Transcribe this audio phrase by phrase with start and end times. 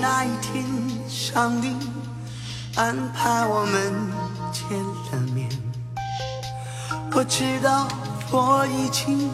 [0.00, 0.64] 那一天，
[1.08, 1.76] 上帝
[2.76, 3.92] 安排我们
[4.52, 5.48] 见了面。
[7.14, 7.86] 我知道
[8.30, 9.30] 我已经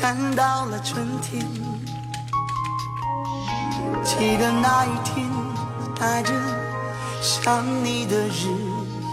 [0.00, 1.46] 看到了春天。
[4.04, 5.28] 记得那一天，
[5.98, 6.32] 带着
[7.20, 8.48] 想你的日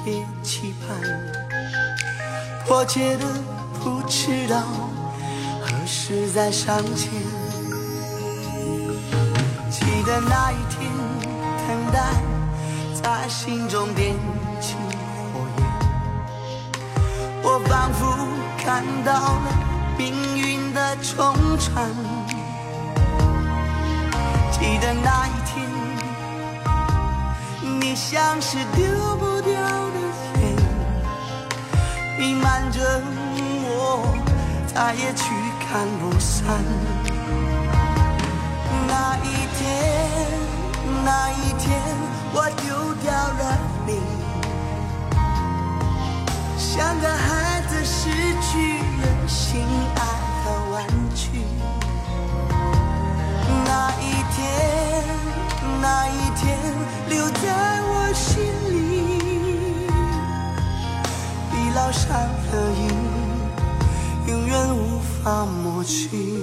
[0.05, 0.97] 夜期盼，
[2.65, 3.25] 迫切的
[3.83, 4.61] 不知道
[5.61, 7.38] 何时再相见。
[10.21, 10.91] 那一天，
[11.67, 11.99] 等待
[12.93, 14.15] 在心中点
[14.59, 14.75] 起
[15.33, 15.65] 火焰，
[17.41, 18.17] 我仿佛
[18.57, 19.47] 看到了
[19.97, 21.89] 命运的重传。
[24.51, 25.65] 记得那一天，
[27.79, 28.83] 你像是丢
[29.15, 29.99] 不掉的
[30.41, 30.55] 烟，
[32.17, 33.01] 弥漫着
[33.63, 34.13] 我，
[34.67, 35.33] 再也驱
[35.71, 36.98] 赶不散。
[39.59, 39.67] 天，
[41.03, 41.67] 那一天，
[42.33, 42.63] 我丢
[43.03, 43.41] 掉了
[43.85, 43.99] 你，
[46.57, 48.09] 像个孩子失
[48.41, 50.01] 去了心爱
[50.45, 51.43] 的玩具。
[53.65, 54.39] 那一天，
[55.81, 56.57] 那一天，
[57.09, 59.89] 留在我心里，
[61.51, 62.87] 地老上了印，
[64.27, 66.38] 永远无法抹去。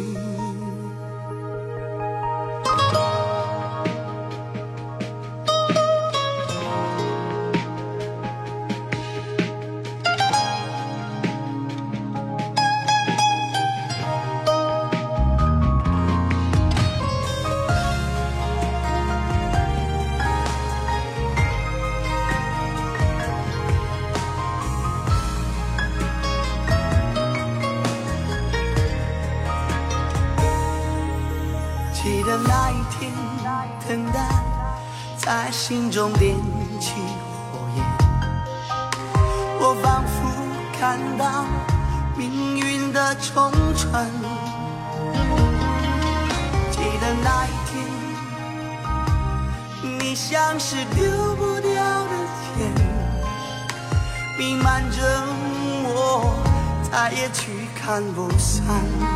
[57.09, 59.16] 再也去看不散。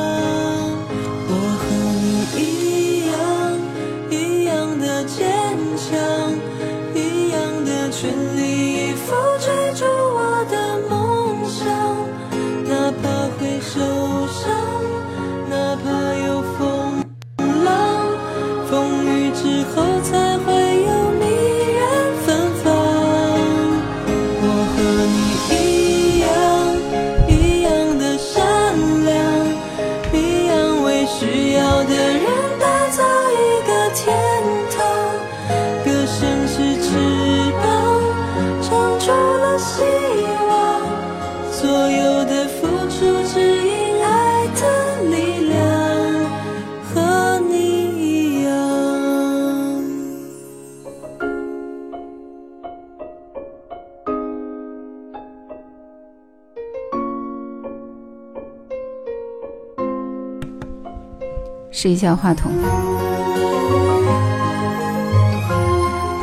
[61.81, 62.51] 试一下话筒，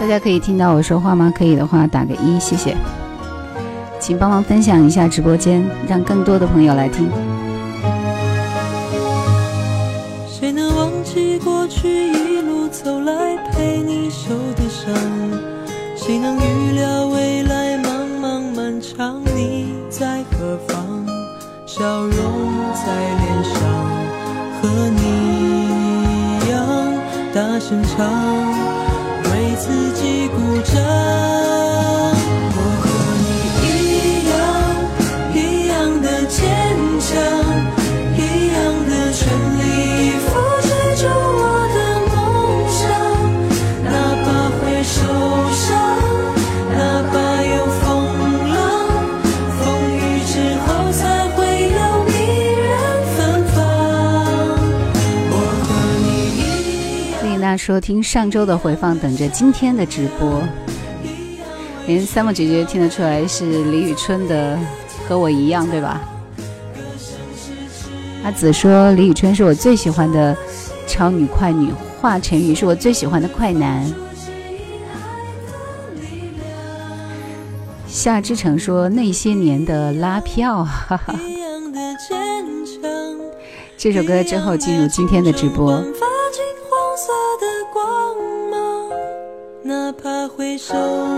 [0.01, 1.33] 大家可以听到我说话吗？
[1.37, 2.77] 可以的话打个一，谢谢。
[3.99, 7.11] 请帮忙分享一下直播间，让更多的朋友来听。
[57.59, 60.41] 说听上周的回放，等着今天的直播。
[61.87, 64.57] 连三木姐姐听得出来是李宇春的
[65.09, 66.01] 《和我一样》，对吧？
[68.25, 70.37] 阿紫说李宇春是我最喜欢的
[70.87, 73.85] 超女快女，华晨宇是我最喜欢的快男。
[77.87, 81.19] 夏之城说那些年的拉票，哈哈。
[83.77, 85.83] 这首歌之后进入今天的直播。
[90.69, 91.18] 怕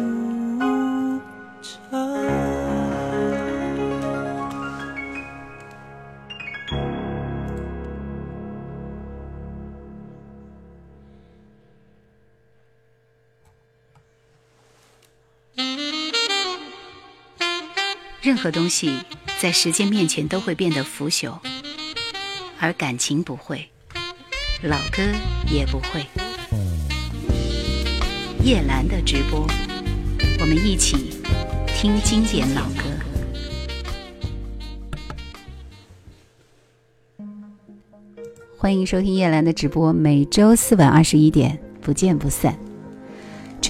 [18.21, 18.99] 任何东西
[19.39, 21.39] 在时间面前都会变得腐朽
[22.59, 23.67] 而感情不会
[24.61, 25.01] 老歌
[25.51, 26.05] 也不会。
[28.43, 29.47] 夜兰的直播
[30.39, 31.19] 我们一起
[31.75, 32.83] 听经典老歌。
[38.55, 42.70] 欢迎收听夜兰的直播每周四晚二十一点不见不散。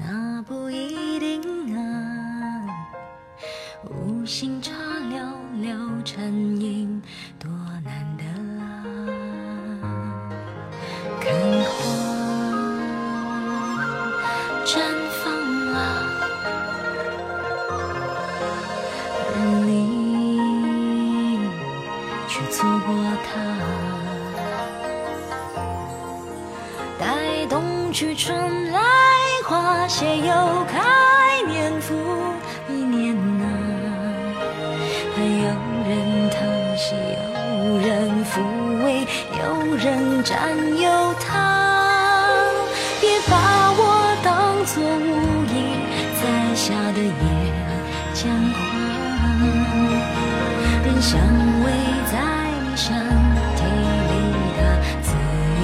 [0.00, 1.80] 那不一定啊。
[3.90, 4.72] 无心插
[5.10, 5.18] 柳
[5.60, 7.02] 柳成荫，
[7.38, 7.50] 多
[7.84, 8.24] 难得
[8.62, 8.64] 啊！
[11.20, 11.74] 看花
[14.64, 14.78] 绽
[15.20, 15.32] 放
[15.74, 15.76] 啊，
[19.34, 19.36] 而
[19.66, 19.68] 你
[22.28, 22.88] 却错过
[23.24, 24.07] 它。
[27.48, 28.80] 冬去春来
[29.46, 31.94] 花谢又开年复
[32.68, 33.44] 一年啊
[35.16, 35.48] 还有
[35.88, 39.06] 人疼惜有人抚慰
[39.38, 42.44] 有人占有他
[43.00, 45.54] 别把我当作无意
[46.20, 47.12] 栽下的野
[48.14, 48.58] 蔷花
[50.84, 51.18] 仍相
[51.64, 51.66] 偎
[52.12, 52.14] 在
[52.62, 52.86] 你身
[53.56, 54.12] 体里
[54.58, 54.60] 它
[55.02, 55.08] 肆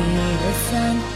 [0.00, 1.13] 意的散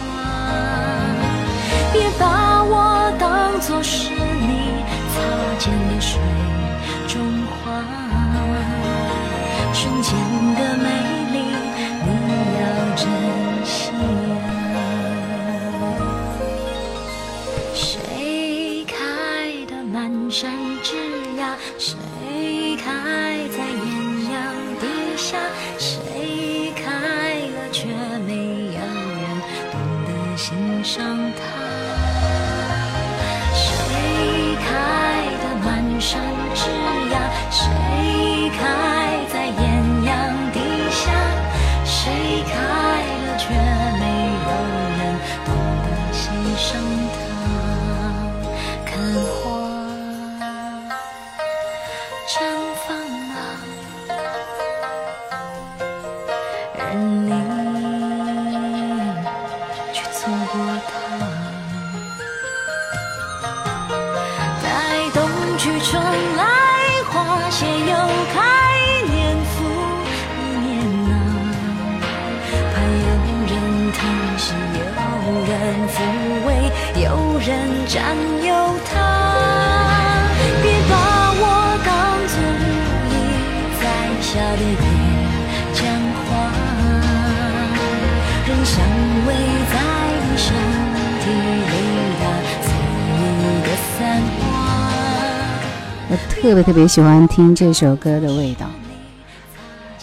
[96.41, 98.67] 特别特别喜欢听这首歌的味道，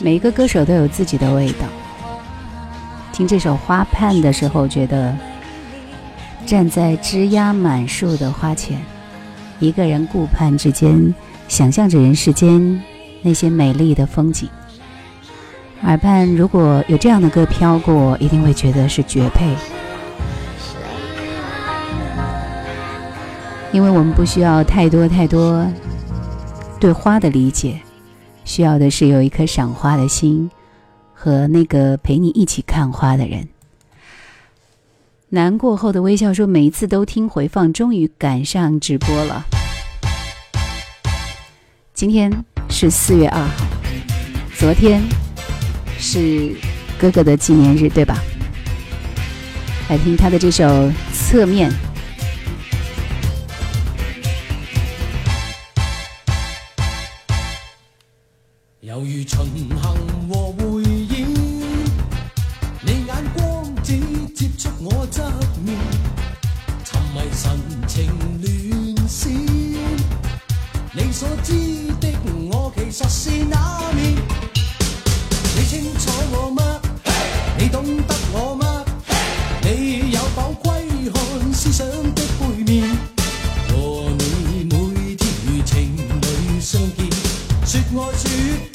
[0.01, 1.65] 每一个歌手都有自己的味道。
[3.13, 5.15] 听这首《花畔》的时候，觉得
[6.45, 8.81] 站在枝桠满树的花前，
[9.59, 11.15] 一个人顾盼之间，
[11.47, 12.83] 想象着人世间
[13.21, 14.49] 那些美丽的风景。
[15.83, 19.55] 耳畔如果有这样的歌飘过，一定会觉得是绝配，
[23.71, 25.65] 因为我们不需要太多太多。
[26.85, 27.81] 对花的理解，
[28.43, 30.51] 需要的是有一颗赏花的心，
[31.15, 33.47] 和那个陪你一起看花的人。
[35.29, 39.43] 难过后的微笑说：“每一次都听回放，终于赶上直播了。
[41.95, 42.31] 今天
[42.69, 43.65] 是四月二号，
[44.55, 45.01] 昨天
[45.97, 46.55] 是
[46.99, 48.19] 哥哥的纪念日，对吧？
[49.89, 50.63] 来听他的这首
[51.11, 51.71] 《侧面》。”
[58.95, 59.77] 犹如巡行
[60.29, 61.27] 和回演，
[62.81, 63.99] 你眼光只
[64.33, 65.21] 接触我侧
[65.65, 65.77] 面，
[66.85, 67.59] 沉迷神
[67.89, 68.09] 情
[68.41, 69.29] 乱闪。
[70.93, 71.51] 你所知
[71.99, 72.07] 的
[72.49, 74.15] 我其实是哪面？
[75.57, 76.79] 你清楚我吗？
[77.59, 78.85] 你懂得我吗？
[79.61, 82.87] 你有否窥看思想的背面？
[83.67, 87.09] 和你每天如情侣相见，
[87.65, 88.74] 说爱说。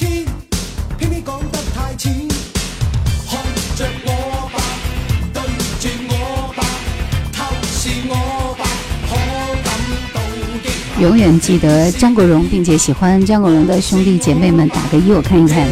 [11.01, 15.67] 永远记得张国荣，并且喜欢张国荣的兄弟姐妹们，打个一，我看一看。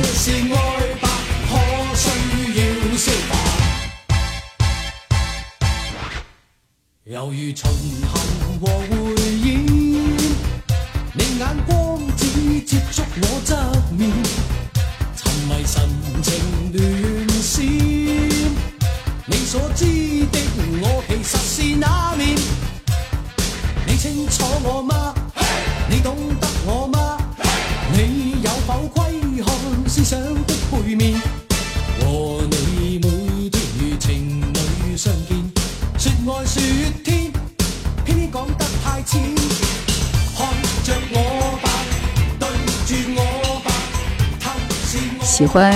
[45.38, 45.72] 喜欢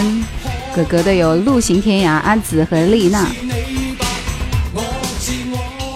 [0.74, 3.24] 哥哥的有陆行天涯、阿紫和丽娜。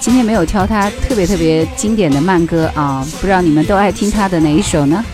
[0.00, 5.04] 今天没有挑他特别特别经典的慢歌啊，不知道你们都爱听他的哪一首呢？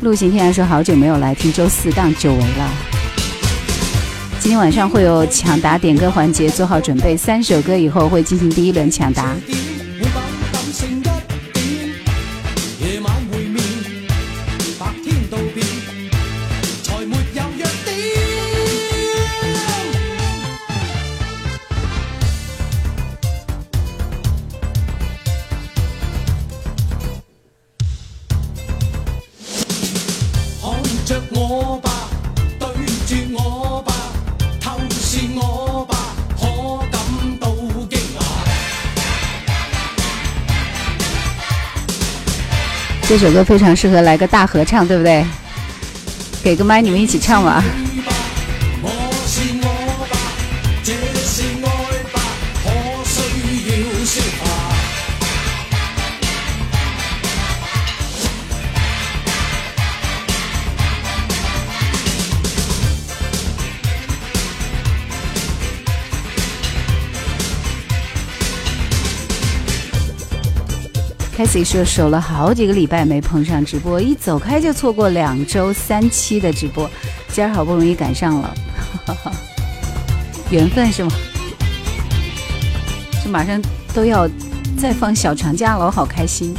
[0.00, 2.68] 陆行天涯说好久没有来听周四档久违了。
[4.40, 9.32] 今天晚上会有抢答点歌环节，做好准备，三首歌以后会进行第一轮抢答。
[43.12, 45.22] 这首歌非常适合来个大合唱，对不对？
[46.42, 47.44] 给个麦，你们一起唱。
[47.44, 47.62] 吧，
[71.44, 76.88] 凯 a 说守了好几个礼拜没碰上直播，一走开就错过两周三期的直播，
[77.30, 78.54] 今儿好不容易赶上了，
[80.50, 81.10] 缘分是吗？
[83.24, 83.60] 这马上
[83.92, 84.28] 都要
[84.78, 86.54] 再放小长假了，我好开心。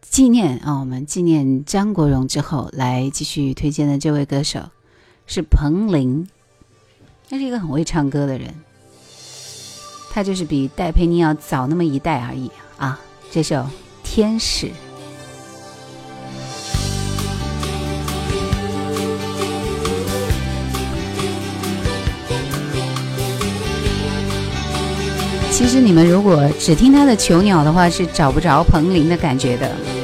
[0.00, 4.58] 纪念啊，我们纪念张国荣之后，来继续推荐的这位歌手
[5.26, 6.26] 是彭羚，
[7.30, 8.54] 他是一个很会唱歌的人，
[10.10, 13.00] 他就是比戴佩妮要早那么一代而已啊。
[13.30, 13.56] 这首
[14.02, 14.66] 《天使》。
[25.50, 30.01] 其实你们如果只听他的《囚鸟》的话，是找不着彭羚的感觉的。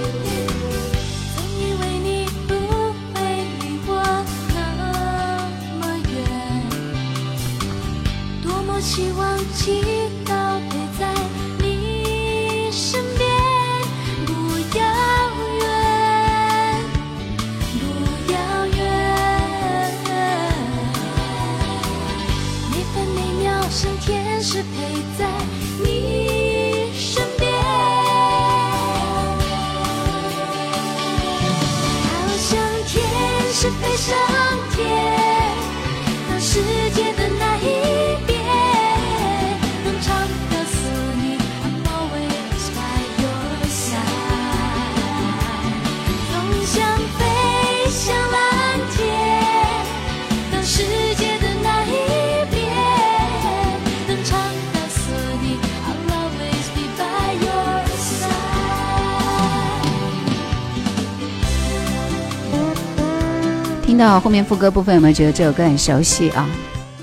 [63.99, 66.49] 那后面副歌部分，有没有觉得这首歌很熟悉啊？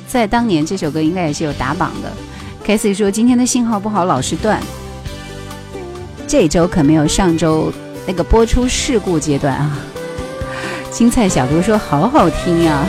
[0.08, 2.10] 在当年，这首歌应该也是有打榜的。
[2.66, 4.64] Casey 说今天的信号不好，老是断。
[6.26, 7.70] 这周可没有上周
[8.08, 9.78] 那个播出事故阶段啊。
[10.90, 12.86] 青菜小哥说好好听呀、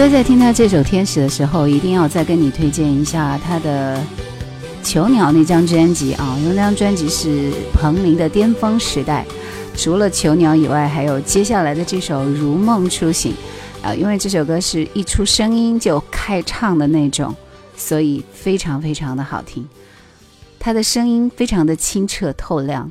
[0.00, 3.98] 所以在听他这首《天使》的时候，一定要再跟你推荐一下他的
[4.82, 9.26] 《囚鸟》那张专辑啊，因为那张专辑是彭羚的巅峰时代。
[9.76, 13.34] 除了《囚鸟》以外，还有接下来的这首《如梦初醒》
[13.86, 17.36] 啊，因为这首歌是一出声音就开唱的那种，
[17.76, 19.68] 所以非常非常的好听。
[20.58, 22.90] 他的声音非常的清澈透亮，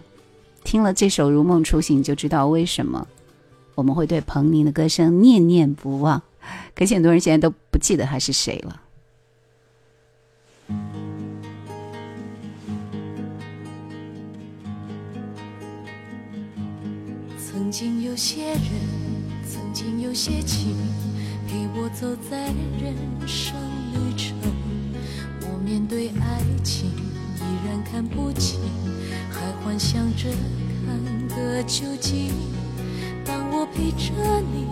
[0.64, 3.08] 听了这首《如梦初醒》，就知道为什么
[3.74, 6.22] 我们会对彭羚的歌声念念不忘。
[6.80, 8.82] 可惜很多人现在都不记得他是谁了。
[17.38, 18.64] 曾经有些人，
[19.46, 20.74] 曾经有些情，
[21.50, 22.46] 陪我走在
[22.82, 22.96] 人
[23.28, 23.54] 生
[23.92, 24.38] 旅程。
[25.42, 28.58] 我面对爱情依然看不清，
[29.30, 30.30] 还幻想着
[30.86, 32.32] 看个究竟。
[33.26, 34.66] 当我陪着你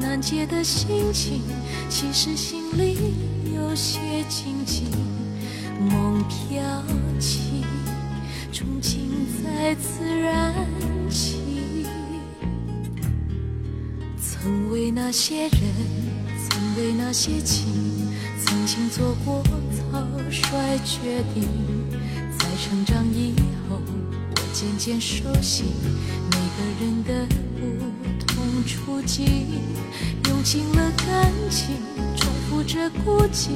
[0.00, 1.42] 难解的心情，
[1.88, 2.96] 其实心里
[3.54, 4.84] 有些惊悸。
[5.80, 6.60] 梦飘
[7.20, 7.64] 起，
[8.52, 8.98] 憧憬
[9.44, 10.54] 再次燃
[11.08, 11.86] 起。
[14.20, 15.60] 曾为那些人，
[16.48, 17.66] 曾为那些情，
[18.44, 21.44] 曾经做过草率决定。
[22.38, 23.34] 在成长以
[23.68, 25.64] 后，我渐渐熟悉
[26.30, 27.34] 每个人的
[28.58, 29.24] 不同处境，
[30.28, 31.76] 用尽了感情，
[32.16, 33.50] 重复着孤寂，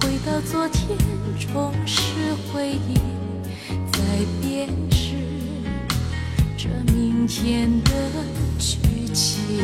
[0.00, 0.98] 回到昨天，
[1.38, 2.94] 重拾回忆，
[3.92, 4.02] 再
[4.40, 5.14] 编织
[6.56, 7.90] 这明天的
[8.58, 8.78] 剧
[9.12, 9.62] 情。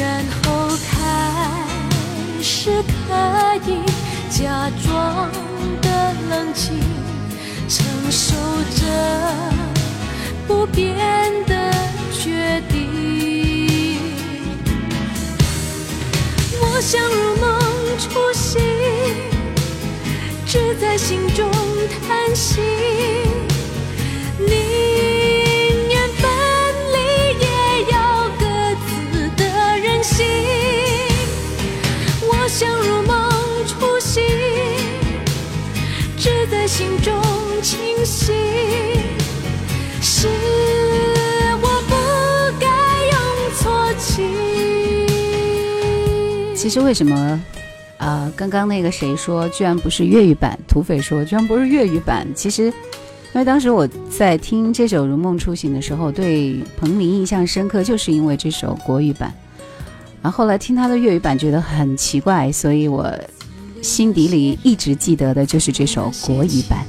[0.00, 1.62] 然后开
[2.42, 3.78] 始可以
[4.30, 5.30] 假装
[5.80, 6.72] 的冷静，
[7.68, 8.34] 承受
[8.74, 8.84] 着
[10.48, 10.96] 不变
[11.46, 11.72] 的
[12.18, 14.00] 决定。
[16.60, 17.60] 我想如梦
[17.96, 18.60] 初醒，
[20.44, 21.48] 只在心中
[22.08, 22.60] 叹息。
[24.36, 24.48] 宁
[25.88, 26.28] 愿分
[26.92, 26.98] 离，
[27.40, 27.46] 也
[27.92, 28.42] 要各
[28.84, 28.90] 自
[29.36, 30.26] 的人行。
[32.22, 33.14] 我想如梦
[33.64, 34.24] 初醒，
[36.16, 37.22] 只在心中
[37.62, 38.32] 清晰。
[40.00, 40.26] 是
[46.58, 47.40] 其实为什么？
[47.98, 50.58] 啊，刚刚那个谁说居然不是粤语版？
[50.66, 52.26] 土匪说居然不是粤语版。
[52.34, 52.72] 其实，因
[53.34, 59.32] 为当时我在听这首《如梦初醒》的时候，对彭羚印象深刻，就是因为这首国语版。
[60.20, 63.08] 然后后来听他的粤语版，觉得很奇怪，所以我
[63.80, 66.84] 心底里一直记得的就是这首国语版。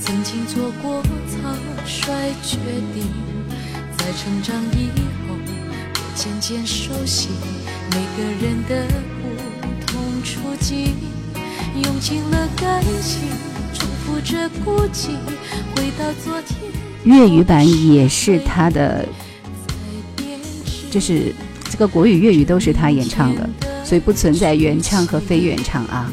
[0.00, 1.52] 曾经做过草
[1.84, 2.56] 率决
[2.94, 3.04] 定，
[3.96, 4.90] 在成长以
[5.26, 5.34] 后，
[6.14, 7.30] 渐渐熟悉
[8.18, 8.84] 个人的
[9.22, 9.28] 不
[9.86, 10.92] 同处境，
[11.84, 13.28] 用尽了感情，
[13.72, 15.10] 重复着孤寂，
[15.76, 16.58] 回到昨天，
[17.04, 19.06] 粤语版也是他的，
[20.90, 21.32] 就是
[21.70, 23.48] 这个国语、粤语都是他演唱的，
[23.84, 26.10] 所以不存在原唱和非原唱啊。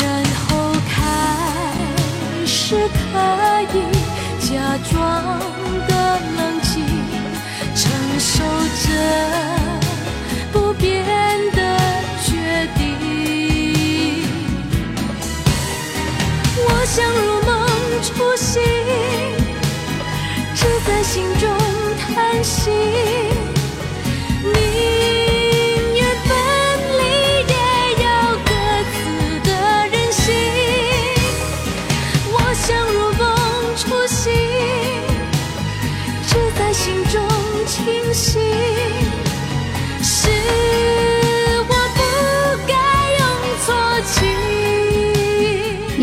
[0.00, 0.96] 然后开
[2.46, 2.74] 始
[3.12, 3.18] 可
[3.74, 3.82] 以
[4.40, 5.38] 假装
[5.86, 6.82] 的冷静，
[7.74, 8.42] 承受
[8.86, 8.88] 着
[16.96, 17.66] 像如梦
[18.04, 18.62] 初醒，
[20.54, 21.50] 只在心中
[21.98, 22.70] 叹息。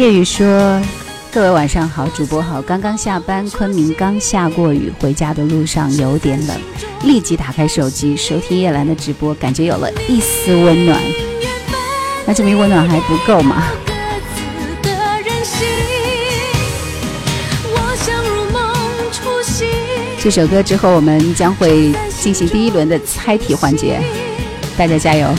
[0.02, 0.82] 夜雨说
[1.32, 6.60] ：“各位晚上好，主播好，刚刚下班，昆明刚下过雨，回家的路上有点冷，
[7.04, 11.00] 立即打开手机收听叶兰的直播，感觉有了一丝温暖。
[12.26, 13.64] 那证明温暖还不够嘛？
[20.20, 24.02] 这首歌之后，我们将会进行第一轮的猜题环节，
[24.76, 25.32] 大家加油！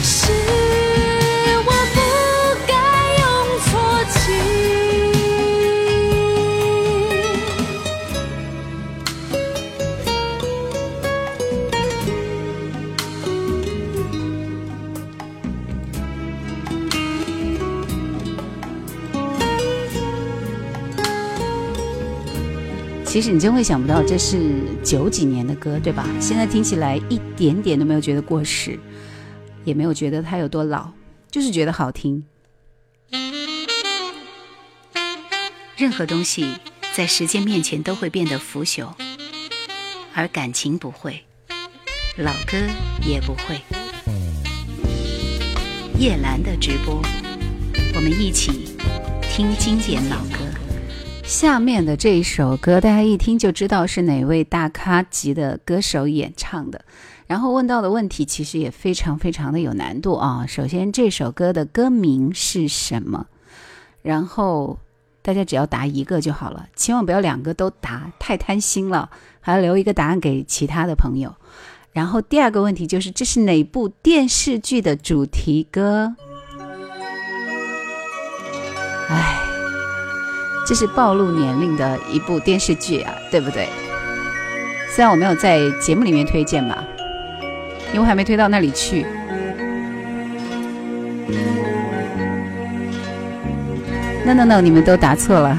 [23.13, 26.03] 其实你真会想不到，这是九几年的歌，对吧？
[26.19, 28.79] 现在听起来一点点都没有觉得过时，
[29.63, 30.89] 也没有觉得它有多老，
[31.29, 32.23] 就是觉得好听。
[35.77, 36.55] 任何东西
[36.95, 38.91] 在时间面前都会变得腐朽，
[40.15, 41.23] 而感情不会，
[42.17, 42.57] 老歌
[43.05, 43.61] 也不会。
[45.99, 46.99] 叶兰的直播，
[47.93, 48.75] 我们一起
[49.31, 50.42] 听经典老歌。
[51.33, 56.85] 下面的这一首歌，大家一听就知道是哪位大咖级的歌手演唱的。
[57.25, 60.45] 然后问到的问题其实也非常非常的有难度啊。
[60.47, 63.25] 首先，这首歌的歌名是什么？
[64.03, 64.77] 然后
[65.23, 69.09] 大家只要答一个就好了，千万不要两个都答，太贪心了，
[69.41, 71.33] 还要留一个答案给其他的朋友。
[71.93, 76.15] 然后第二个问题就是，这是哪部电视剧的主题歌？
[79.09, 79.42] 唉。
[80.65, 83.67] 这是暴露年龄的一部电视剧啊，对不对？
[84.95, 86.83] 虽然我没有在节目里面推荐吧，
[87.93, 89.05] 因为还没推到那里去。
[94.25, 95.57] No No No，你们都答错了。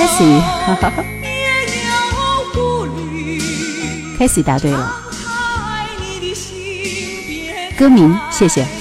[0.00, 1.30] 的手，Casey，哈哈哈别
[1.84, 1.92] 有
[2.54, 3.38] 顾虑。
[4.18, 4.96] Casey 答对了。
[7.76, 8.66] 歌名，谢谢。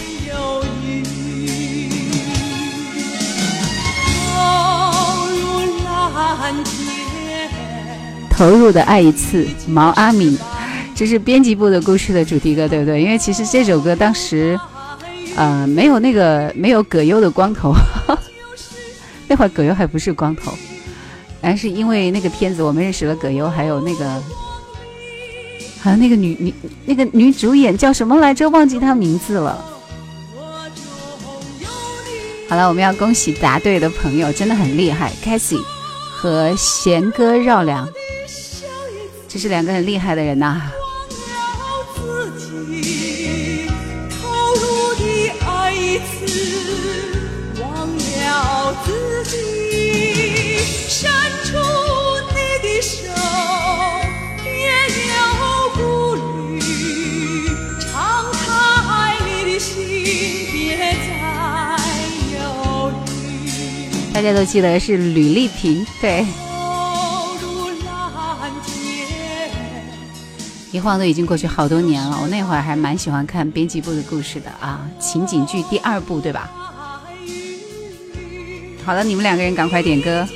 [8.32, 10.38] 投入的爱一次，毛阿敏，
[10.95, 13.01] 这是编辑部的故事的主题歌，对不对？
[13.01, 14.58] 因为其实这首歌当时，
[15.36, 17.75] 呃，没有那个没有葛优的光头，
[19.27, 20.58] 那会儿葛优还不是光头，
[21.41, 24.06] 还是因为那个片子我们认识了葛优，还有那个，
[25.82, 26.54] 好像那个女女
[26.86, 28.49] 那个女主演叫什么来着？
[28.49, 29.63] 忘记她名字了。
[32.47, 35.62] 好了，我们要恭喜答对的朋友，真的很厉害 c a s i e
[36.12, 37.88] 和贤哥绕梁。
[39.28, 40.60] 这是两个很厉害的人呐、
[64.19, 66.25] 大家都记得是吕丽萍，对。
[70.73, 72.19] 一晃都已经过去好多年了。
[72.21, 76.51] 我那会儿还蛮喜欢看编辑部的故事的啊，情景剧第二部对吧？
[78.84, 80.27] 好了，你们两个人赶快点歌。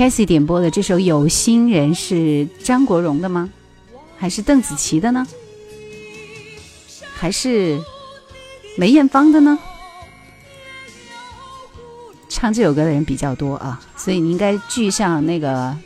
[0.00, 3.50] C a s i e 点播的这首《有心人》是张国荣的吗？
[4.16, 5.26] 还是邓紫棋的呢？
[7.14, 7.78] 还是
[8.78, 9.58] 梅艳芳的呢？
[12.30, 15.76] 唱这首歌的人比较多啊，所以你应该具上那个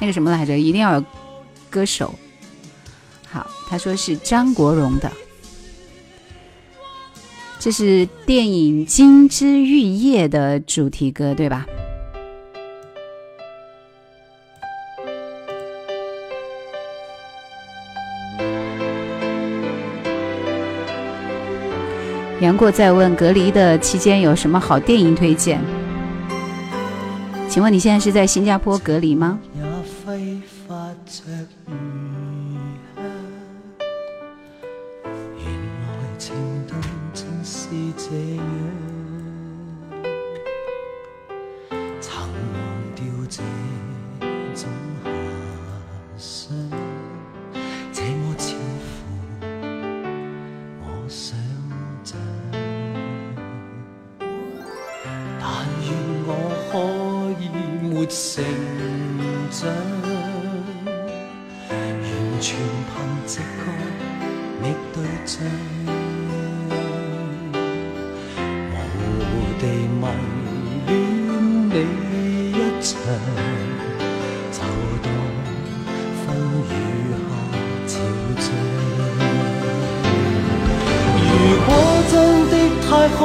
[0.00, 1.04] 那个什么来着，一定要有
[1.70, 2.12] 歌手。
[3.30, 5.12] 好，他说是张国荣的，
[7.60, 11.64] 这是电影《金枝玉叶》的主题歌，对吧？
[22.40, 25.58] 杨过在问隔离的期间有什么好电影推荐？
[27.50, 29.38] 请问你现在是在新加坡隔离吗？
[38.10, 38.69] 也
[58.10, 58.44] 成
[59.52, 59.70] 長，
[61.68, 61.80] 完
[62.40, 62.58] 全
[62.90, 62.92] 憑
[63.24, 63.44] 直覺
[64.60, 65.32] 覓對象，
[68.74, 68.76] 無
[69.60, 69.62] 地
[70.00, 70.02] 迷
[70.88, 70.90] 戀
[71.70, 71.74] 你
[72.50, 72.92] 一場，
[74.50, 74.58] 就
[75.04, 75.06] 當
[76.18, 76.26] 風
[76.66, 76.68] 雨
[77.14, 77.30] 下
[77.86, 77.92] 潮
[78.40, 78.44] 漲。
[81.22, 81.32] 如
[81.64, 81.68] 果
[82.10, 82.12] 真
[82.50, 82.52] 的
[82.88, 83.20] 太好，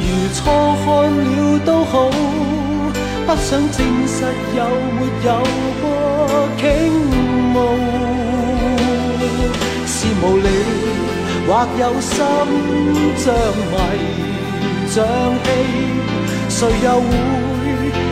[0.00, 0.40] 如錯
[0.82, 1.28] 看了
[1.66, 1.94] 都好，
[3.34, 4.60] 不想證實有
[4.92, 5.28] 沒有
[5.80, 5.84] 過
[6.58, 6.62] 傾
[7.54, 7.56] 慕。
[9.86, 10.48] 是無理，
[11.48, 12.12] 或有心
[13.16, 13.24] 像
[13.72, 13.74] 迷
[14.86, 14.94] 像
[15.44, 15.46] 戲，
[16.50, 17.10] 誰又會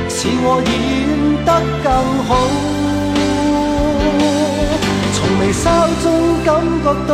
[0.09, 0.73] 似我演
[1.45, 1.49] 得
[1.85, 1.87] 更
[2.27, 2.31] 好？
[5.13, 5.63] 從眉梢
[6.03, 6.07] 中
[6.47, 6.49] 感
[6.83, 7.13] 覺到，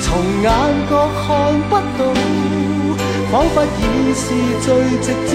[0.00, 0.06] 從
[0.44, 0.46] 眼
[0.88, 1.26] 角看
[1.68, 2.00] 不到，
[3.32, 4.22] 彷彿已是
[4.62, 4.68] 最
[5.02, 5.32] 直接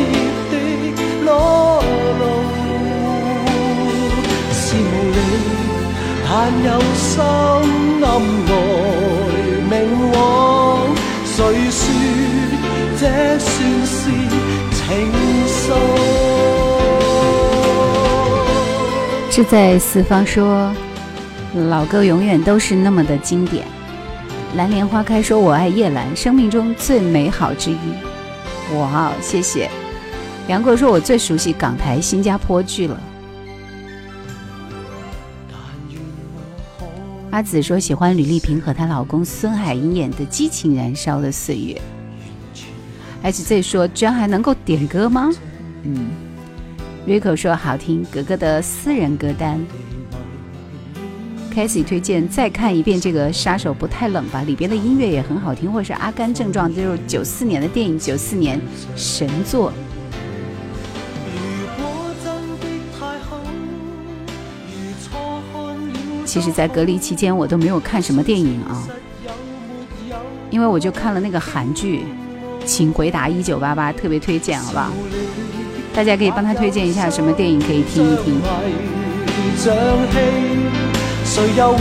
[1.25, 1.83] 裸
[2.19, 2.23] 露。
[4.53, 5.17] 是無理，
[6.23, 6.29] 但
[6.63, 7.11] 有心
[8.03, 8.07] 暗
[8.49, 8.53] 來
[9.69, 9.73] 明
[10.13, 10.15] 往，
[11.25, 11.37] 誰
[11.71, 11.77] 說
[12.99, 13.03] 這
[13.39, 13.45] 算
[13.85, 13.93] 是
[14.71, 14.79] 情
[15.47, 15.57] 愫？
[19.31, 20.73] 志在四方說，
[21.69, 23.65] 老歌永遠都是那麼的經典。
[24.57, 27.77] 藍蓮花開說：“我愛葉蘭，生命中最美好之一。”
[28.79, 29.67] 哇，謝謝。
[30.47, 33.01] 杨过说：“我最熟悉港台、新加坡剧了。”
[37.31, 41.73] 阿紫说：“喜欢吕丽萍和她老公孙海英演的《激情燃烧的岁月》。
[43.23, 45.31] ”H Z 说：“居然还能够点歌吗？”
[45.83, 46.09] 嗯
[47.07, 49.59] ，Rico 说：“好听。”格格的私人歌单。
[51.53, 58.61] ”Casey 推荐再看一遍这个《杀手不太冷》吧，里边的音乐也很好听，或者是《阿甘正传》，就是九四年的电影，九四年
[58.95, 59.73] 神作。
[66.35, 68.83] 其實，在隔離期間，我都沒有看什麼電影啊，
[70.51, 71.99] 因為我就看了那個韓劇
[72.65, 74.91] 《請回答一九八八》，特別推薦，好不好？
[75.95, 78.41] 大家可以幫他推薦一下什麼電影可以聽一聽。
[81.23, 81.79] 誰又會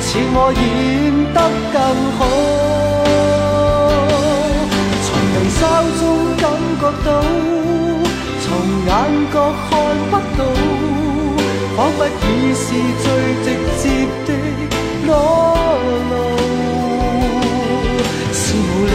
[0.00, 1.40] 似我演得
[1.72, 1.78] 更
[2.18, 2.26] 好？
[5.06, 5.62] 從眉梢
[6.00, 6.02] 中
[6.42, 7.08] 感覺到，
[8.42, 8.44] 從
[8.88, 8.90] 眼
[9.32, 9.34] 角
[9.70, 9.70] 看
[10.10, 10.40] 不到，
[11.76, 12.64] 彷彿已是
[13.02, 13.04] 最
[13.44, 13.46] 直
[13.82, 13.84] 接
[14.26, 14.28] 的
[15.06, 15.10] 裸
[16.10, 16.12] 露。
[18.32, 18.90] 是無理，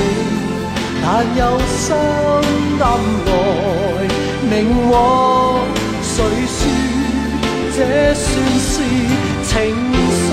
[1.04, 1.06] 但
[1.38, 1.40] 有
[1.78, 1.86] 心
[2.82, 2.84] 暗
[3.28, 3.30] 來
[4.50, 4.54] 明
[4.90, 4.96] 往，
[6.02, 6.16] 誰
[6.48, 6.60] 說
[7.76, 7.80] 這
[8.16, 8.26] 算
[8.60, 8.74] 是？
[9.52, 9.54] 情
[10.30, 10.32] 愫，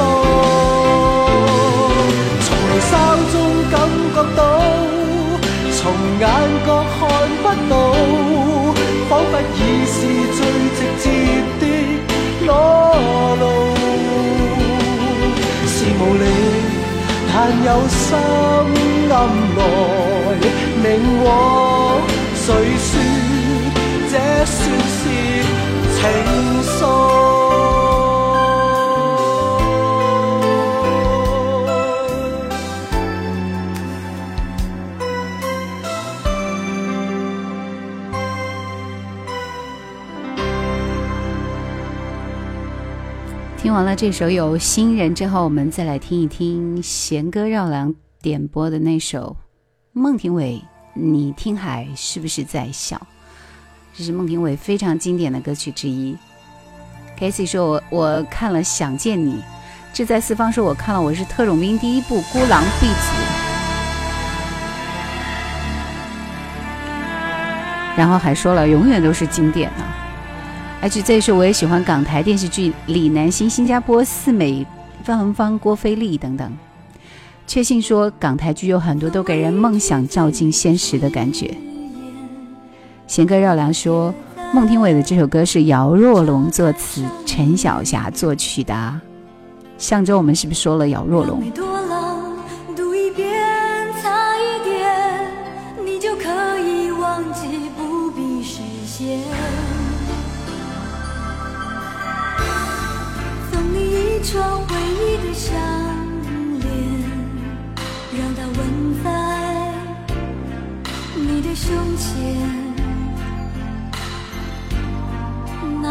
[2.44, 2.90] 從微笑
[3.32, 3.34] 中
[3.68, 3.74] 感
[4.14, 4.40] 覺到，
[5.74, 5.80] 從
[6.20, 6.22] 眼
[6.64, 6.96] 角看
[7.42, 7.74] 不到，
[9.08, 9.58] 彷彿已
[9.90, 9.96] 是
[10.36, 10.40] 最
[10.76, 11.04] 直接
[12.48, 12.52] 多
[13.40, 13.44] 路。
[15.72, 16.24] 是无理，
[17.30, 17.34] 但
[17.68, 18.06] 有心
[19.10, 19.14] 暗
[19.56, 19.60] 来
[20.82, 20.86] 明
[21.24, 21.26] 往，
[22.34, 22.46] 谁
[22.86, 22.90] 说
[24.10, 24.14] 这
[24.46, 24.58] 算
[24.96, 25.00] 是
[25.94, 26.00] 情
[26.78, 27.17] 愫？
[43.68, 49.36] 听完了这首有新人之后，我们再来听一听弦歌绕梁点播的那首
[49.92, 50.58] 孟庭苇。
[50.94, 52.98] 你听海是不是在笑？
[53.94, 56.16] 这是孟庭苇非常经典的歌曲之一。
[57.18, 59.34] Casey 说我：“我看了《想见你》。”
[59.92, 62.90] 志在四方说：“我看了，我是特种兵第一部《孤狼 B 組》。”
[67.98, 69.94] 然后还说了：“永远都是经典啊。”
[70.80, 74.64] H Z 說我也喜欢港台电视剧李南星、新加坡四美、
[75.02, 76.56] 范文芳、郭菲丽等等。
[77.48, 81.52] 确信说港台剧有很多都给人梦想照进现实的感觉。
[83.08, 84.14] 弦歌绕梁说
[84.54, 89.00] 孟庭苇的这首歌是姚若龙作词、陈小霞作曲的。
[89.78, 91.42] 上周我们是不是说了姚若龙？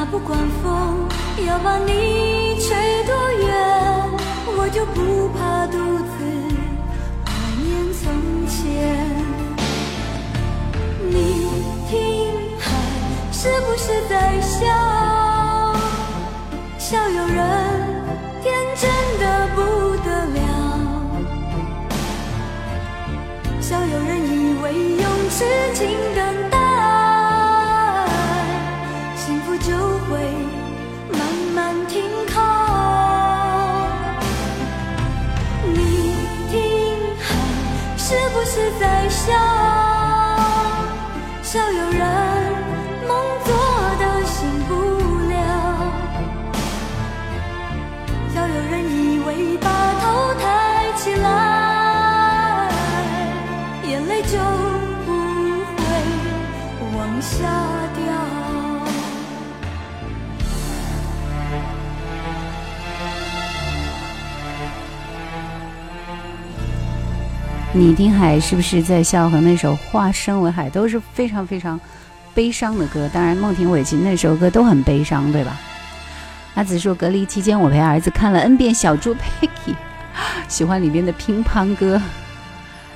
[0.10, 1.08] 不管风
[1.46, 3.46] 要把你吹多远，
[4.58, 6.16] 我就不怕独自
[7.26, 7.30] 怀
[7.62, 8.02] 念从
[8.48, 8.56] 前。
[11.10, 11.14] 你
[11.90, 11.96] 听
[12.58, 12.66] 海
[13.32, 14.66] 是不是在笑？
[16.78, 17.44] 笑有人
[18.42, 18.46] 天
[18.78, 18.90] 真
[19.20, 19.24] 的
[19.56, 19.58] 不
[20.06, 20.38] 得了，
[23.60, 25.44] 笑有人以为用痴
[25.74, 25.80] 情
[26.16, 26.57] 等待，
[38.58, 39.34] 是在笑？
[41.44, 41.87] 笑有
[67.78, 69.30] 你听海是不是在笑？
[69.30, 71.80] 和那首《化身为海》都是非常非常
[72.34, 73.08] 悲伤的歌。
[73.14, 75.56] 当然，孟庭苇其实那首歌都很悲伤，对吧？
[76.56, 79.72] 阿紫说，隔离期间我陪儿子看了 N 遍《小猪佩奇》，
[80.48, 82.02] 喜欢里面的乒乓歌。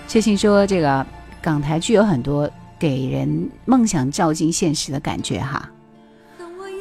[0.07, 1.05] 确信说，这个
[1.43, 5.69] 港台剧有很多给人梦想照进现实的感觉哈。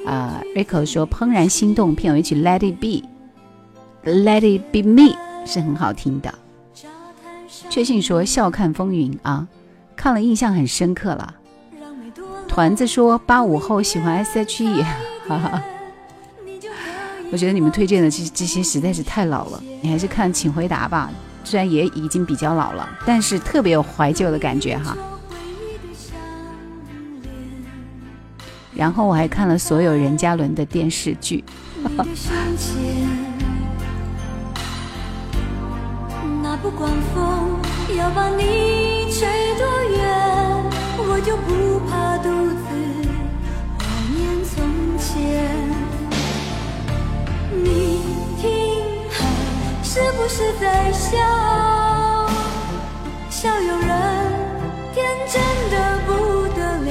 [0.07, 3.07] 啊、r i c o 说，《怦然心动》片尾曲《Let It Be》
[4.24, 6.34] ，Let It Be Me 是很好听的。
[7.69, 9.47] 确信说笑看风云啊，
[9.95, 11.35] 看了印象很深刻了。
[12.49, 14.83] 团子说八五后喜欢 S.H.E，
[15.29, 15.63] 哈哈。
[17.33, 21.09] 我觉得你们推荐的这这些实在是太老了，你还是看《请回答》吧，
[21.45, 24.97] 虽然也已经比较老了，但是特别有怀旧的感觉哈。
[28.75, 31.45] 然后我还看了所有任嘉伦的电视剧，
[31.77, 32.05] 你 的
[36.63, 37.59] 不管风
[37.97, 39.99] 要把你吹多远，
[40.99, 42.65] 我就不怕独自
[43.79, 43.83] 怀
[44.15, 44.53] 念从
[44.99, 45.09] 前。
[47.51, 47.65] 你
[48.39, 48.45] 听
[49.11, 49.19] 海
[49.83, 51.17] 是不是在笑？
[53.31, 53.89] 笑有人
[54.95, 55.41] 天真
[55.71, 56.09] 的不
[56.55, 56.91] 得了。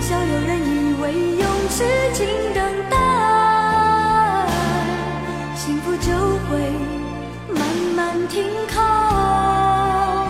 [0.00, 1.84] 笑有人以为用痴
[2.14, 2.96] 情等待，
[5.54, 6.58] 幸福就会
[7.54, 7.60] 慢
[7.94, 8.44] 慢停
[8.74, 10.26] 靠。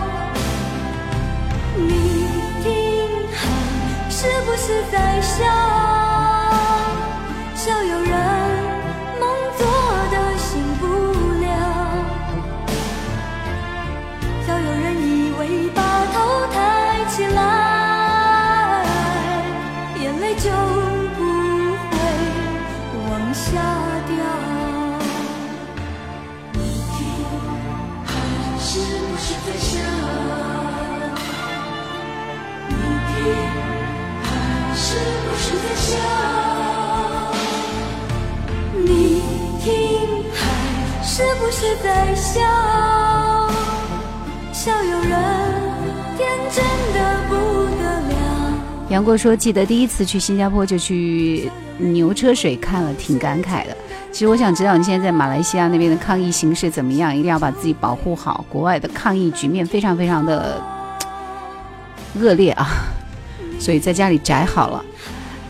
[1.75, 2.27] 你
[2.61, 5.98] 听海是不是在笑？
[41.59, 42.39] 是在笑？
[44.53, 45.11] 笑有人
[46.17, 47.35] 天真的不
[47.77, 48.53] 得了。
[48.87, 53.75] 杨过说：“记得第一次去新加坡就去牛车水看了，挺感慨的。
[54.09, 58.45] 其实我想知道你现在在马来西亚那边的抗疫形势怎么样，一定要把自己保护好。
[58.47, 60.63] 国外的抗疫局面非常非常的
[62.21, 62.69] 恶劣啊，
[63.59, 64.85] 所以在家里宅好了。”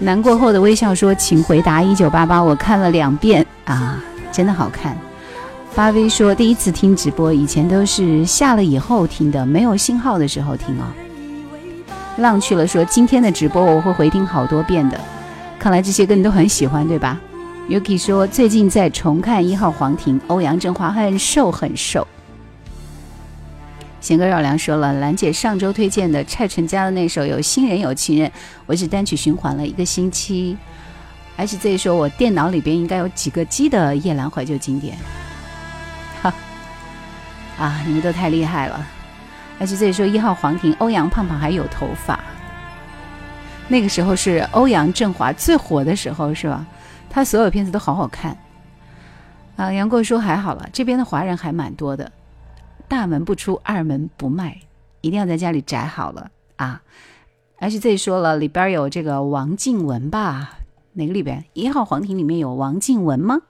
[0.02, 4.98] 难过后的微笑说：“请回答一九八八，我看了两遍啊，真的好看。”
[5.80, 10.84] 八 V 说：“第一次听直播，以前都是下了以后听的，没有信号的时候听哦。”
[12.20, 15.00] 浪去了说：“今天的直播我会回听好多遍的，
[15.58, 17.18] 看来这些歌你都很喜欢，对吧
[17.70, 22.06] ？”Yuki 说：“最近在重看一号皇庭，欧阳震华很瘦很瘦。”
[24.02, 28.28] 贤哥绕梁说了，兰姐上周推荐的蔡淳佳的那首《有新人有情人》，
[28.66, 30.58] 我只单曲循环了一个星期。
[31.38, 34.98] HZ 说，我电脑里边应该有几个 G 的夜兰怀旧经典。
[37.60, 38.88] 啊，你们都太厉害了。
[39.60, 42.18] HZ 说，一号皇庭，欧阳胖胖还有头发。
[43.68, 46.66] 那个时候是欧阳震华最火的时候，是吧？
[47.10, 48.38] 他所有片子都好好看。
[49.58, 52.10] 啊，杨过说还好了，这边的华人还蛮多的。
[52.88, 54.58] 大门不出，二门不迈，
[55.02, 56.82] 一定要在家里宅好了啊
[57.60, 60.60] ！HZ 说了，里边有这个王静雯吧？
[60.94, 61.44] 哪个里边？
[61.54, 63.42] 一号皇庭里面有王静雯吗？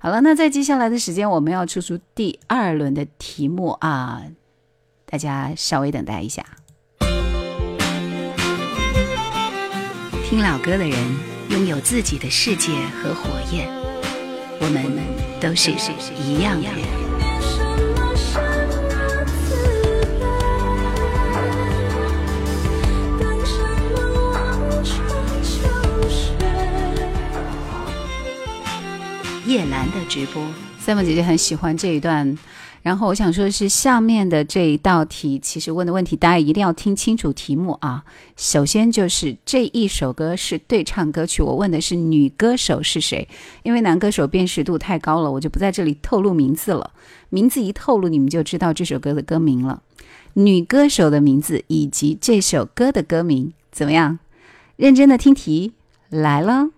[0.00, 4.22] 好了，那在接下来的时间，我们要出出第二轮的题目啊，
[5.04, 6.44] 大家稍微等待一下。
[10.24, 10.98] 听老歌的人
[11.50, 13.66] 拥有自己的世界和火焰，
[14.60, 14.84] 我们
[15.40, 15.70] 都是
[16.22, 17.07] 一样的。
[29.48, 30.46] 叶兰的直播，
[30.78, 32.36] 三毛姐姐很喜欢这一段。
[32.82, 38.04] 然后我想说的是，下面的这一道题，其实问的问题，大家一定要听清楚题目啊。
[38.36, 43.26] 首先就是这一首歌是对唱歌曲，我问的是女歌手是谁，
[43.62, 46.90] 因为男歌手辨识度太高了，我就不在这里透露名字了。
[47.30, 49.80] 名字一透露，你们就知道这首歌的歌名了。
[50.34, 54.18] 女歌手的名字以及这首歌的歌名，怎么样？
[54.76, 55.72] 认真的听题
[56.10, 56.68] 来了。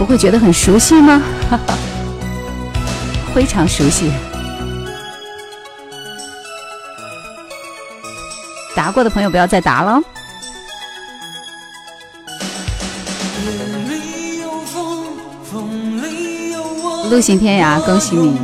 [0.00, 1.20] 不会觉得很熟悉吗？
[3.34, 4.10] 非常熟悉。
[8.74, 10.00] 答过的朋友不要再答了。
[13.44, 13.50] 夜
[13.90, 15.04] 里有风，
[15.44, 17.06] 风里有我。
[17.10, 18.38] 陆行天涯，恭喜你！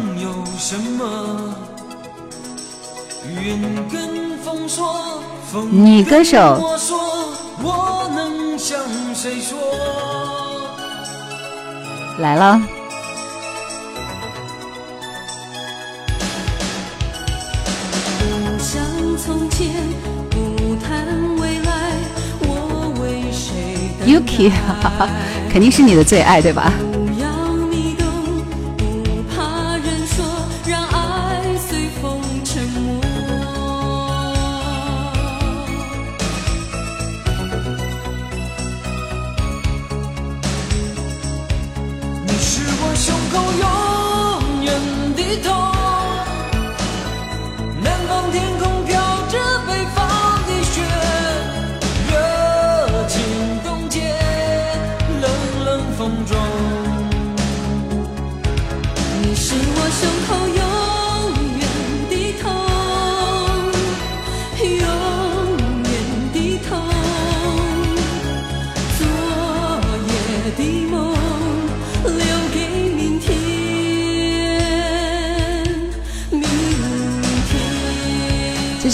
[5.70, 6.60] 女歌手
[7.62, 8.78] 我能向
[9.14, 9.56] 谁说？
[12.18, 12.60] 来了，
[18.18, 18.82] 不想
[19.18, 19.68] 从前，
[20.30, 21.06] 不谈
[21.38, 21.92] 未来，
[22.40, 24.50] 我为谁等 Yuki，
[25.50, 26.72] 肯定是你的最爱，对吧？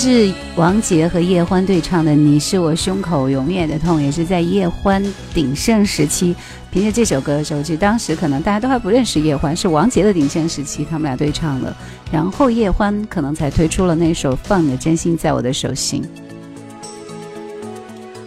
[0.05, 5.01] 是王杰和叶欢对唱的《你是我胸口永远的痛》，也是在叶欢
[5.33, 6.35] 鼎盛时期，
[6.73, 11.73] 凭借这首歌的时候，就当时可能大家都还不认识叶欢，是王杰的鼎盛时期，他们俩对唱的。
[12.11, 16.03] 然后叶欢可能才推出了那首《放你的真心在我的手心》。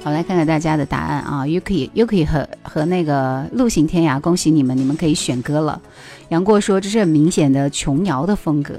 [0.01, 5.81] 好，来看看大家的答案啊，Yuki Yuki 和和那个陆行天涯，恭喜你们，你们可以选歌了。
[6.29, 8.75] 杨过说这是很明显的琼瑶的风格。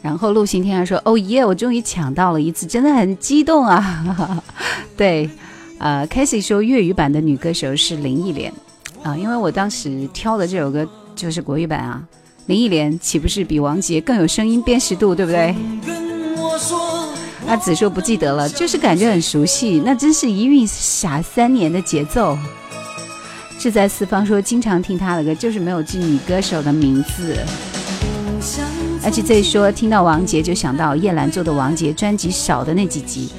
[0.00, 4.42] 然后陆行天涯说：“哦耶，我终于抢到了一次，真的很激动啊！”
[4.96, 5.28] 对，
[5.78, 8.52] 呃 c a s e y 说粤语版的女歌手是林忆莲
[9.02, 12.02] 啊、因为我当时挑的这首歌就是国语版啊。
[12.46, 15.54] 林忆莲岂不是比王杰更有声音辨识度，对不对？
[17.46, 22.36] 阿紫说不记得了，就是感觉很熟悉，那真是一韵傻三年的节奏。
[23.58, 27.36] 志在四方说经常听他的歌，就是没有记女歌手的名字。
[29.04, 33.30] 而且这说听到王杰就想到叶兰做的王杰专辑少的那几集，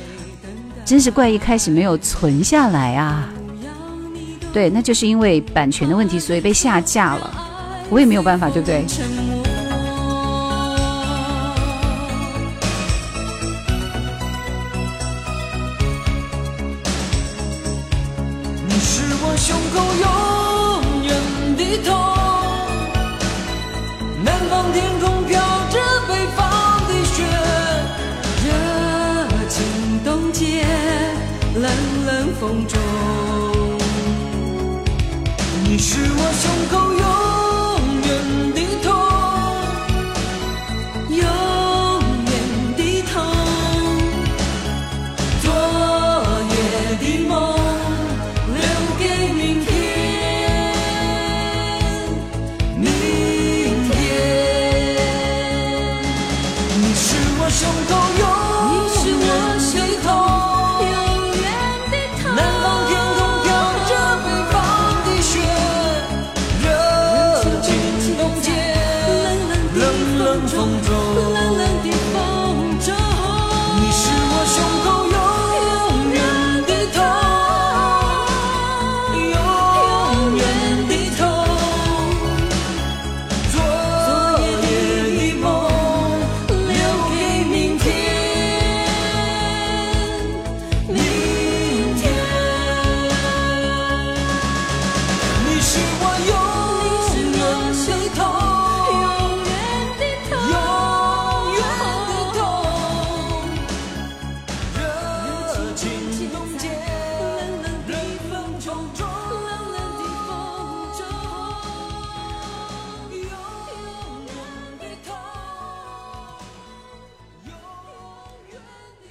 [0.86, 3.30] 真是怪一开始没有存下来啊。
[4.52, 7.32] 对，那就是因为版权的问题，所以被下架了。
[7.90, 8.84] 我也没有办法，对不对？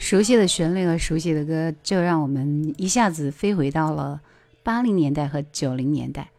[0.09, 4.23] 熟悉的旋律和熟悉的歌，就让我们一下子飞回到了
[4.63, 6.31] 八零年代和九零年代。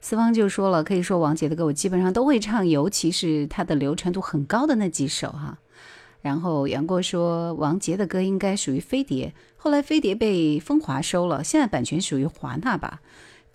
[0.00, 5.58] 四方就说了，可以说王杰的歌我基本上都会唱，尤其是他的流传度很高的那几首哈。
[6.22, 13.00] 然后杨过说，王杰的歌应该属于飞碟，后来飞碟被风华收了，现在版权属于华纳吧。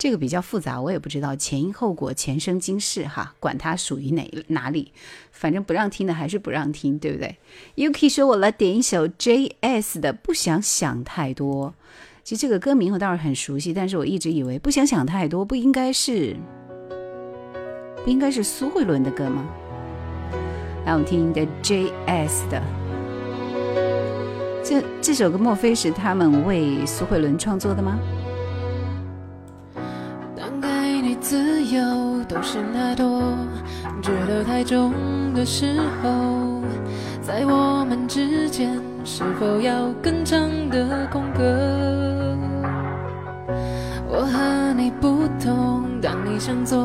[0.02, 4.90] 这个比较复杂，我也不知道前因后果、前生今世哈，管它属于哪哪里，
[5.30, 7.36] 反正不让听的还是不让听，对不对
[7.76, 11.68] ？Yuki 说：“我来点一首 J.S 的《不想想太多》。”
[12.24, 16.36] 其实这个歌名我倒是很熟悉，但是我一直以为《不想想太多》不应该是
[18.02, 19.48] 不应该是苏慧伦的歌吗？
[20.84, 22.60] 来，我们听的 J.S 的。
[24.64, 28.00] 这这首歌莫非是他们为苏慧伦创作的吗？
[31.22, 31.80] 自由
[32.28, 33.22] 都是太多，
[34.02, 34.92] 觉得太重
[35.32, 36.60] 的时候，
[37.22, 38.68] 在我们之间
[39.04, 42.36] 是否要更长的空格？
[44.08, 46.76] 我和你不同，当你想左，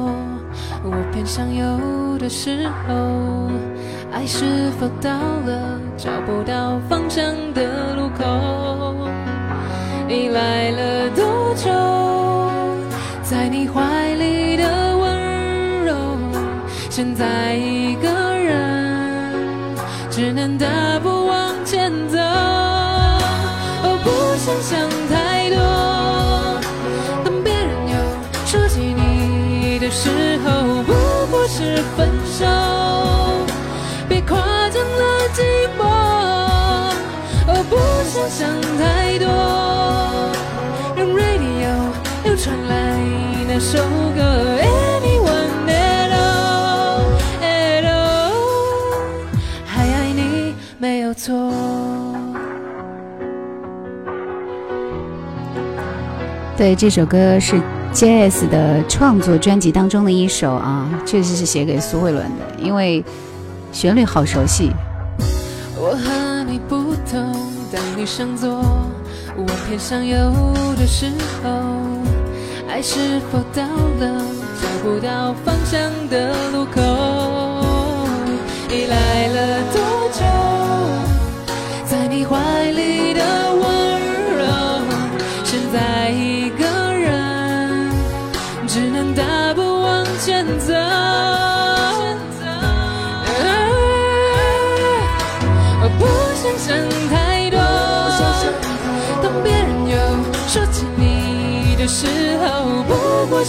[0.84, 3.50] 我偏向右的时候，
[4.14, 4.46] 爱是
[4.80, 5.10] 否到
[5.48, 7.26] 了找不到方向
[7.56, 8.24] 的路口？
[10.08, 11.26] 你来了多
[11.56, 11.72] 久？
[13.24, 13.82] 在你怀
[16.98, 19.76] 现在一个人，
[20.10, 20.66] 只能大
[21.04, 22.18] 步往前走。
[22.18, 25.60] 哦，不想想太多。
[27.24, 27.94] 当别人又
[28.48, 30.92] 说起你的时候，不
[31.30, 32.44] 过是分手。
[34.10, 34.40] 别夸
[34.72, 35.84] 张了寂寞。
[37.46, 37.78] 哦，不
[38.10, 39.28] 想想太多。
[40.96, 41.78] 让 radio
[42.26, 42.98] 又传来
[43.48, 43.78] 那首
[44.16, 44.20] 歌
[44.64, 45.68] ，Anyone
[51.18, 51.36] 错。
[56.56, 57.60] 对，这首歌是
[57.92, 63.04] J.S 的创作专辑当中的一首啊，确实是写给苏慧伦的，因为
[63.72, 64.72] 旋律好熟悉。
[65.76, 67.34] 我和你不同，
[67.72, 68.50] 当你向左，
[69.36, 70.18] 我偏向右
[70.78, 71.12] 的时
[71.44, 71.50] 候，
[72.70, 74.22] 爱是否到了
[74.62, 76.82] 找不到方向的路口？
[78.70, 80.07] 你来了多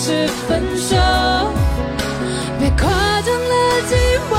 [0.01, 0.95] 是分手。
[2.61, 2.89] 别夸
[3.23, 3.55] 张了
[3.89, 3.97] 寂
[4.31, 4.33] 寞。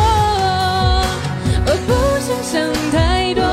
[1.66, 1.92] 我不
[2.22, 3.44] 想想太多。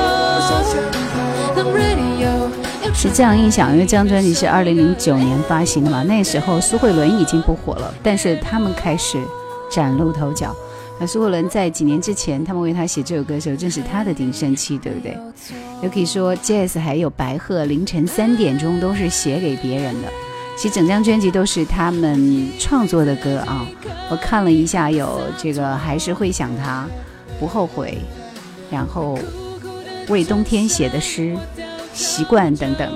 [2.95, 9.19] 是这样一想，因为这张专辑是二零零九年发行的嘛，那时候苏慧伦已经不火了，但是他们开始
[9.71, 10.55] 崭露头角。
[10.99, 15.15] 那苏慧伦在几年之前，他们为他写这首歌的时候，正是他的鼎盛期，对不对？
[15.83, 20.09] 也可以说，Jazz 还有白鹤凌晨三点钟都是写给别人的。
[20.57, 23.67] 其实整张专辑都是他们创作的歌啊。
[24.11, 26.87] 我看了一下，有这个还是会想他，
[27.39, 27.99] 不后悔，
[28.71, 29.19] 然后
[30.09, 31.37] 为冬天写的诗，
[31.93, 32.91] 习惯等等。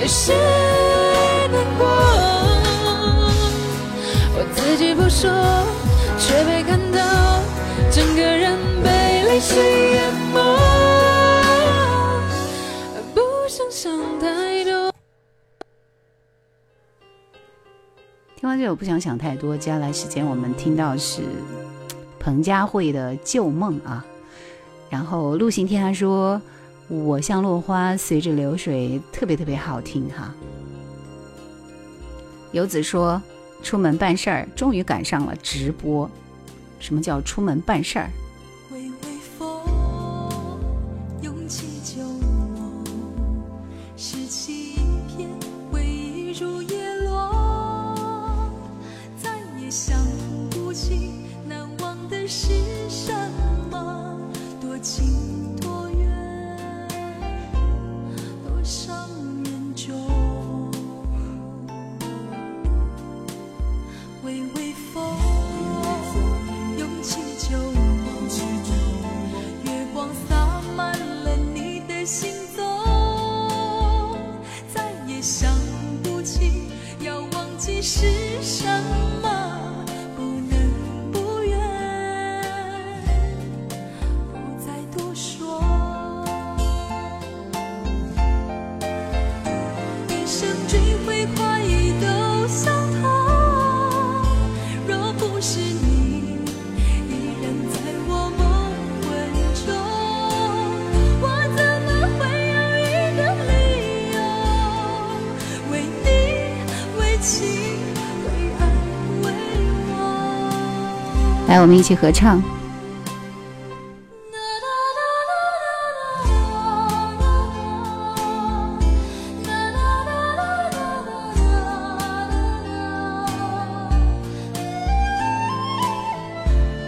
[0.00, 0.34] 有些
[1.52, 1.86] 难过，
[4.34, 5.30] 我自己不说，
[6.18, 7.40] 却被看到，
[7.90, 10.85] 整个人被泪水淹没。
[13.76, 14.90] 想太多。
[18.34, 21.20] 听完这首不想想太多，接下来时间我们听到是
[22.18, 24.02] 彭佳慧的《旧梦》啊。
[24.88, 26.40] 然后陆行天他说
[26.88, 30.34] ：“我像落花随着流水，特别特别好听哈。”
[32.52, 33.20] 游子说
[33.62, 36.10] ：“出门办事儿，终于赶上了直播。
[36.80, 38.08] 什么叫出门办事儿？
[111.56, 112.42] 来，我们一起合唱。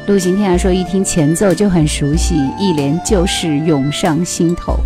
[0.06, 4.76] 陆行天涯说，一听前奏就很熟悉，一连旧事涌上心头。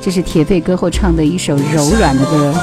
[0.00, 2.54] 这是铁肺歌后唱的一首柔软的歌。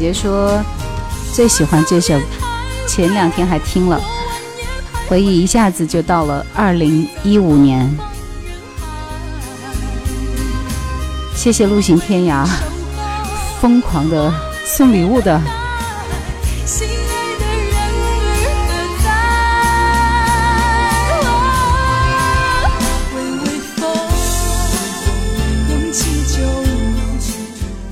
[0.00, 0.64] 姐说
[1.34, 2.18] 最喜欢这首，
[2.88, 4.00] 前两天还听了，
[5.06, 7.86] 回忆一下子就到了二零一五年。
[11.34, 12.46] 谢谢陆行天涯，
[13.60, 14.32] 疯狂的
[14.64, 15.38] 送礼物的。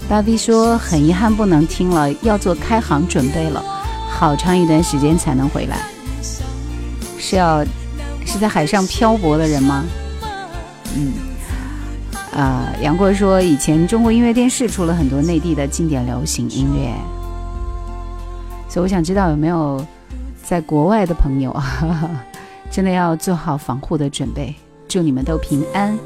[0.09, 3.63] 大 V 说很遗憾不能听了，要做开行准备了，
[4.11, 5.79] 好长一段时间才能回来。
[7.19, 7.63] 是要
[8.25, 9.85] 是在海上漂泊的人吗？
[10.97, 11.13] 嗯，
[12.35, 16.95] 啊、杨过说以前中国音乐电视出了很多内地的经典流行音乐，
[18.67, 19.85] 所以我想知道有没有
[20.43, 21.55] 在国外的朋友，
[22.71, 24.55] 真的要做好防护的准备。
[24.89, 25.99] 祝你们都平安。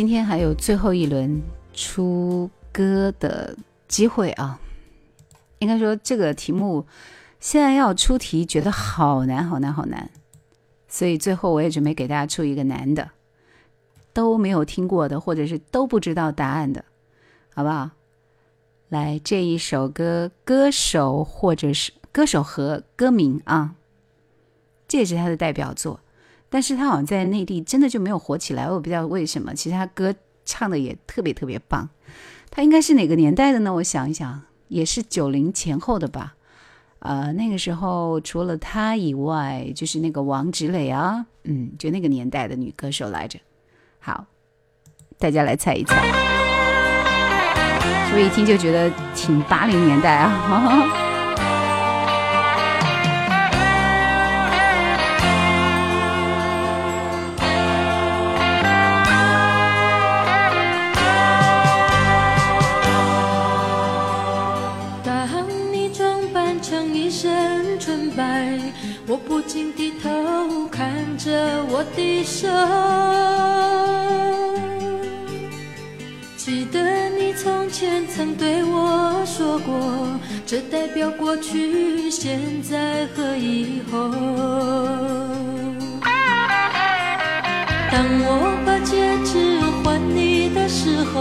[0.00, 1.42] 今天还有最后一轮
[1.74, 3.54] 出歌的
[3.86, 4.58] 机会啊！
[5.58, 6.86] 应该说这个题目
[7.38, 10.08] 现在要出题，觉得好难好难好难，
[10.88, 13.10] 所以最后我也准备给大家出一个难的，
[14.14, 16.82] 都没有听过的，或者是都不知道答案的，
[17.54, 17.90] 好不好？
[18.88, 23.74] 来，这一首歌，歌手或者是歌手和歌名啊，
[24.88, 26.00] 这也是他的代表作。
[26.50, 29.54] 但是他好像在内地真的就没有火起来，我也不知道为什么。
[29.54, 31.88] 其实他歌唱的也特别特别棒。
[32.50, 33.72] 他应该是哪个年代的呢？
[33.72, 36.34] 我想一想，也是九零前后的吧。
[36.98, 43.38] 呃，那个时候除了他以外，就是那个王芷蕾啊，嗯，就那个年代的女歌手来着。
[44.00, 44.26] 好，
[45.18, 45.96] 大家来猜一猜，
[48.08, 51.09] 是不是一听就觉得挺八零年代啊？
[71.22, 72.48] 着我的手。
[76.34, 84.10] 记得你从前曾对我说过，这代表过去、现在和以后。
[87.92, 91.20] 当我把戒指还你的时候，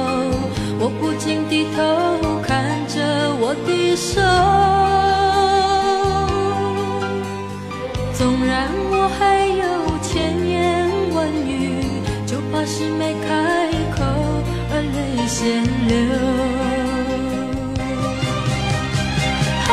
[0.79, 4.21] 我不禁低头看着我的手。
[8.13, 9.63] 纵然我还有，
[12.59, 14.03] 就怕是没开口
[14.69, 15.95] 而泪先流。
[19.65, 19.71] 啊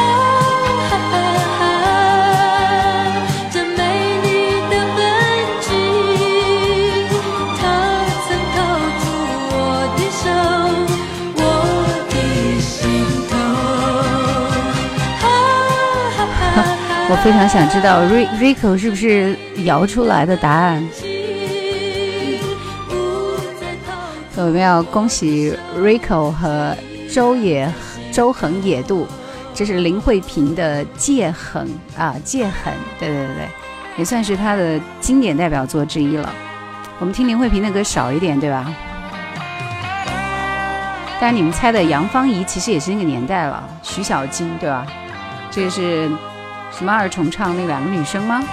[16.54, 16.62] 哈，
[17.10, 18.02] 我，非常想知道
[18.40, 20.88] Rico 是不是摇出来的答案？
[24.38, 26.76] 我们要恭喜 Rico 和
[27.10, 27.72] 周野
[28.12, 29.06] 周恒野渡，
[29.54, 31.66] 这是林慧萍的《戒痕》
[32.00, 33.48] 啊，《戒痕》，对对对对，
[33.96, 36.30] 也算是她的经典代表作之一了。
[36.98, 38.70] 我们听林慧萍的歌少一点，对吧？
[41.18, 44.86] 但你们猜的杨芳仪其实也是那个年代了，徐小菁对吧？
[45.50, 46.10] 这是
[46.70, 48.44] 什么二重唱那两个女生吗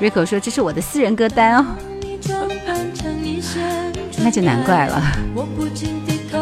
[0.00, 1.66] ？Rico 说这是我的私人歌单哦，
[4.28, 5.02] 那就难怪了。
[5.34, 6.38] 我不禁低头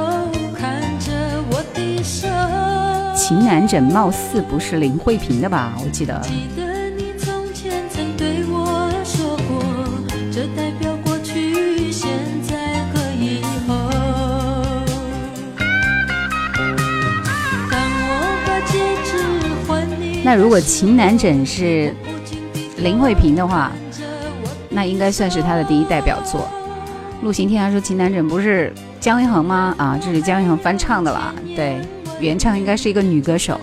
[0.58, 1.12] 看着
[1.52, 2.26] 我的手，
[3.14, 5.72] 情难枕貌似不是林慧萍的吧？
[5.78, 6.20] 我记得。
[6.22, 9.62] 记得你从前曾对我说过，
[10.32, 12.10] 这代表过去、现
[12.42, 12.56] 在
[12.92, 13.76] 和以后。
[17.70, 18.10] 当我
[18.48, 19.22] 把戒指
[19.68, 21.94] 还你，那如果情难枕是
[22.78, 23.70] 林慧萍的话，
[24.70, 26.48] 那应该算是她的第一代表作。
[27.22, 29.74] 陆行天涯说情难枕不是姜育恒吗？
[29.78, 31.34] 啊，这是姜育恒翻唱的啦。
[31.56, 31.80] 对，
[32.20, 33.58] 原唱应该是一个女歌手。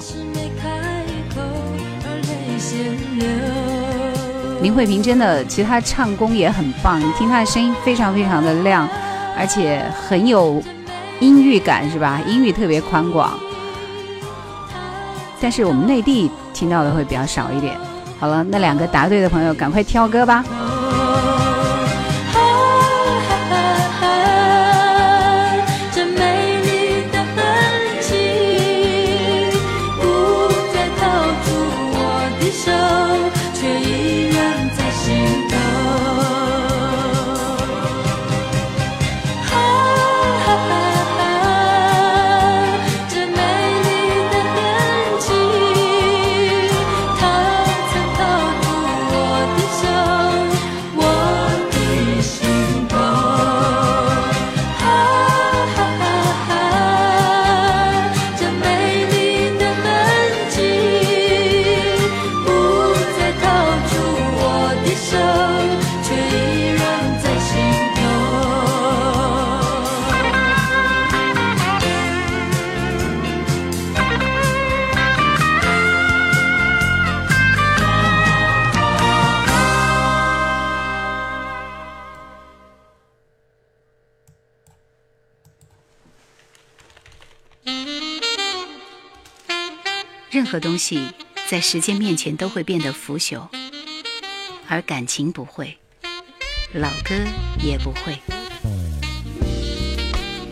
[4.61, 8.87] 林慧萍真的，其实她唱功也很棒，你听她的声音非常非常的亮，
[9.37, 10.61] 而且很有
[11.19, 12.21] 音域感，是吧？
[12.25, 13.37] 音域特别宽广。
[15.39, 17.77] 但是我们内地听到的会比较少一点。
[18.19, 20.43] 好了，那两个答对的朋友赶快挑歌吧。
[90.83, 91.07] 西
[91.49, 93.47] 在时间面前都会变得腐朽，
[94.67, 95.77] 而感情不会，
[96.73, 97.15] 老歌
[97.63, 98.19] 也不会。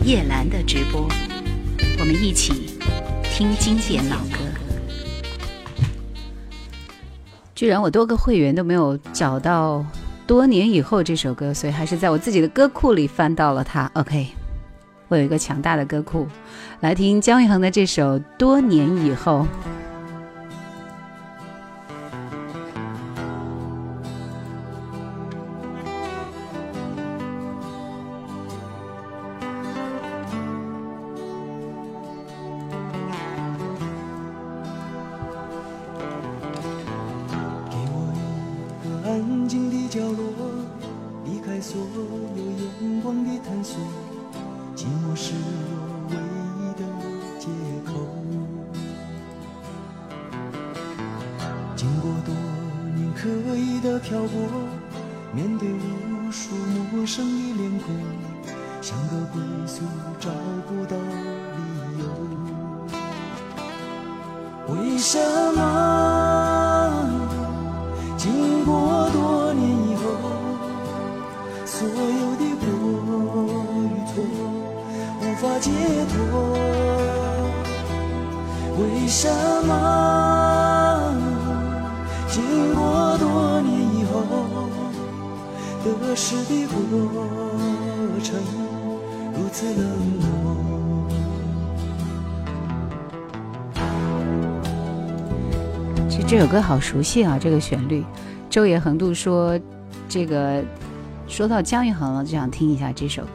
[0.06, 1.06] 叶兰的直播，
[1.98, 2.78] 我们一起
[3.24, 4.38] 听经典老歌。
[7.54, 9.84] 居然我多个会员都没有找到
[10.26, 13.90] 多年以后这首歌，所以还是在我自己的歌库里翻到了它。
[13.96, 14.28] OK，
[15.08, 16.26] 我有一个强大的歌库，
[16.80, 19.46] 来听姜育恒的这首《多年以后》。
[96.62, 98.04] 好熟悉啊，这个旋律。
[98.48, 99.58] 周野横渡说，
[100.08, 100.62] 这个
[101.26, 103.28] 说到姜育恒了，就想听一下这首歌。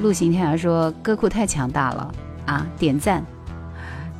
[0.00, 2.14] 陆行天涯说歌库太强大了
[2.46, 3.24] 啊，点赞。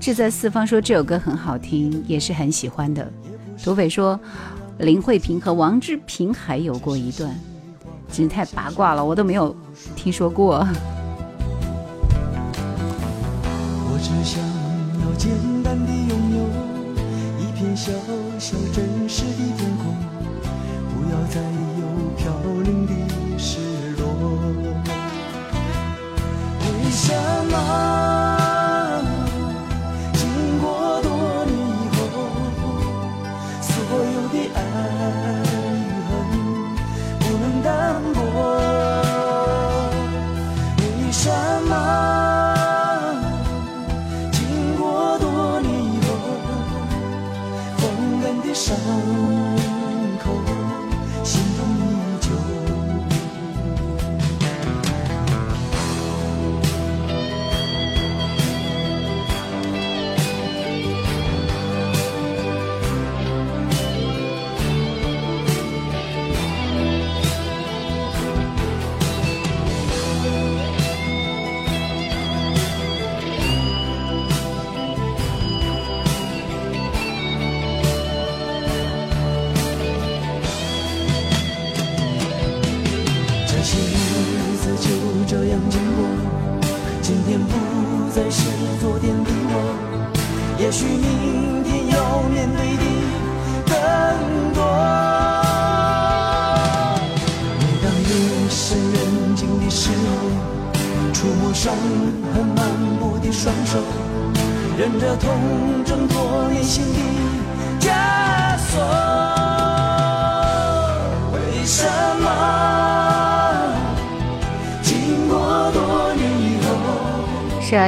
[0.00, 3.10] 志在四方说这首歌很好听，也是很喜欢的。
[3.62, 4.18] 土匪说
[4.78, 7.32] 林慧萍和王志平还有过一段，
[8.10, 9.54] 真是太八卦了，我都没有
[9.94, 10.66] 听说过。
[13.84, 14.42] 我只想
[15.04, 15.30] 要简
[15.62, 16.71] 单的拥有
[17.62, 17.92] 片小
[18.40, 19.94] 小真实的天空，
[20.90, 21.40] 不要再
[21.78, 21.86] 有
[22.16, 22.34] 飘
[22.64, 22.92] 零的
[23.38, 23.60] 失
[23.98, 24.02] 落。
[26.58, 27.14] 为什
[27.52, 27.54] 么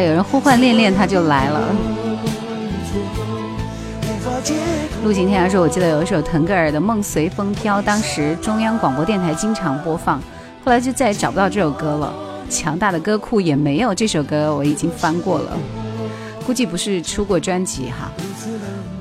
[0.01, 1.61] 有人呼唤恋恋，他就来了。
[5.05, 10.19] 陆行天涯说：“我记得有一首腾格尔的《梦随风飘》，当时中央广播电台经常播放，
[10.65, 12.13] 后来就再也找不到这首歌了。
[12.49, 15.57] 强大的歌库也没有这首歌，我已经翻过了，
[16.47, 18.11] 估计不是出过专辑哈。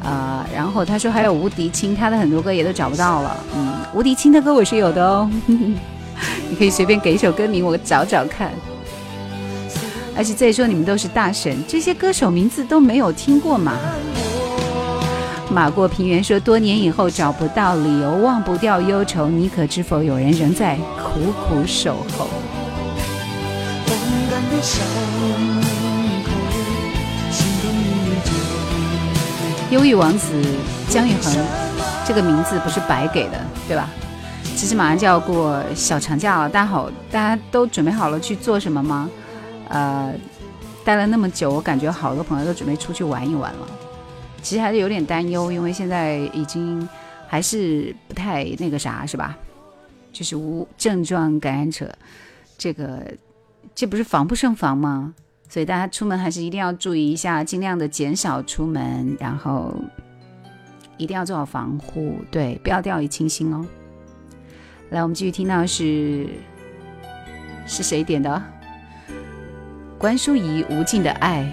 [0.04, 3.38] 呃，然后他说还有吴迪清，他的很多歌也都找不到了。
[3.56, 8.52] 嗯，吴迪清的歌我是有的哦， 你可以随便给一首歌名，我找找看。
[10.16, 13.74] 而且再说你们都是大神，这些歌手名字都没有听过嘛？
[15.50, 20.04] 马过平原说，多年以后找不到理由，忘不掉忧愁，你可知否？
[20.04, 22.28] 有人仍在苦苦守候。
[29.72, 30.40] 忧郁王子
[30.88, 31.36] 姜育恒
[32.06, 33.90] 这个名字不是白给的，对吧？
[34.56, 39.10] 其实马上就要过小长假了，大家好，大家都准备好了去做什么吗？
[39.74, 40.14] 呃，
[40.86, 43.68] 待了那么久，我感觉好多朋友都准备出去玩一玩了。
[44.44, 46.88] 其实还是有点担忧，因为现在已经
[47.28, 49.36] 还是不太那个啥，是吧？
[50.12, 51.92] 就是无症状感染者，
[52.56, 53.02] 这个
[53.74, 55.16] 这不是防不胜防吗？
[55.50, 59.74] 所以大家出门还是一定要注意一下，尽量的减少出门，然后
[60.98, 63.66] 一定要做好防护，对，不要掉以轻心哦。
[64.92, 66.28] 来，我们继续听到是
[67.66, 68.44] 是谁点的？
[70.04, 71.50] 关淑怡《无尽的爱》。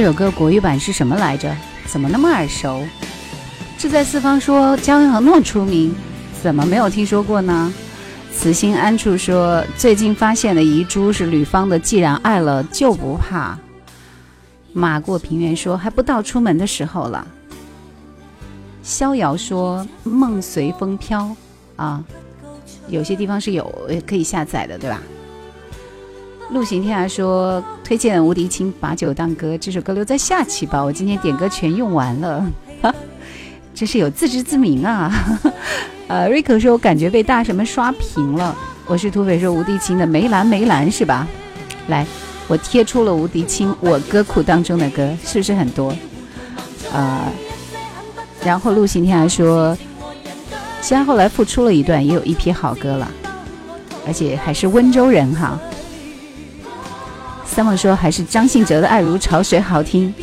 [0.00, 1.52] 这首歌国语版是什么来着？
[1.86, 2.86] 怎么那么耳熟？
[3.76, 5.92] 志在四方说焦阳那么出名，
[6.40, 7.74] 怎么没有听说过呢？
[8.32, 13.54] 慈心安处说最近发现的遗珠是吕方的《既然爱了就不怕》。
[14.72, 17.26] 马过平原说还不到出门的时候了。
[18.84, 21.34] 逍遥说梦随风飘
[21.74, 22.04] 啊，
[22.86, 23.68] 有些地方是有
[24.06, 25.02] 可以下载的，对吧？
[26.50, 32.44] 陆行天涯说推荐吴迪清《把酒当歌》这首歌留在下期吧，我今天点歌全用完了，
[32.82, 32.94] 哈，
[33.74, 35.10] 真是有自知之明啊。
[36.06, 38.54] 呃，瑞克说我感觉被大神们刷屏了。
[38.84, 41.26] 我是土匪说吴迪清的《梅兰梅兰》是吧？
[41.86, 42.06] 来，
[42.46, 45.90] 我贴出了吴迪清我歌库当中的歌，是不是很多？
[46.92, 47.32] 呃，
[48.44, 49.74] 然后陆行天涯说，
[50.82, 53.10] 虽然后来复出了一段，也有一批好歌了，
[54.06, 55.58] 而且还是温州人哈。
[57.58, 60.14] 三毛说还是张信哲的《爱如潮水》好听。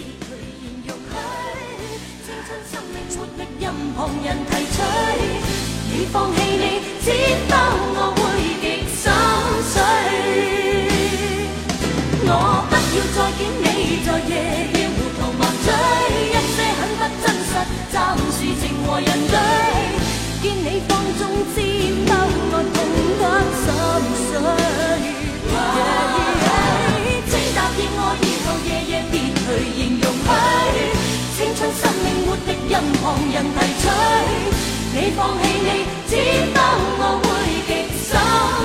[35.16, 35.70] 放棄你，
[36.10, 36.16] 知
[36.54, 36.60] 否
[37.00, 37.28] 我會
[37.66, 37.70] 極
[38.04, 38.12] 心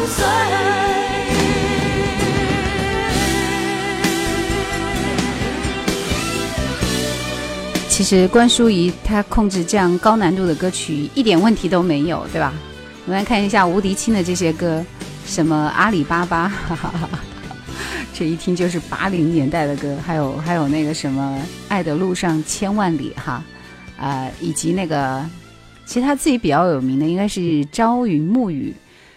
[0.09, 0.19] 碎。
[7.89, 12.53] 其实关淑怡她控制这样高难度的歌曲一点问题都没有，对吧？
[13.07, 14.85] 我们来看一下吴迪清的这些歌，
[15.27, 17.09] 什么阿里巴巴，哈哈哈
[18.13, 23.43] 这一听就是八零年代的歌，还有还有那个什么《爱的路上千万里》哈，
[23.99, 25.25] 呃，以及那个
[25.91, 27.41] 其实他自己比较有名的应该是
[27.73, 28.73] 《朝云暮雨》，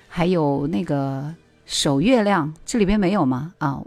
[0.08, 1.22] 还有那个
[1.68, 3.54] 《守月亮》，这里边没有吗？
[3.60, 3.80] 啊，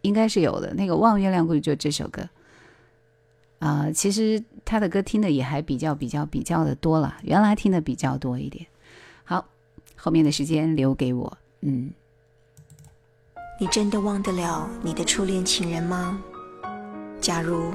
[0.00, 0.74] 应该是有的。
[0.74, 2.28] 那个《望月亮》估计就这首歌。
[3.60, 8.66] 啊、其实他的歌听的也还比较比较比较的多了，原来听的比较多一点。
[9.22, 9.46] 好，
[9.94, 11.38] 后面的时间留给我。
[11.60, 11.88] 嗯，
[13.60, 16.20] 你真的忘得了你的初恋情人吗？
[17.20, 17.72] 假如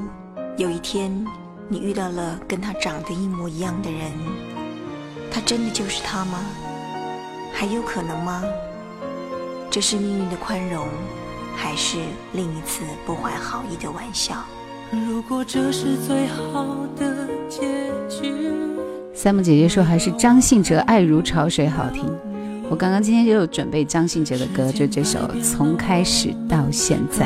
[0.58, 1.26] 有一天
[1.74, 4.12] 你遇到了跟他长得一模一样的人，
[5.32, 6.38] 他真的就是他吗？
[7.52, 8.44] 还有可能吗？
[9.72, 10.86] 这是命运的宽容，
[11.56, 11.98] 还是
[12.34, 14.36] 另一次不怀好意的玩笑？
[14.92, 18.32] 如果这是最好的结局，
[19.16, 22.06] 三木姐姐说还是张信哲《爱如潮水》好听。
[22.70, 27.26] 我刚刚今天就有准备张信哲的歌，就这首《从开始到现在》。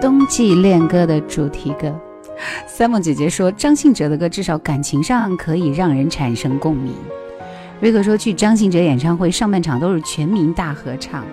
[0.00, 1.92] 冬季恋歌的主题歌。
[2.68, 6.94] 三梦姐姐说，张信哲的歌至少感情上可以让人产生共鸣。
[7.80, 11.24] 瑞克说，去张信哲演唱会上半场都是全民大合唱。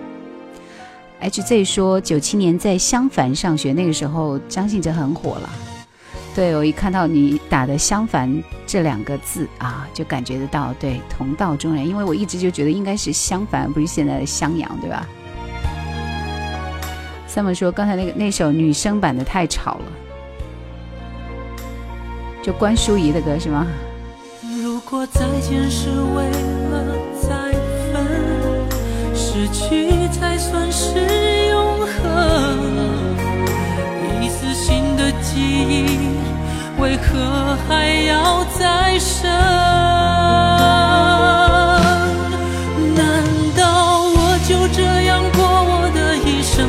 [1.22, 5.48] HZ 说，九七年在襄樊上学，那个时候张信哲很火了。
[6.34, 15.06] 对我一看到你打的“襄樊”这两个字啊，就感觉得到对同道中人，因为我一直就觉得应该是襄樊，不是现在的襄阳，对吧
[17.36, 19.84] ？Summer 说刚才那个那首女生版的太吵了，
[22.42, 23.66] 就关淑怡的歌是吗？
[24.62, 26.30] 如果再见是为
[26.70, 27.52] 了再
[27.92, 28.06] 分，
[29.14, 30.94] 失去才算是
[31.48, 31.94] 永恒。
[34.22, 36.16] 一丝新的记忆。
[36.78, 39.30] 为何还要再生？
[42.94, 43.22] 难
[43.56, 46.68] 道我就这样过我的一生？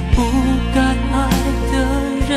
[0.15, 0.21] 不
[0.73, 0.79] 该
[1.13, 1.17] 爱
[1.71, 1.75] 的
[2.29, 2.31] 人？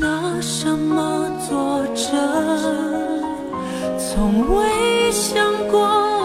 [0.00, 0.04] 拿
[0.40, 2.12] 什么作证？
[3.98, 4.08] 从
[4.56, 5.74] 未想过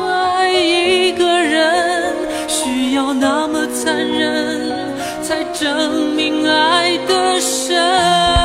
[0.09, 2.13] 爱一个人
[2.47, 4.79] 需要那么残忍。
[5.21, 8.38] 才证明爱的深。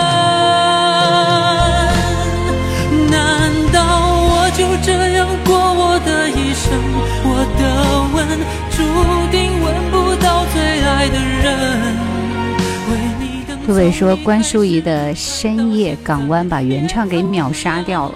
[13.67, 18.15] 各位说关淑怡的《深夜港湾》把原唱给秒杀掉了。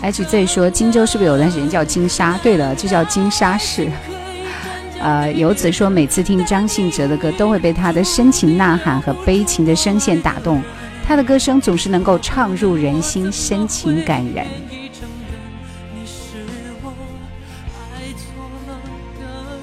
[0.00, 2.38] H Z 说荆州是不是有段时间叫金沙？
[2.42, 3.86] 对的，就叫金沙市。
[4.98, 10.62] 呃，游子说，每次听张信哲的歌，都会被他的深情呐喊和悲情的声线打动。
[11.06, 14.46] 他的歌声总是能够唱入人心，深情感人。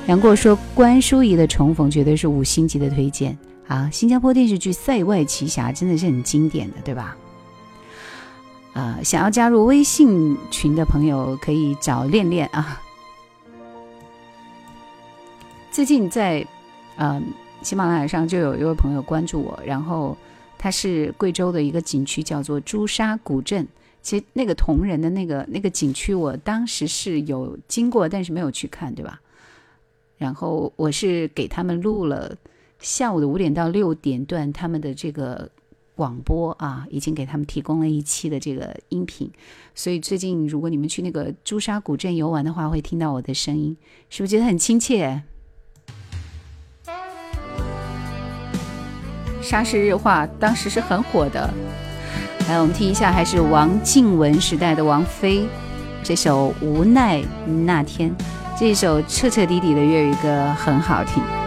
[0.06, 3.36] 杨过说，关淑怡的《重逢》绝对是五星级的推荐
[3.68, 3.90] 啊！
[3.92, 7.18] 新加坡电视剧《塞外奇侠》真的是很经典的，对吧？
[8.74, 12.82] 啊，想要加入微信群的朋友可以找练练啊。
[15.72, 16.46] 最近在，
[16.98, 17.24] 嗯，
[17.62, 20.18] 喜马拉雅上就有一位朋友关注我，然后
[20.58, 23.68] 他是贵州的一个景区，叫做朱砂古镇。
[24.02, 29.22] 其实那个铜人的那个那个景区，我当时是有经过，但是没有去看，对吧？
[30.18, 32.36] 然后我是给他们录了
[32.84, 35.50] 下午的五点到六点段他们的这个
[35.96, 39.32] 广播啊，已经给他们提供了一期的这个音频。
[39.74, 43.78] 所以最近如果你们去那个朱砂古镇游玩的话，会听到我的声音，
[44.10, 45.22] 是不是觉得很亲切？
[49.42, 51.50] 沙市日化当时是很火的，
[52.50, 55.48] 来我们听一下，还是王静文时代的王菲
[56.04, 57.24] 这首《无奈
[57.66, 58.12] 那天》，
[58.60, 61.43] 这首彻彻底底的粤语歌很好听。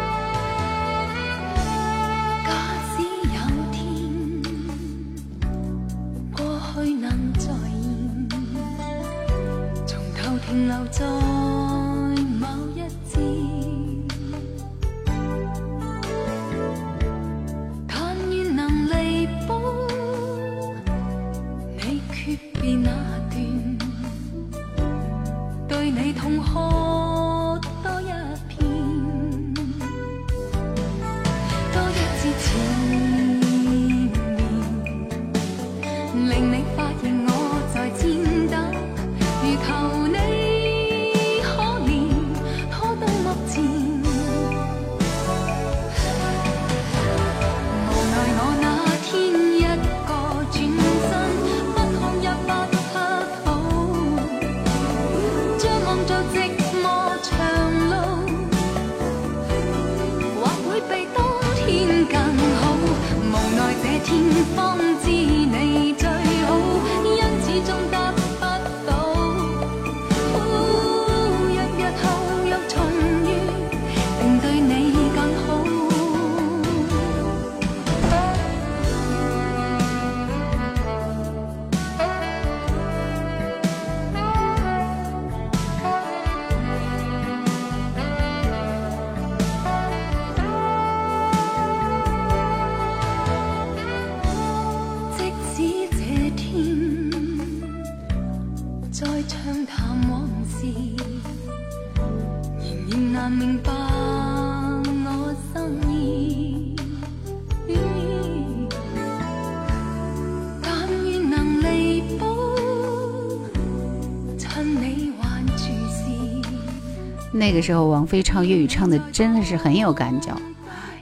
[117.46, 120.36] 那个时候，王菲唱粤语唱的真的是很有感觉。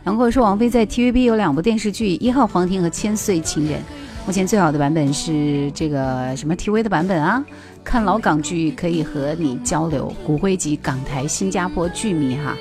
[0.05, 3.79] 杨过说，王菲在 TVB 有两部电视剧，《一号皇庭》和《千岁情人》。
[4.27, 7.43] 目前最好的版本是这个什么 TV 的版本啊？
[7.83, 12.55] 看老港剧可以和你交流，骨灰级港台、新加坡剧迷哈。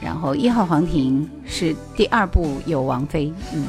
[0.00, 3.66] 然后《一号皇庭》是第二部有王菲，嗯。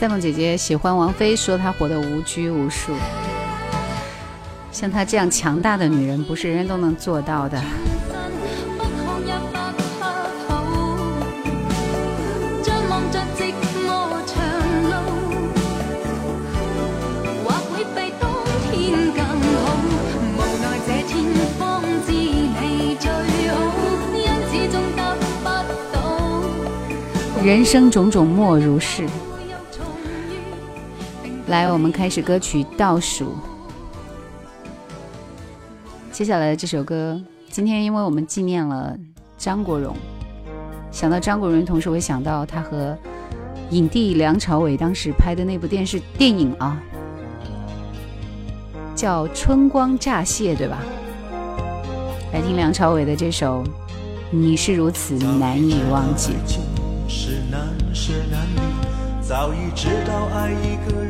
[0.00, 2.94] 赛梦姐姐喜欢王菲，说她活得无拘无束。
[4.72, 7.62] 像她这样强大的女人，不是人人都能做到的。
[27.44, 29.06] 人生种种莫如是。
[31.50, 33.34] 来，我们开始歌曲倒数。
[36.12, 37.20] 接下来的这首歌，
[37.50, 38.96] 今天因为我们纪念了
[39.36, 39.96] 张国荣，
[40.92, 42.96] 想到张国荣，同時會想到他和
[43.70, 46.80] 影帝梁朝伟当时拍的那部电视电影啊，
[48.94, 50.78] 叫《春光乍泄》，对吧？
[52.32, 53.64] 来听梁朝伟的这首
[54.30, 56.34] 《你是如此难以忘记》。
[59.20, 61.09] 早已知道爱一个人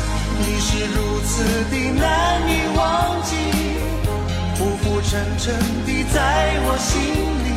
[0.41, 3.35] 你是如此的难以忘记，
[4.55, 5.53] 浮浮沉沉
[5.85, 6.99] 的在我心
[7.45, 7.51] 里。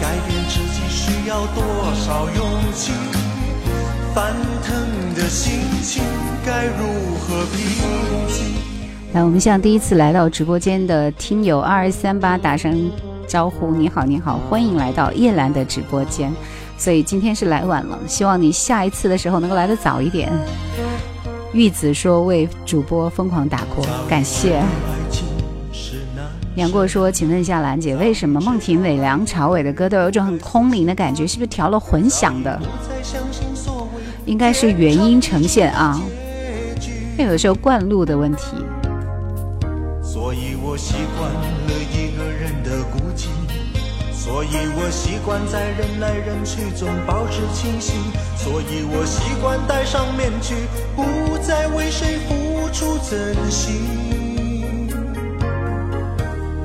[0.00, 1.62] 改变自己需要多
[1.94, 2.92] 少勇气？
[4.14, 4.32] 翻
[4.62, 6.04] 腾的心情
[6.46, 7.58] 该如何平
[8.28, 8.54] 静？
[9.12, 12.90] 来，我们向第一次来到直播间的听友二二三八打声
[13.26, 16.32] 招呼，你好，你好，欢迎来到叶兰的直播间。
[16.78, 20.30] 所以今天是来晚了，希望你下一次的时候能够来得早一点。
[21.54, 24.60] 玉子说为主播疯狂打 call，感谢。
[26.56, 31.24] 杨过说，请问一下兰姐，为什么孟庭苇、梁朝伟的歌都有一种很空灵的感觉？
[31.24, 32.60] 是不是调了混响的？
[34.26, 36.00] 应该是原音呈现啊，
[37.16, 38.56] 那有时候灌录的问题。
[40.02, 41.30] 所以我习惯
[44.44, 47.96] 所以我习惯在人来人去中保持清醒，
[48.36, 50.54] 所以我习惯戴上面具，
[50.94, 53.74] 不再为谁付出真心。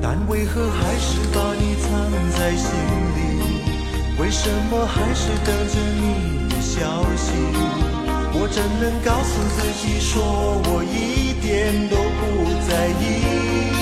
[0.02, 1.90] 但为何还是把你藏
[2.38, 2.68] 在心
[3.16, 4.20] 里？
[4.20, 7.32] 为什么还是等着你的消息？
[8.34, 10.22] 我怎能告诉自己，说
[10.66, 13.79] 我一点都不在意？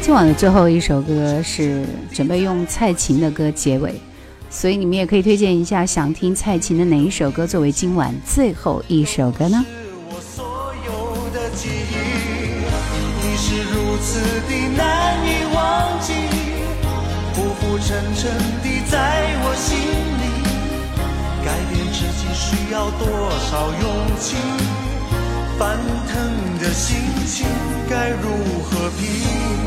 [0.00, 4.00] 今晚的最后一首歌是准备用蔡琴的歌结尾，
[4.48, 9.62] 所以你们也可以推荐一下想听蔡琴的哪一首歌作为今晚最后一首歌呢？
[9.68, 9.74] 是
[10.08, 11.94] 我所有的记忆，
[13.22, 14.18] 你是如此
[14.48, 16.14] 的难以忘记，
[17.34, 18.02] 浮浮沉
[18.90, 19.76] 在我心
[20.18, 20.24] 里，
[21.44, 23.06] 改变自己需要多
[23.50, 23.84] 少勇
[24.18, 24.36] 气？
[26.58, 27.46] 的心情
[27.88, 28.28] 该如
[28.64, 29.06] 何平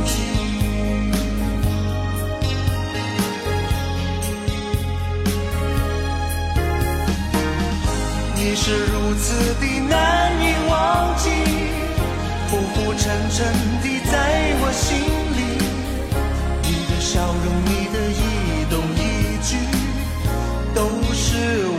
[0.05, 0.11] 静？
[8.35, 11.29] 你是如此的难以忘记，
[12.49, 13.47] 浮浮沉沉
[13.81, 14.99] 地在我心
[15.37, 15.39] 里。
[16.63, 18.19] 你的笑容，你的一
[18.69, 18.99] 动一
[19.41, 19.49] 举，
[20.75, 20.79] 都
[21.13, 21.25] 是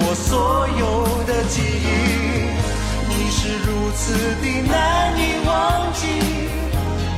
[0.00, 0.82] 我所有
[1.26, 2.31] 的记忆。
[3.44, 6.06] 是如此的难以忘记，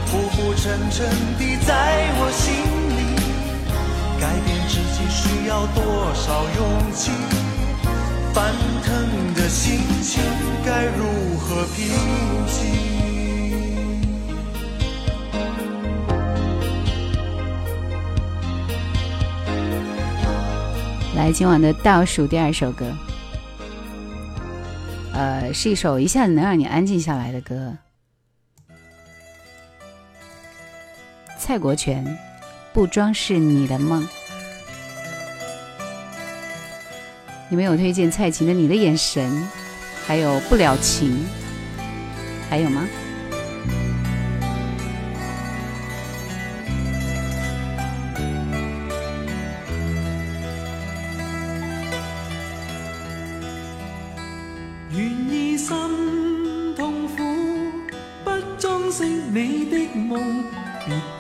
[0.07, 1.07] 浮浮沉沉
[1.39, 2.49] 的在我心
[2.89, 2.97] 里。
[4.19, 5.85] 改变自己需要多
[6.15, 6.59] 少勇
[6.95, 7.11] 气？
[8.33, 10.23] 翻腾的心情
[10.65, 11.93] 该如何平
[12.47, 12.73] 静？
[21.15, 22.87] 来，今晚的倒数第二首歌，
[25.15, 27.77] 呃，是一首一下子能让你安静下来的歌。
[31.39, 32.05] 蔡国权，
[32.73, 34.03] 《不装饰你的梦》。
[37.49, 39.31] 你们有推荐蔡琴的《你的眼神》，
[40.05, 41.13] 还有《不了情》，
[42.51, 42.89] 还有吗？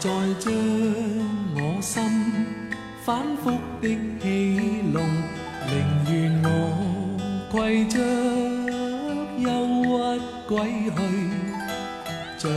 [0.04, 0.52] 再将
[1.54, 2.02] 我心
[3.06, 3.88] 反复的
[4.20, 5.02] 起弄，
[5.66, 5.72] 宁
[6.12, 6.46] 愿我
[7.50, 7.96] 攜着
[9.38, 9.48] 忧
[9.82, 9.88] 郁
[10.46, 10.52] 归
[10.94, 10.96] 去，
[12.36, 12.50] 像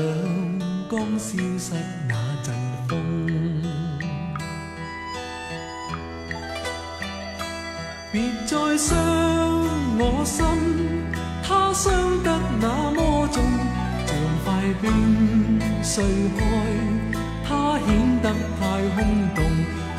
[0.90, 1.74] 刚消失
[2.10, 2.14] 那
[2.44, 2.54] 阵
[2.90, 2.92] 风。
[8.12, 8.94] 别再伤
[9.98, 10.44] 我心，
[11.42, 11.94] 它伤
[12.24, 13.42] 得那么重，
[14.06, 14.10] 像
[14.44, 14.86] 块冰
[15.82, 16.04] 碎
[16.38, 16.44] 开，
[17.50, 17.88] 它显
[18.22, 18.26] 得
[18.60, 18.62] 太
[18.94, 18.98] 空
[19.34, 19.40] 洞，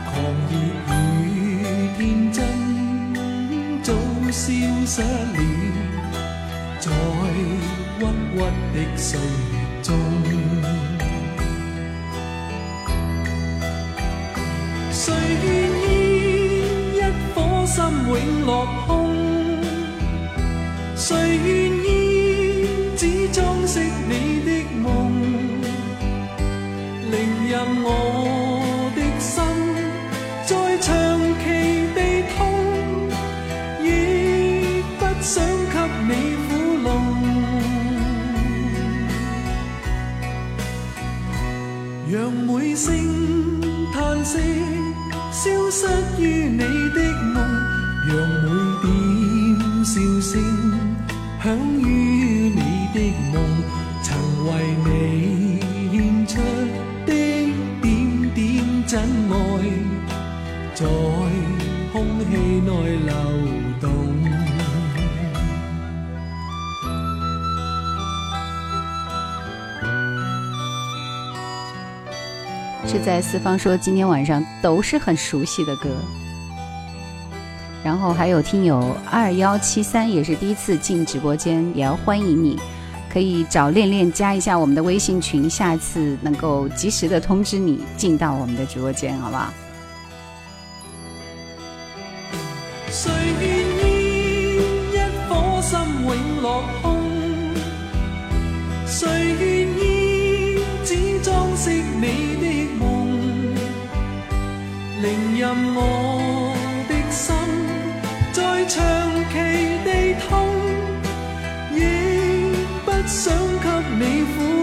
[0.05, 0.13] 狂
[0.51, 0.53] 热
[1.25, 1.27] 与
[1.97, 1.99] 天
[2.31, 2.37] 真
[3.83, 3.91] 早
[4.31, 4.53] 消
[4.85, 5.39] 失了，
[6.79, 6.87] 在
[8.01, 8.03] 鬱
[8.37, 8.39] 鬱
[8.75, 9.23] 的岁月
[9.83, 9.89] 中。
[14.93, 15.01] 谁
[15.43, 15.47] 愿
[15.89, 15.89] 意
[16.97, 17.01] 一
[17.35, 17.77] 颗心
[18.09, 18.13] 永
[18.45, 18.51] 落
[18.87, 18.87] 空？
[20.95, 21.49] 谁愿
[21.83, 21.87] 意
[22.95, 23.03] 只
[23.33, 24.13] 装饰你
[24.45, 24.58] 的？
[27.49, 27.89] 任我
[28.95, 29.43] 的心
[30.45, 30.53] 再
[30.83, 30.93] 长
[31.41, 31.45] 期
[31.95, 31.99] 地
[32.37, 32.39] 痛，
[33.83, 33.87] 亦
[34.99, 35.33] 不想
[35.73, 36.11] 给你
[36.45, 36.49] 苦
[36.85, 36.87] 弄。
[42.11, 42.87] 让每声
[43.95, 44.33] 叹息
[45.33, 45.87] 消失
[46.21, 46.99] 于你的
[47.33, 47.37] 梦，
[48.09, 48.11] 让
[48.45, 48.47] 每
[48.83, 48.87] 点
[49.87, 50.31] 笑声
[51.43, 51.47] 响
[51.81, 52.61] 于你
[52.93, 52.97] 的
[53.33, 53.35] 梦，
[54.03, 54.07] 曾
[54.45, 54.49] 为
[54.85, 54.89] 你
[61.99, 63.13] 空气内流
[63.81, 63.91] 动。
[72.87, 75.89] 是在四方说今天晚上都是很熟悉的歌。
[77.83, 82.61] 然后还有听友二幺七三也是第一次进直播间，也要欢迎你，
[83.13, 89.53] 可以找恋恋加一下我们的微信群，下次能够及时的通知你进到我们的直播间，好不好？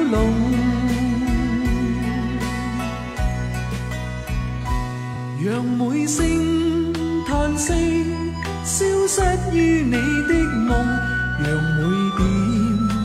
[0.06, 0.18] 你苦惱。
[5.44, 6.94] 讓每聲
[7.26, 7.74] 嘆息
[8.64, 9.22] 消失
[9.54, 10.70] 於你的夢，
[11.40, 11.46] 讓
[11.76, 11.82] 每
[12.18, 12.24] 點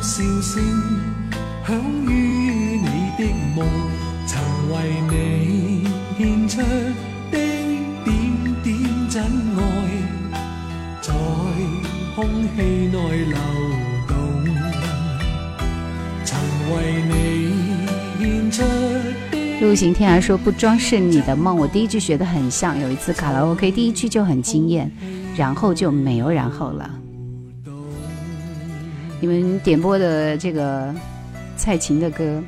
[0.02, 0.52] 笑聲
[1.66, 1.68] 響
[2.09, 2.10] 於
[2.78, 2.86] 你
[3.18, 3.20] 的
[3.56, 3.59] 夢，
[4.27, 4.32] 曾
[4.72, 4.74] 為
[5.10, 5.12] 你
[6.18, 6.55] 獻出
[19.71, 19.73] 的。
[19.73, 24.91] 陆行天儿说不装饰你的梦，我第一句学的很像，有一次卡拉 OK 第一句就很惊艳，
[25.37, 26.91] 然后就没有然后了。
[29.21, 30.93] 你们点播的这个
[31.57, 32.43] 蔡琴的歌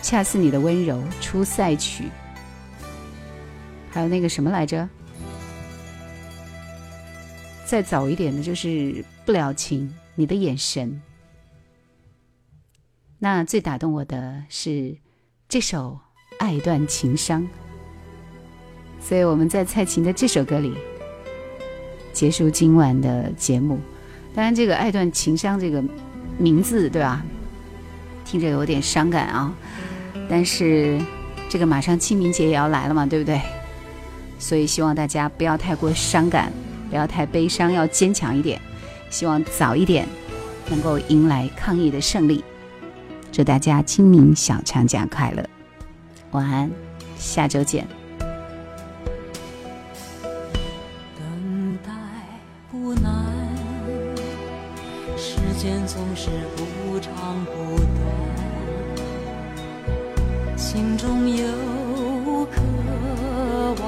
[0.06, 2.04] 《恰似你的温柔》出赛曲，
[3.90, 4.88] 还有那个什么来着？
[7.66, 8.68] 再早一点的就是
[9.24, 11.02] 《不了情》，你的眼神。
[13.18, 14.96] 那最打动我的是
[15.48, 15.98] 这首。
[16.42, 17.48] 爱断情伤，
[19.00, 20.74] 所以我们在蔡琴的这首歌里
[22.12, 23.78] 结束今晚的节目。
[24.34, 25.80] 当然，这个“爱断情伤”这个
[26.38, 27.22] 名字，对吧？
[28.24, 29.54] 听着有点伤感啊。
[30.28, 31.00] 但是，
[31.48, 33.40] 这个马上清明节也要来了嘛，对不对？
[34.40, 36.52] 所以，希望大家不要太过伤感，
[36.90, 38.60] 不要太悲伤，要坚强一点。
[39.10, 40.08] 希望早一点
[40.68, 42.42] 能够迎来抗疫的胜利。
[43.30, 45.48] 祝大家清明小长假快乐！
[46.32, 46.70] 晚安，
[47.18, 47.86] 下周见。
[51.18, 51.90] 等待
[52.70, 53.12] 不难，
[55.16, 57.86] 时间总是不长不短，
[60.56, 61.44] 心中有
[62.46, 62.62] 渴
[63.82, 63.84] 望，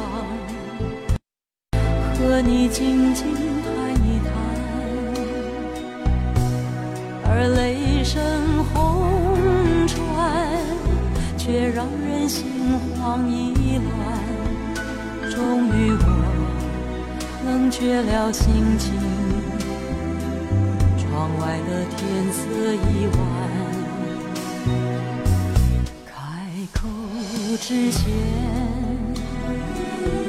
[2.19, 3.25] 和你静静
[3.63, 3.73] 谈
[4.05, 4.33] 一谈，
[7.25, 8.21] 而雷声
[11.45, 12.47] 却让人心
[12.97, 13.87] 慌意乱。
[15.31, 16.07] 终于我
[17.45, 18.95] 冷却了心情，
[20.97, 22.01] 窗外的天
[22.33, 22.41] 色
[22.73, 23.21] 已晚。
[26.07, 26.17] 开
[26.73, 26.89] 口
[27.61, 28.11] 之前，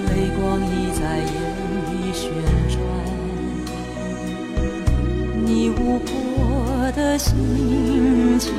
[0.09, 1.31] 泪光已在眼
[1.87, 2.27] 里旋
[2.67, 2.75] 转。
[5.45, 6.11] 你无波
[6.91, 7.33] 的心
[8.37, 8.51] 情，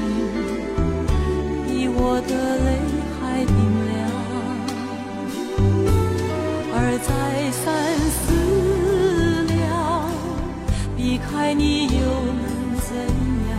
[1.99, 2.33] 我的
[2.67, 2.69] 泪
[3.19, 3.57] 还冰
[3.89, 3.95] 凉。
[6.79, 7.09] 而再
[7.51, 7.65] 三
[8.11, 8.23] 思
[9.55, 9.65] 量，
[10.97, 12.05] 避开你又
[12.43, 12.45] 能
[12.81, 12.89] 怎
[13.51, 13.53] 样？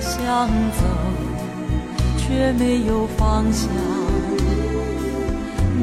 [0.00, 0.80] 想走
[2.16, 3.68] 却没有方向，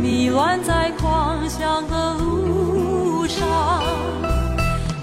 [0.02, 3.84] 迷乱在狂想的路上，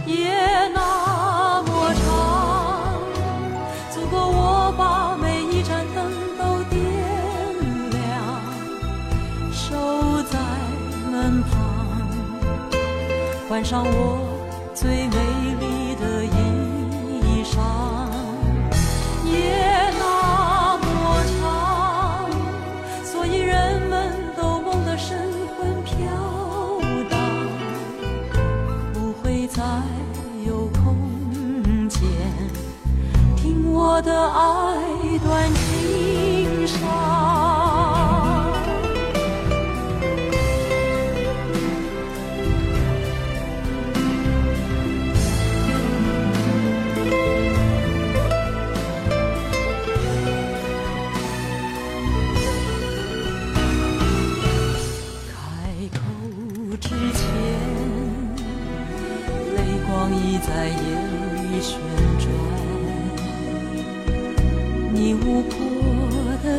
[0.06, 0.68] 夜
[13.50, 14.16] 换上我
[14.72, 15.16] 最美
[15.58, 17.58] 丽的衣裳。
[19.26, 20.86] 夜那么
[21.34, 22.30] 长，
[23.04, 25.18] 所以人们都梦得神
[25.58, 25.90] 魂飘
[27.10, 27.18] 荡，
[28.94, 29.64] 不会再
[30.46, 30.94] 有空
[31.88, 31.98] 间
[33.34, 37.09] 听我的爱断情伤。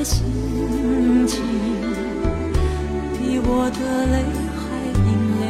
[0.03, 1.41] 心情，
[3.13, 4.15] 比我的泪
[4.57, 4.61] 还
[4.93, 5.05] 冰
[5.41, 5.49] 凉。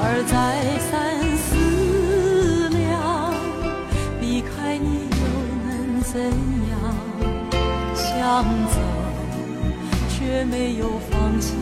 [0.00, 0.32] 而再
[0.90, 0.92] 三
[1.36, 1.48] 思
[2.70, 2.92] 量，
[4.20, 5.22] 避开你又
[5.66, 5.68] 能
[6.02, 6.12] 怎
[6.70, 6.72] 样？
[7.94, 8.76] 想走。
[10.20, 11.56] 却没有方向，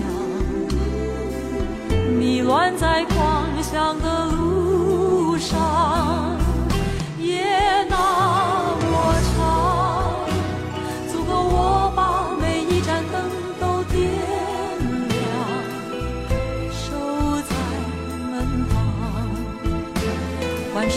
[2.18, 6.05] 迷乱在狂想的路上。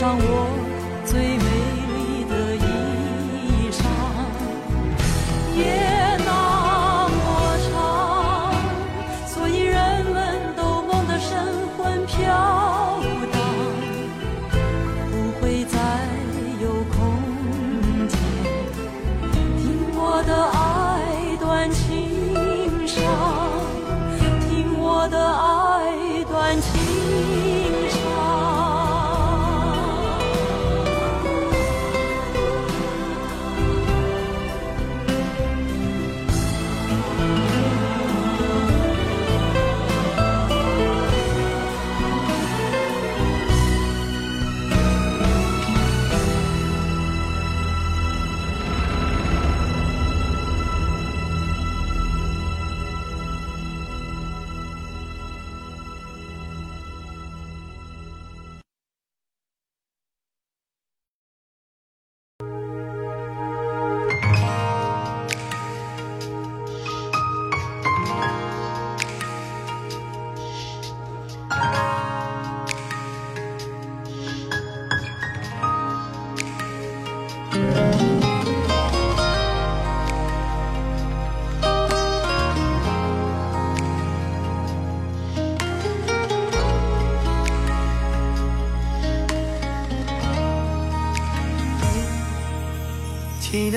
[0.00, 0.49] 上我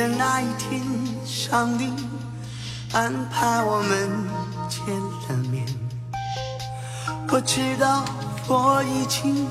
[0.03, 0.81] 记得那一天，
[1.25, 1.89] 上帝
[2.91, 4.09] 安排我们
[4.67, 4.83] 见
[5.29, 5.65] 了面。
[7.29, 8.03] 我知道
[8.49, 9.47] 我已经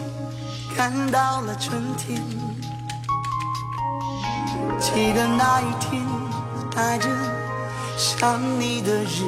[0.76, 2.22] 看到了春天。
[4.78, 6.04] 记得那一天，
[6.70, 7.08] 带着
[7.96, 9.24] 想你的日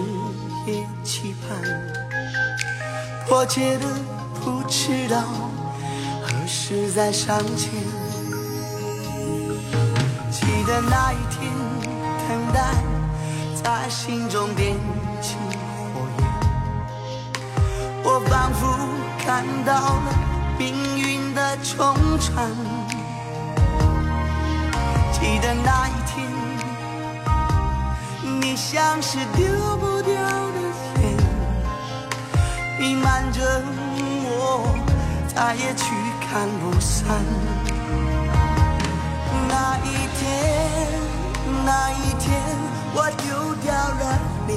[0.67, 1.59] 夜期盼，
[3.27, 3.87] 迫切的
[4.45, 5.23] 不知道
[6.23, 8.04] 何时再相见。
[10.75, 11.53] 的那一天，
[12.27, 12.59] 等待
[13.55, 14.77] 在心中点
[15.23, 15.37] 起
[15.95, 16.27] 火焰，
[18.03, 18.67] 我仿佛
[19.25, 20.13] 看到了
[20.59, 22.51] 命运的冲传。
[25.13, 26.29] 记得那一天，
[28.41, 29.47] 你像是丢
[29.77, 30.59] 不掉的
[31.03, 31.17] 烟，
[32.81, 33.63] 弥漫着
[34.25, 34.75] 我，
[35.33, 37.15] 再也驱赶不散。
[41.65, 42.41] 那一天，那一天，
[42.95, 44.51] 我丢掉了你，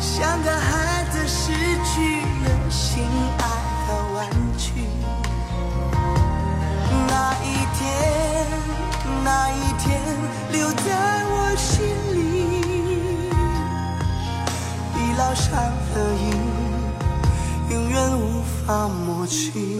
[0.00, 1.52] 像个孩子失
[1.84, 3.04] 去了心
[3.38, 3.44] 爱
[3.86, 4.16] 的玩
[4.56, 4.64] 具。
[7.08, 7.44] 那一
[7.76, 7.84] 天，
[9.24, 9.84] 那一天，
[10.52, 10.86] 留在
[11.28, 11.74] 我心
[12.14, 12.16] 里，
[14.94, 15.50] 已烙上
[15.94, 16.24] 了印，
[17.70, 19.75] 永远无法抹去。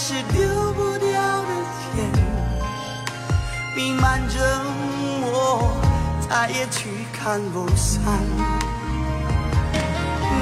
[0.00, 1.10] 是丢不掉
[1.42, 1.50] 的
[1.96, 2.08] 烟，
[3.74, 4.38] 弥漫着
[5.22, 5.76] 我，
[6.30, 8.00] 再也驱赶不散。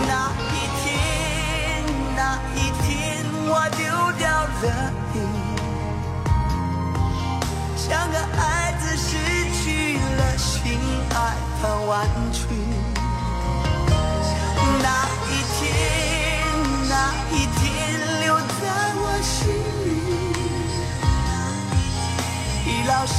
[0.06, 1.82] 那一天，
[2.14, 3.80] 那一天，我丢
[4.18, 5.16] 掉了你，
[7.78, 9.16] 像个孩子失
[9.54, 10.78] 去了心
[11.14, 11.16] 爱
[11.62, 12.45] 的玩具。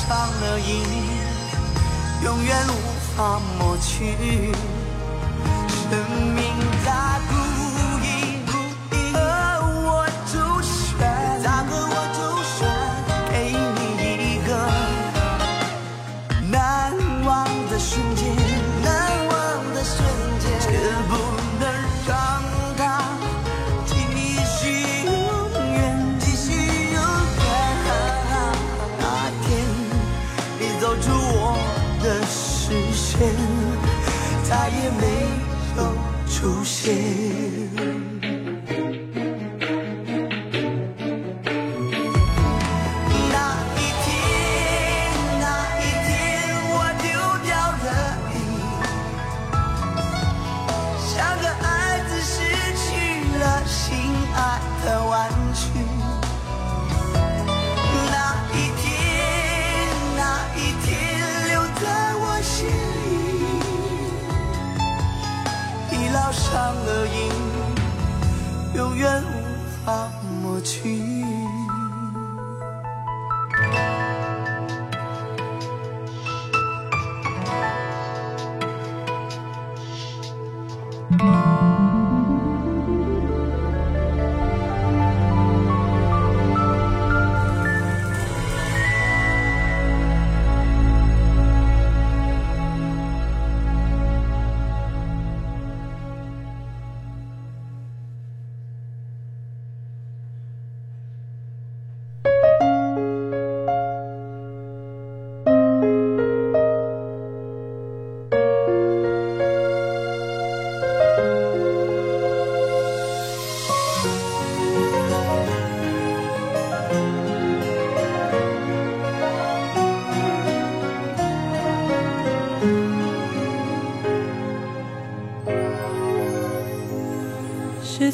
[0.07, 0.85] 上了瘾，
[2.23, 4.76] 永远无法抹去。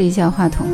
[0.00, 0.66] 试一下话筒。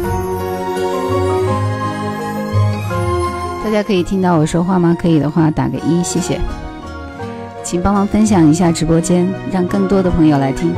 [3.65, 4.97] 大家可以听到我说话吗？
[4.97, 6.41] 可以的话打个一，谢谢。
[7.65, 10.73] 请帮忙分享一下直播间，让更多的朋友来听。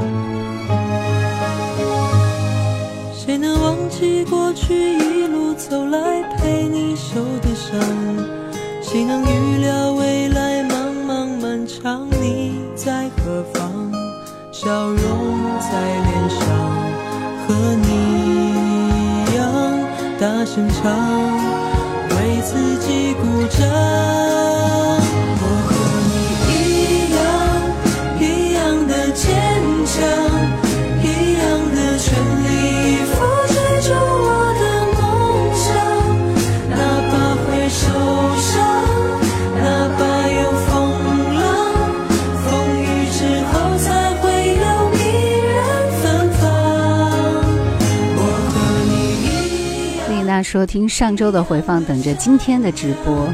[50.48, 50.56] 一样。
[50.56, 53.28] 丽娜说听上周的回放，等着今天的直播。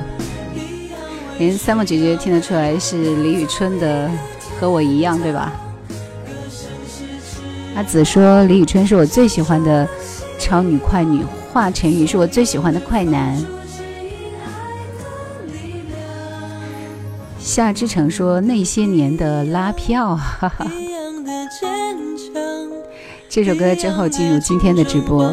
[1.38, 4.08] 连三木姐姐听得出来是李宇春的
[4.58, 5.52] 《和我一样》，对吧？
[7.76, 9.88] 阿紫说李宇春是我最喜欢的
[10.38, 13.36] 超女快女，华晨宇是我最喜欢的快男。
[17.38, 20.66] 夏之城说那些年的拉票，哈哈。
[23.28, 25.32] 这首歌之后进入今天的直播。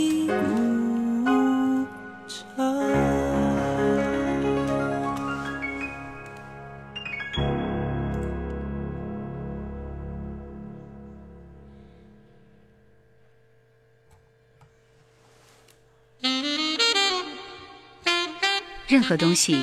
[18.91, 19.55] 任何东西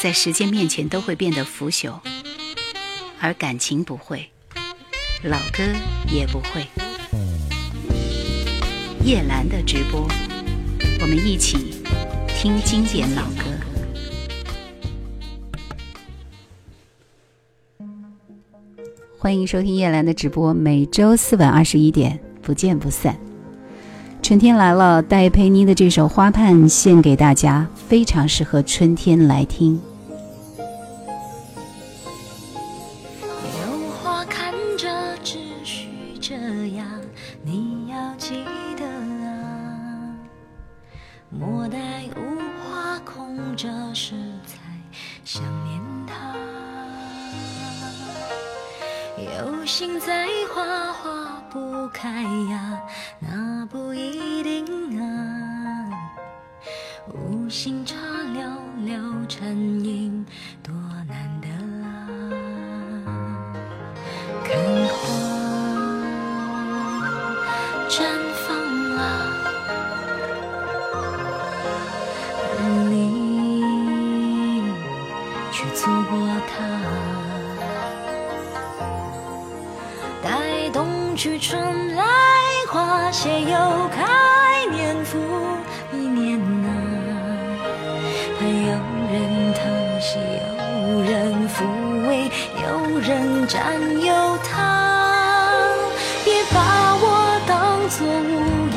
[0.00, 1.98] 在时间面前都会变得腐朽，
[3.20, 4.30] 而感情不会，
[5.24, 5.64] 老歌
[6.08, 6.64] 也不会。
[9.04, 10.06] 叶兰的直播，
[11.00, 11.82] 我们一起
[12.28, 13.42] 听经典老歌。
[19.18, 23.25] 欢迎收听叶兰的直播，每周四晚二十一点不见不散。
[24.26, 29.80] 春天来了，戴佩妮的这首《花畔》献给大家，非常适合春天来听。
[33.22, 34.88] 有花看着，
[35.22, 36.34] 只需这
[36.74, 36.84] 样，
[37.44, 38.44] 你要记
[38.76, 38.84] 得
[39.24, 40.18] 啊。
[41.30, 41.78] 莫待
[42.16, 42.20] 无
[42.68, 44.58] 花空折时才
[45.24, 46.34] 想念他。
[49.38, 52.78] 有心栽花花不开呀，
[57.56, 57.96] 无心插
[58.34, 58.44] 寥
[58.84, 59.00] 寥
[59.30, 59.48] 蝉
[59.82, 60.26] 影，
[60.62, 60.74] 多
[61.08, 61.48] 难得
[61.82, 61.88] 啊。
[64.44, 64.52] 看
[64.92, 64.94] 花
[67.88, 67.96] 绽
[68.46, 68.54] 放
[68.98, 69.00] 啊，
[72.58, 72.60] 而
[72.90, 74.62] 你
[75.50, 76.12] 却错过
[76.52, 76.52] 它。
[80.22, 82.04] 待冬去春来，
[82.68, 85.16] 花谢又开，年复
[93.06, 94.50] 人占有它。
[96.24, 96.58] 别把
[96.98, 98.76] 我当作无意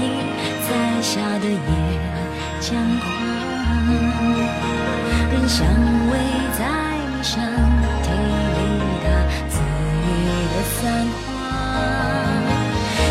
[0.69, 0.69] 栽
[1.01, 1.57] 下的野
[2.61, 3.06] 姜花，
[5.31, 5.65] 人香
[6.11, 6.14] 味
[6.60, 6.61] 在
[7.10, 7.41] 你身
[8.03, 8.07] 体
[8.53, 8.60] 里
[9.01, 9.06] 的
[9.49, 9.57] 恣
[10.06, 10.07] 意
[10.53, 10.77] 的散
[11.26, 11.26] 花。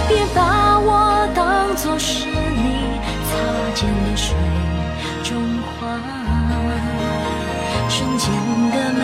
[0.06, 0.38] 别把
[0.78, 0.88] 我
[1.34, 2.94] 当作是你
[3.26, 3.28] 擦
[3.74, 4.36] 肩的水
[5.24, 5.34] 中
[5.80, 5.98] 花，
[7.88, 8.30] 瞬间
[8.70, 9.02] 的美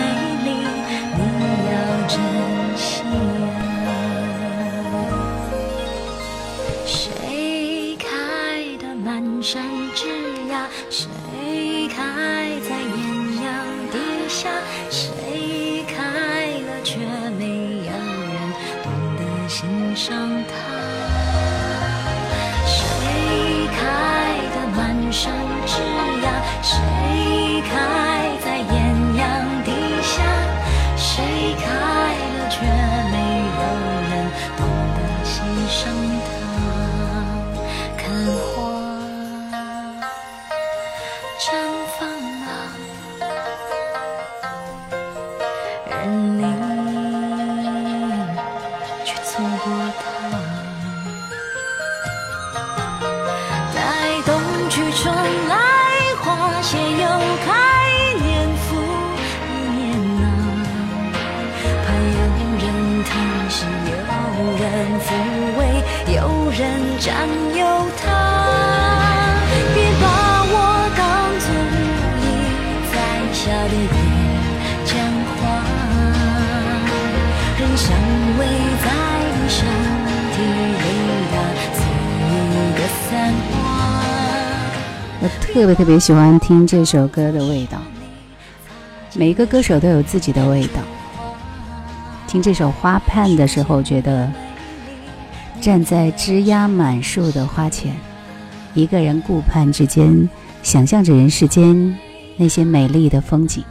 [85.55, 87.78] 特别特别喜欢听这首歌的味道，
[89.14, 90.81] 每一个歌手都有自己的味道。
[92.26, 94.28] 听这首《花畔》的时候，觉得
[95.60, 97.94] 站在枝桠满树的花前，
[98.74, 100.28] 一个人顾盼之间，
[100.64, 101.97] 想象着人世间
[102.36, 103.62] 那些美丽的风景。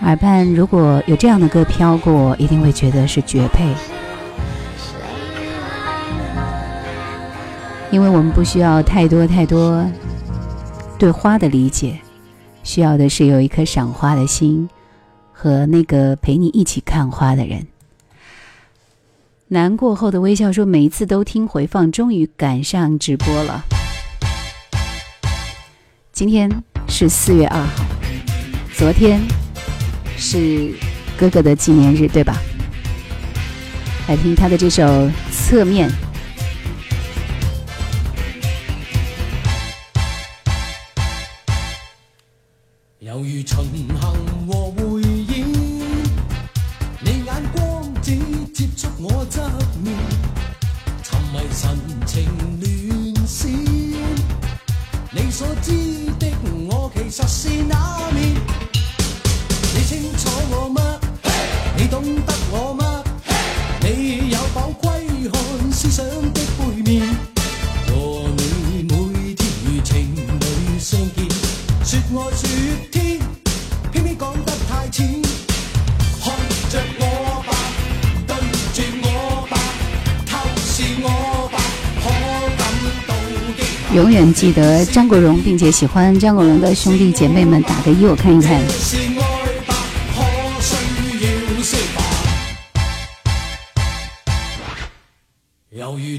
[0.00, 3.72] 耳畔如果有这样的歌飘过，一定会觉得是绝配，
[7.92, 9.86] 因为我们不需要太多太多
[10.98, 12.00] 对花的理解，
[12.64, 14.68] 需要的是有一颗赏花的心
[15.32, 17.68] 和那个陪你一起看花的人。
[19.46, 23.62] 难过后的微笑说：“每一次都听回放，终于赶上直播了。
[26.12, 26.50] 今天
[26.88, 27.84] 是四月二号，
[28.74, 29.20] 昨天
[30.16, 30.74] 是
[31.16, 32.36] 哥哥的纪念日，对吧？
[34.08, 34.82] 来听他的这首
[35.30, 35.88] 《侧面》。”
[43.18, 43.44] 犹如巡
[44.00, 44.14] 行
[44.46, 45.44] 和回演，
[47.00, 48.16] 你眼光只
[48.54, 49.42] 接触我侧
[49.82, 49.92] 面，
[51.02, 51.76] 沉迷神
[52.06, 52.28] 情
[52.60, 53.48] 亂閃。
[55.10, 55.72] 你所知
[56.20, 56.30] 的
[56.68, 58.36] 我其实是那面，
[59.74, 60.80] 你清楚我吗？
[61.76, 63.02] 你懂得我吗？
[63.80, 67.02] 你有否窥看思想的背面？
[67.88, 71.28] 和你每天如情侣相见，
[71.84, 72.57] 说爱说
[83.94, 88.60] 永远记得张国荣，并且喜欢张国荣的兄弟姐妹们，打个一我看一看。
[88.68, 89.14] 是愛
[89.66, 89.74] 吧，
[90.14, 90.20] 可
[90.60, 90.74] 需
[91.24, 91.30] 要
[91.62, 92.02] 釋吧。
[95.74, 96.18] 猶如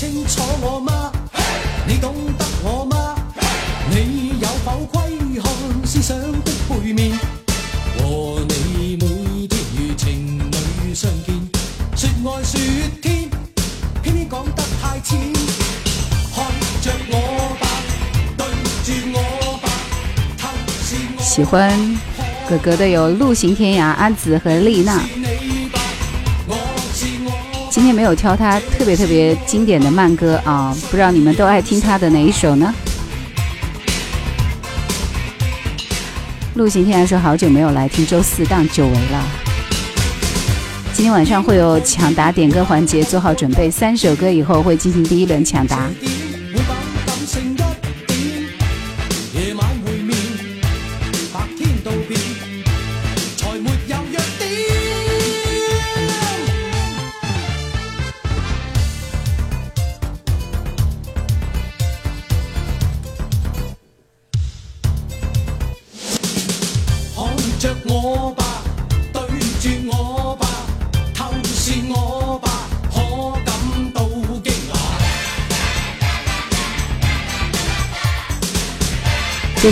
[0.00, 1.12] 清楚我嗎？
[1.86, 3.16] 你懂得我嗎？
[3.90, 5.52] 你有否窺看
[5.86, 7.12] 思想的背面？
[7.98, 11.46] 和你每天如情侶相見，
[11.94, 12.60] 說愛說
[13.02, 13.28] 天，
[14.02, 15.18] 偏偏講得太淺。
[16.34, 16.46] 看
[16.80, 17.68] 着我吧，
[18.38, 18.46] 對
[18.82, 19.68] 住我吧，
[20.38, 20.48] 透
[20.82, 21.78] 視我喜欢
[22.48, 24.98] 哥哥的有陆行天涯、阿紫和丽娜。
[27.80, 32.74] 今天没有挑他特别特别经典的慢歌啊，不知道你们都爱听他的哪一首呢？
[36.56, 39.26] 陆行天涯说好久没有来听周四档久违了。
[40.92, 45.88] 今天晚上会有抢答点歌环节，做好准备，三首歌以后会进行第一轮抢答。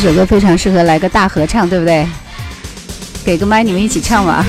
[0.00, 2.06] 这首歌非常适合来个大合唱，对不对？
[3.24, 4.24] 给个麦，你们一起唱。
[4.24, 4.46] 吧，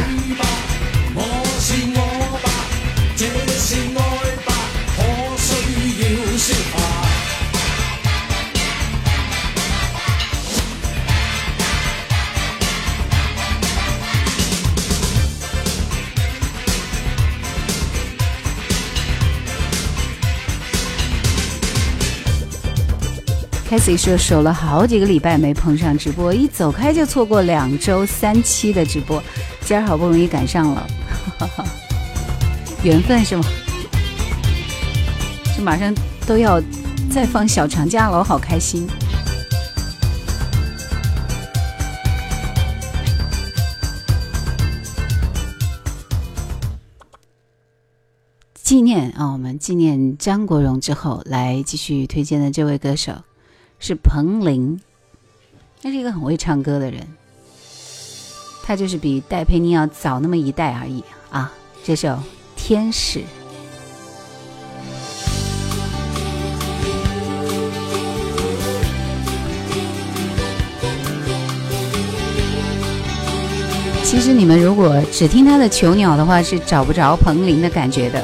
[23.70, 29.22] 凯 a 说守了好几个礼拜没碰上直播，一走开就错过两周三期的直播，
[29.62, 30.88] 今儿好不容易赶上了，
[32.82, 33.44] 缘分是吗？
[35.56, 35.94] 这马上
[36.26, 36.60] 都要
[37.12, 38.88] 再放小长假了，我好开心。
[48.64, 53.14] 纪念啊，我们纪念张国荣之后，来继续推荐的这位歌手。
[53.80, 54.80] 是彭羚，
[55.82, 57.08] 他是一个很会唱歌的人，
[58.64, 61.52] 他就是比戴佩妮要早那么一代而已啊。
[61.84, 62.10] 这首
[62.56, 63.20] 《天使》，
[74.04, 78.24] 其实你们如果只听他的《囚鸟》的话，是找不着彭羚的感觉的。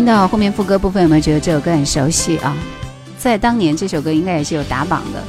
[0.00, 2.56] 听到后面副歌部分，有没有觉得这首歌很熟悉啊？
[3.18, 5.22] 在当年，这首歌应该也是有打榜的。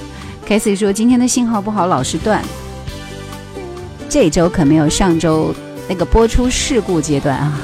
[0.48, 2.42] Casey 说今天的信号不好，老是断。
[4.08, 5.54] 这周可没有上周
[5.90, 7.60] 那个播出事故阶段啊。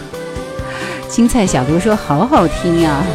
[1.07, 3.05] 青菜小毒说好好听呀、啊。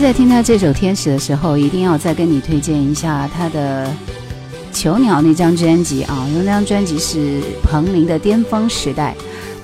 [0.00, 3.86] 在听他这首《天使》的时候，一定要再跟你推荐一下他的
[4.72, 9.14] 《囚鸟》那张专辑啊，因为那张专辑是彭羚的巅峰时代。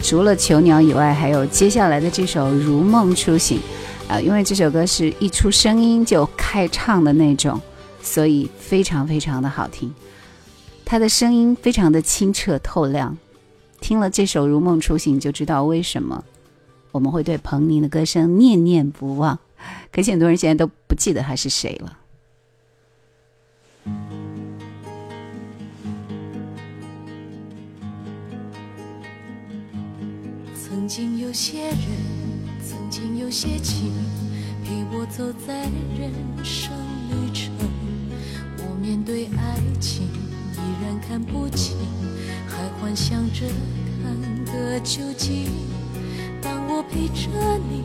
[0.01, 3.59] 除了《囚鸟》以外，还有接下来的这首《如梦初醒》
[4.13, 7.61] 啊，因为这首歌是一出声音就开唱的那种，
[8.01, 9.93] 所以非常非常的好听。
[10.85, 13.17] 他的声音非常的清澈透亮，
[13.81, 16.25] 听了这首《如梦初醒》，就知道为什么
[16.93, 19.39] 我们会对彭羚的歌声念念不忘。
[19.93, 21.99] 可惜很多人现在都不记得他是谁了。
[30.55, 31.79] 曾经有些人，
[32.65, 33.93] 曾经有些情，
[34.65, 35.63] 陪我走在
[35.99, 36.13] 人
[36.45, 36.73] 生
[37.11, 37.53] 旅程。
[38.59, 41.77] 我面对爱情依然看不清，
[42.47, 43.47] 还幻想着
[44.03, 45.47] 看个究竟。
[46.41, 47.85] 当我陪着你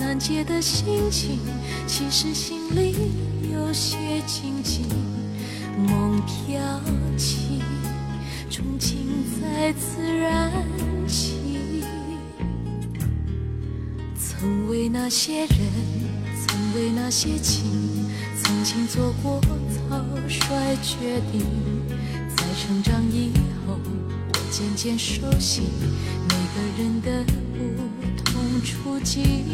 [0.00, 1.38] 难解的心情，
[1.86, 2.94] 其实心里
[3.52, 4.80] 有些惊悸。
[5.76, 6.58] 梦飘
[7.16, 7.62] 起，
[8.50, 8.96] 憧憬
[9.40, 10.50] 再次燃
[11.06, 11.84] 起。
[14.18, 15.58] 曾为那些人，
[16.46, 17.62] 曾为那些情，
[18.42, 21.42] 曾经做过草率决定。
[22.36, 23.32] 在成长以
[23.66, 25.62] 后，我渐渐熟悉
[26.28, 27.89] 每个人的不
[29.02, 29.44] 己，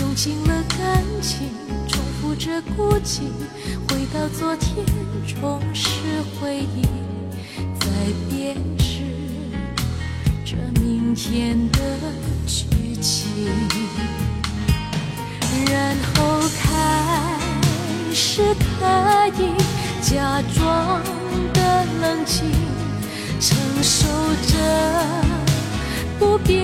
[0.00, 1.48] 用尽了感情，
[1.88, 3.22] 重复着孤寂，
[3.88, 4.84] 回到昨天，
[5.26, 5.90] 重拾
[6.40, 6.82] 回忆，
[7.80, 7.86] 再
[8.28, 9.00] 编织
[10.44, 11.78] 这明天的
[12.46, 13.28] 剧情。
[15.70, 16.62] 然后开
[18.12, 18.86] 始可
[19.38, 19.52] 以，
[20.02, 21.00] 假装
[21.52, 22.44] 的冷静，
[23.40, 24.06] 承受
[24.46, 24.52] 着
[26.18, 26.56] 不变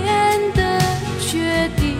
[0.55, 0.81] 的
[1.21, 2.00] 决定。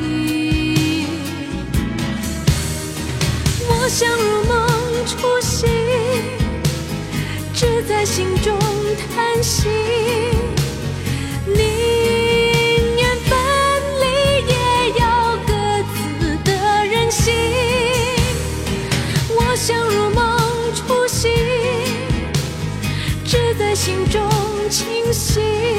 [3.93, 4.69] 想如梦
[5.05, 5.69] 初醒，
[7.53, 8.57] 只在心中
[9.13, 9.69] 叹息。
[11.45, 11.57] 宁
[12.97, 13.37] 愿分
[14.01, 14.07] 离，
[14.47, 14.55] 也
[15.01, 15.53] 要各
[15.93, 15.99] 自
[16.45, 17.35] 的人行。
[19.35, 20.39] 我想如梦
[20.73, 21.29] 初醒，
[23.25, 24.23] 只在心中
[24.71, 25.70] 清晰。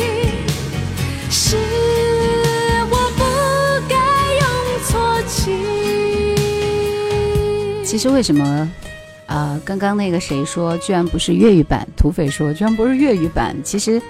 [7.91, 8.71] 其实为什么？
[9.25, 11.85] 啊、刚刚那个谁说，居然不是粤语版？
[11.97, 13.53] 土匪说，居然不是粤语版。
[13.65, 14.01] 其实，因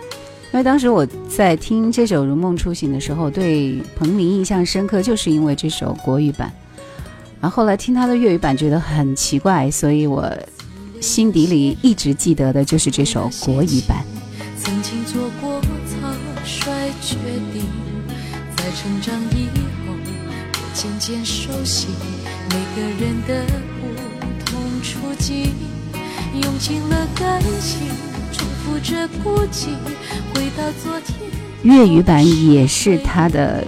[0.53, 6.53] 为当时我在听这首《如梦初醒》的时候，对彭羚印象深刻，就是因为这首国语版。
[7.39, 10.31] 然后后来听他的粤语版，觉得很奇怪，所以我
[10.99, 14.05] 心底里一直记得的就是这首国语版。
[14.59, 16.07] 曾经做过草
[16.45, 16.71] 率
[17.01, 17.15] 决
[17.51, 17.63] 定，
[18.55, 19.47] 在成长以
[19.87, 19.95] 后，
[20.53, 21.87] 我渐渐熟悉
[22.51, 23.70] 每个人的
[26.33, 27.87] 用尽了感情，
[28.31, 29.67] 重复着孤寂，
[30.33, 31.29] 回到昨天。
[31.63, 33.63] 粤语版也是他的，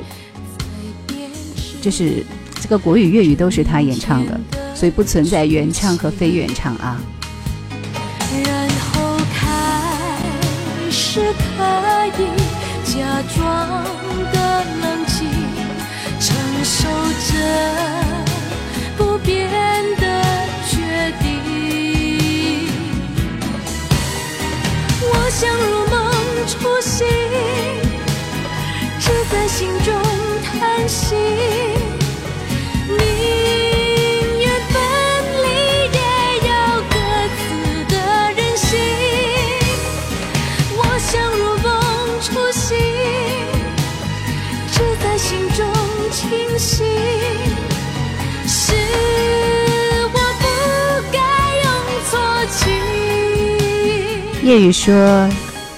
[1.81, 2.25] 就是
[2.61, 4.39] 这个国语、粤语都是他演唱的，
[4.73, 6.99] 所以不存在原唱和非原唱啊。
[8.45, 11.63] 然后开始可
[12.17, 12.25] 以
[12.85, 13.83] 假装
[14.31, 15.27] 的冷静，
[16.19, 16.87] 承受
[17.27, 17.33] 着
[18.97, 19.49] 不变
[25.35, 26.13] 想如梦
[26.47, 27.07] 初醒，
[28.99, 29.93] 只在心中
[30.43, 31.15] 叹息。
[32.87, 33.42] 你
[54.53, 55.27] 夜雨说：“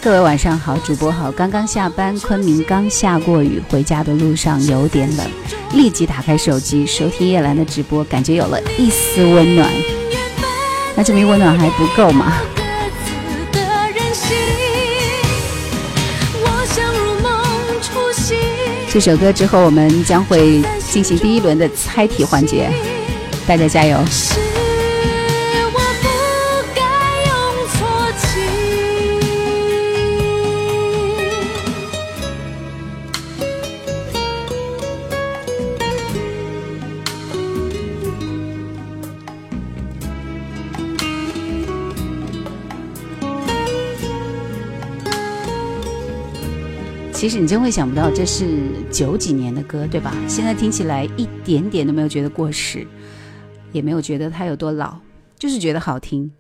[0.03, 5.25] 各位晚上好，主播好，刚刚下班，昆明刚下过雨，回家的路上有点冷，
[5.71, 9.71] 立即打开手机收听叶兰的直播，感觉有了一丝温暖。
[10.93, 12.33] 那证明温暖还不够吗？
[18.91, 20.61] 这首歌之后，我们将会
[20.91, 22.69] 进行第一轮的猜题环节，
[23.47, 23.97] 大家加油！
[47.25, 48.45] 其实你真会想不到，这是
[48.91, 50.13] 九几年的歌，对吧？
[50.27, 52.85] 现在听起来一点点都没有觉得过时，
[53.71, 54.99] 也没有觉得它有多老，
[55.39, 56.31] 就是觉得好听。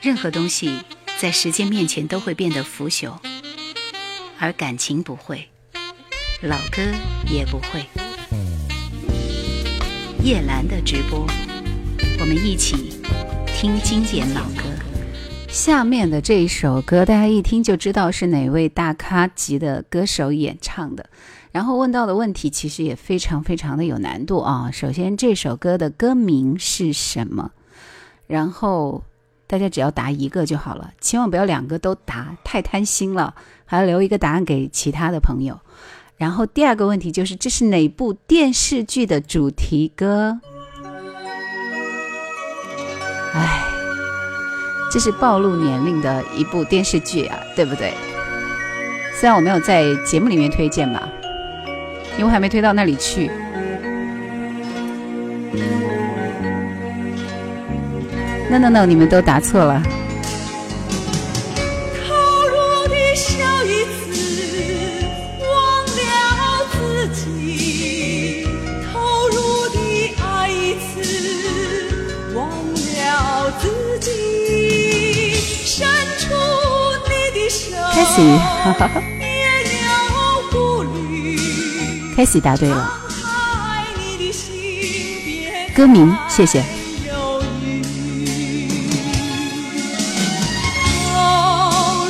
[0.00, 0.78] 任何东西
[1.18, 3.14] 在时间面前都会变得腐朽，
[4.38, 5.48] 而感情不会，
[6.42, 6.80] 老歌
[7.28, 7.84] 也不会。
[10.22, 11.26] 叶兰的直播，
[12.20, 13.00] 我们一起
[13.48, 14.62] 听经典老歌。
[15.52, 21.04] 下面的这一首歌，大家一听就知道是哪位大咖级的歌手演唱的。
[21.50, 24.70] 然后问到的问题其实也非常非常的有难度啊。
[24.72, 27.50] 首先，这首歌的歌名是什么？
[28.26, 29.04] 然后
[29.46, 33.34] 大家只要答一个就好了，千万不要两个都答，太贪心了，
[33.66, 35.60] 还要留一个答案给其他的朋友。
[36.16, 40.40] 然后第二个问题就是，这是哪部电视剧的主题歌？
[43.34, 43.71] 唉。
[44.92, 47.94] 这是暴露年龄的一部电视剧啊，对不对？
[49.18, 51.08] 虽然我没有在节目里面推荐吧，
[52.18, 53.30] 因为还没推到那里去。
[58.50, 59.82] No No No，你们都答错了。
[78.14, 79.02] 开始，哈哈哈。
[79.18, 79.26] 别
[79.80, 79.88] 有
[80.50, 81.38] 顾虑。
[82.14, 82.92] 开始答对了，
[85.74, 86.62] 歌名谢谢。
[87.08, 87.40] 投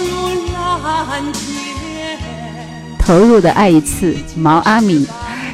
[0.00, 2.18] 入蓝天。
[2.98, 5.06] 投入的爱一次，毛阿敏，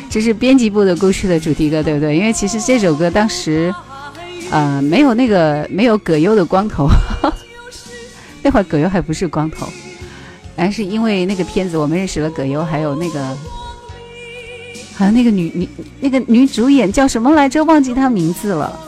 [0.09, 2.17] 这是编辑部的故事的主题歌，对不对？
[2.17, 3.75] 因为其实这首歌当时，
[4.51, 6.89] 呃，没有那个没有葛优的光头，
[8.41, 9.69] 那会儿葛优还不是光头，
[10.59, 13.39] 还是因为那个片子我们认识了葛优，还有那个，
[14.97, 15.69] 还有那个女女
[16.01, 17.65] 那个女主演叫什么来着？
[17.65, 18.79] 忘记她名字了。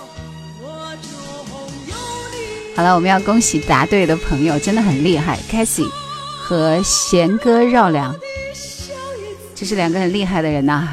[2.75, 5.87] 好了，我们要恭喜答对的朋友，真的很厉害，Casey
[6.43, 8.15] 和贤哥绕梁，
[9.55, 10.89] 这是两个很厉害的人呐、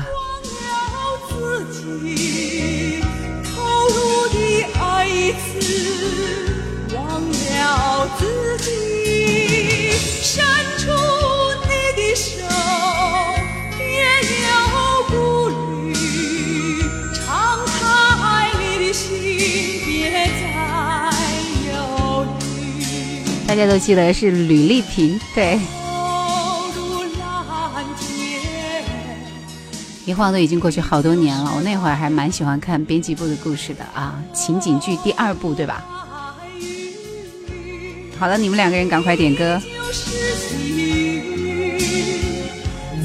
[23.58, 25.60] 家都记得是吕丽萍，对。
[30.06, 31.52] 一晃都已经过去好多年了。
[31.56, 35.84] 我那会儿还蛮喜欢看编辑部的故事的啊，情景剧第二部对吧？
[38.20, 39.60] 好了，你们两个人赶快点歌。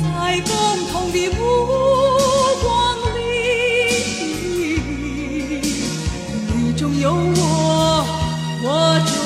[0.03, 0.53] 在共
[0.93, 1.41] 同的目
[2.63, 4.81] 光里，
[6.55, 8.05] 你中有我，
[8.63, 9.22] 我中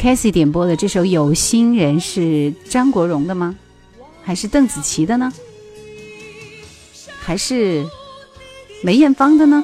[0.00, 3.54] c a s i e 点播的这首《有心人》是张国荣的吗？
[4.22, 5.30] 还是邓紫棋的呢？
[7.20, 7.84] 还是
[8.82, 9.62] 梅艳芳的呢？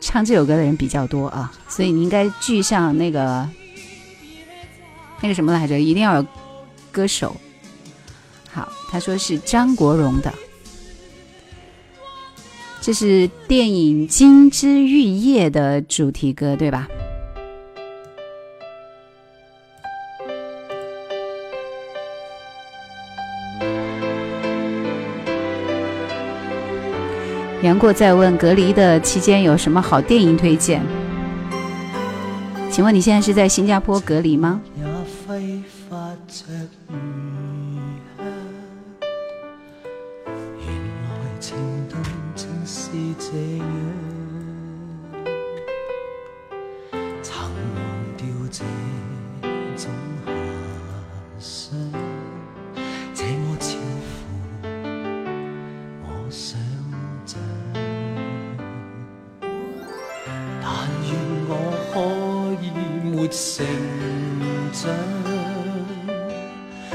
[0.00, 3.48] 唱这首歌的人比较多啊，所以你应该具上那个
[5.20, 6.26] 那个什么来着，一定要有
[6.92, 7.36] 歌手。
[8.48, 10.32] 好，他说是张国荣的，
[12.80, 16.86] 这是电影《金枝玉叶》的主题歌，对吧？
[27.66, 30.80] 杨过在问隔离的期间有什么好电影推荐？
[32.70, 34.60] 请问你现在是在新加坡隔离吗？
[34.76, 34.84] 也
[35.26, 35.60] 揮
[35.90, 35.96] 發
[36.28, 36.44] 着
[36.88, 36.94] 餘
[38.16, 38.24] 香。
[40.60, 40.68] 原
[41.02, 41.10] 來
[41.40, 41.56] 情
[41.90, 41.98] 動
[42.36, 43.64] 正是這樣，
[47.20, 47.82] 曾忘
[48.16, 48.62] 掉这
[63.28, 63.66] 成
[64.72, 64.88] 长，
[66.92, 66.94] 完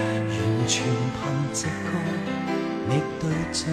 [0.68, 1.20] 全凭
[1.53, 1.70] 直觉
[2.88, 3.70] 觅对象，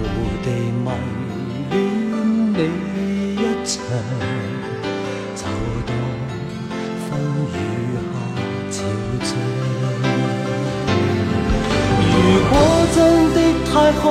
[0.00, 0.86] 无地迷
[1.70, 1.72] 恋
[2.54, 2.56] 你
[3.34, 3.36] 一
[3.66, 3.76] 场，
[5.36, 5.42] 就
[5.86, 5.90] 当
[7.04, 7.10] 风
[7.52, 7.54] 雨
[8.12, 8.16] 下
[8.70, 8.76] 潮
[9.22, 9.30] 涨。
[12.00, 12.16] 如
[12.48, 12.52] 果
[12.94, 12.96] 真
[13.34, 13.36] 的
[13.70, 14.04] 太好，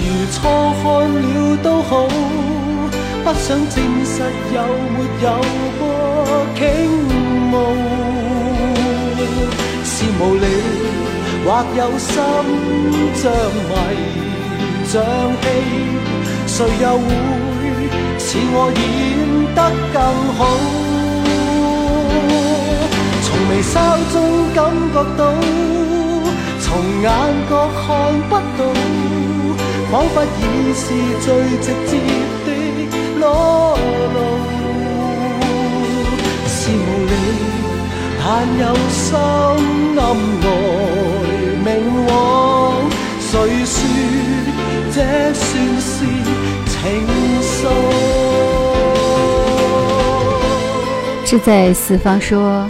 [0.00, 0.02] 如
[0.32, 0.34] 错
[0.82, 1.24] 看了
[1.62, 1.92] 都好，
[3.38, 3.74] 想证
[4.04, 4.22] 实
[4.54, 4.56] 有
[4.94, 5.26] 没有
[5.78, 5.82] 过
[6.56, 6.62] 倾
[7.50, 7.52] 慕，
[9.84, 10.46] 是无理
[11.44, 11.46] 或
[11.76, 12.12] 有心
[13.14, 13.22] 像
[13.68, 13.70] 迷
[14.86, 14.92] 像
[15.42, 15.44] 戏，
[16.46, 17.02] 谁又会
[18.18, 18.82] 似我演
[19.54, 19.58] 得
[19.92, 19.96] 更
[20.38, 20.40] 好？
[23.22, 23.74] 从眉梢
[24.12, 24.14] 中
[24.54, 24.58] 感
[24.92, 25.20] 觉到，
[26.60, 26.64] 从
[27.02, 27.04] 眼
[27.50, 27.84] 角看
[28.28, 28.60] 不到，
[29.90, 30.40] 仿佛已
[30.74, 30.82] 是
[31.20, 31.26] 最
[31.60, 31.92] 直接
[36.46, 37.12] 是无理，
[38.18, 38.24] 但
[38.58, 40.00] 有心暗来
[41.64, 41.66] 明
[42.06, 42.12] 往，
[43.20, 43.24] 谁
[43.64, 43.72] 说
[44.92, 44.96] 这
[45.34, 45.42] 算
[45.80, 45.90] 是
[46.66, 46.72] 情
[47.42, 47.52] 愫？
[51.24, 52.68] 志在四方说，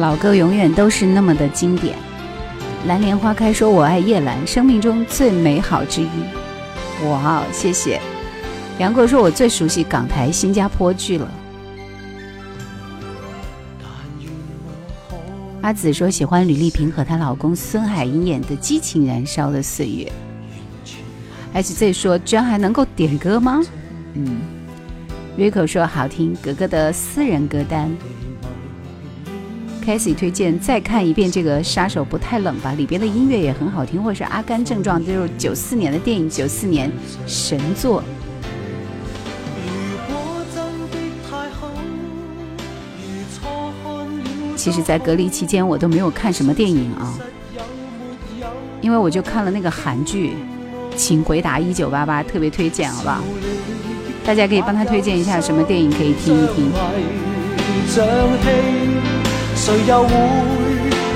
[0.00, 1.94] 老歌永远都是那么的经典。
[2.86, 6.08] 蓝莲花开说：“我爱夜兰，生命中最美好之一。”
[7.06, 8.00] 哇，谢谢。
[8.80, 11.28] 杨过说：“我最熟悉港台、新加坡剧了。”
[15.60, 20.06] 阿紫说：“喜欢吕丽萍和她老公孙海英演的《激情燃烧的岁月》。
[21.52, 23.60] ”H Z 说：“居然还能够点歌吗？”
[24.16, 24.40] 嗯。
[25.36, 27.94] Rico 说：“好听，格格的私人歌单。”
[29.84, 36.90] k a s e y 推荐再看一遍这个《杀手不太冷》吧，里边的音乐也很好听，或者是《阿甘正传》，就是九四年的电影，九四年
[37.26, 38.02] 神作。
[44.60, 47.14] 其实，在隔离期间，我都没有看什么电影啊，
[48.82, 50.36] 因为我就看了那个韩剧
[50.94, 53.22] 《请回答一九八八》，特别推荐，好不好？
[54.22, 56.70] 大家可以帮他推荐一下什么电影可以听一听。
[57.88, 58.04] 谁
[59.88, 60.12] 又会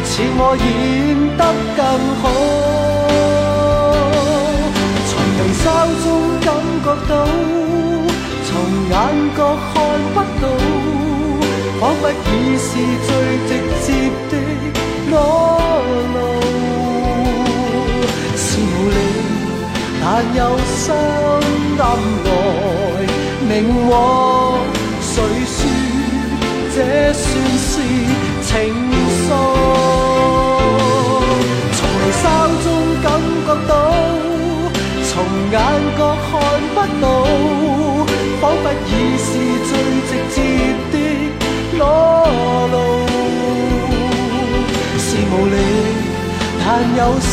[0.05, 1.45] 似我演得
[1.77, 1.85] 更
[2.23, 2.25] 好？
[5.07, 5.65] 从微笑
[6.03, 6.07] 中
[6.41, 6.49] 感
[6.83, 7.13] 觉到，
[11.85, 12.17] 仿佛已
[12.57, 12.67] 是
[13.05, 13.13] 最
[13.47, 13.51] 直
[13.85, 13.87] 接
[14.31, 14.33] 的
[15.11, 15.13] 裸
[16.15, 16.17] 露。
[18.35, 18.97] 是无力，
[20.01, 20.03] 但
[20.35, 20.83] 有心
[21.79, 21.83] 暗
[22.25, 22.27] 来
[23.47, 23.53] 明
[23.91, 23.93] 往，
[25.03, 25.13] 谁
[25.45, 25.57] 说
[26.75, 26.77] 这
[27.13, 27.23] 算
[27.59, 27.73] 是？
[28.47, 28.51] 情
[29.29, 29.31] 愫，
[31.77, 32.25] 从微笑
[32.65, 32.67] 中
[33.03, 33.07] 感
[33.45, 33.73] 觉到，
[35.05, 35.13] 从
[35.53, 35.55] 眼
[35.99, 36.33] 角看
[36.75, 37.05] 不到，
[38.41, 39.27] 仿佛已是
[39.69, 39.71] 最
[40.09, 40.37] 直接
[41.85, 41.91] 的
[42.71, 42.77] 裸露。
[44.99, 45.57] 是无理，
[46.61, 46.67] 但
[46.97, 47.33] 有心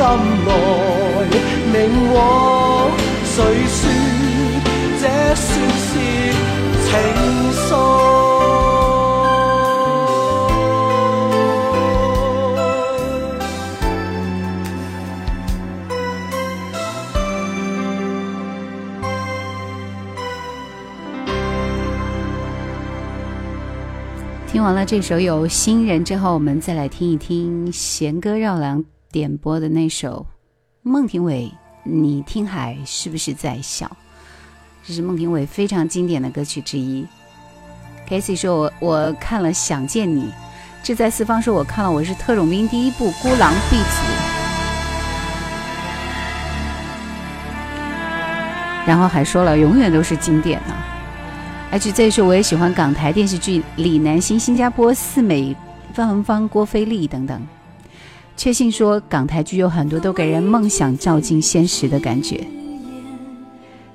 [0.00, 0.04] 暗
[0.46, 0.50] 来
[1.72, 1.74] 明
[2.12, 2.16] 往，
[3.24, 3.36] 谁
[3.66, 3.80] 说
[24.62, 30.24] 听完了这首有新人之后，我们再来听一听弦歌绕梁点播的那首
[30.82, 31.50] 孟庭苇。
[31.82, 33.90] 你听海是不是在笑？
[34.86, 37.04] 这是孟庭苇非常经典的歌曲之一。
[38.06, 40.26] k a s e y 说：“我我看了《想见你》。”
[40.80, 43.82] 志在四方说：“我看了《我是特种兵》第一部《孤狼弟子》。”
[48.86, 50.74] 然后还说了：“永远都是经典呢。”
[51.72, 55.56] H Z 说我也喜欢港台电视剧李南星、新加坡四美、
[55.94, 57.40] 范文芳、郭菲丽等等。
[58.36, 62.46] 确信说港台剧有很多都给人梦想照进现实的感觉。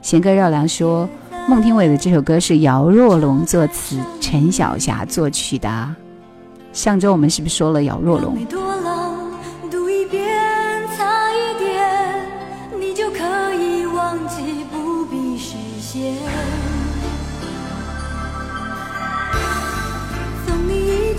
[0.02, 1.08] 弦歌绕梁说
[1.48, 5.96] 孟庭苇的这首歌是姚若龙作词、陈小霞作曲的。
[6.74, 8.36] 上周我们是不是说了姚若龙？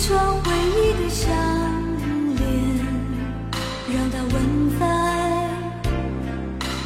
[0.09, 1.29] 双回忆的项
[2.35, 2.43] 链，
[3.93, 4.35] 让它吻
[4.81, 4.83] 在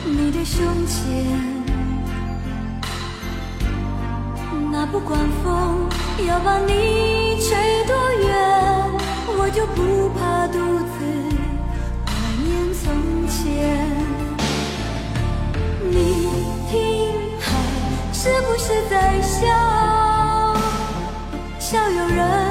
[0.04, 1.24] 你的胸前。
[4.72, 5.88] 那不管风
[6.26, 7.94] 要把你吹多
[8.24, 8.28] 远，
[9.38, 10.58] 我就不怕独
[10.90, 10.98] 自
[12.04, 12.10] 怀
[12.42, 12.82] 念从
[13.28, 13.38] 前。
[15.88, 15.94] 你
[16.68, 16.74] 听
[17.38, 17.46] 海
[18.12, 19.46] 是不是在笑
[21.60, 21.78] 笑？
[21.88, 22.41] 有人。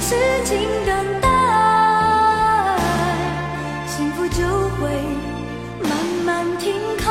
[0.00, 0.50] 痴情
[0.84, 1.28] 等待，
[3.86, 4.42] 幸福就
[4.78, 4.90] 会
[5.82, 5.90] 慢
[6.24, 7.06] 慢停靠。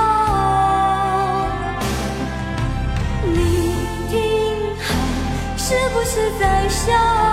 [3.34, 3.38] 你
[4.10, 4.16] 听
[4.78, 4.84] 海
[5.58, 6.68] 是不是在？
[6.70, 7.31] 笑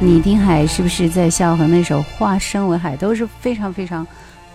[0.00, 1.56] 你听海是不是在笑？
[1.56, 4.06] 和那首《化身为海》都是非常非常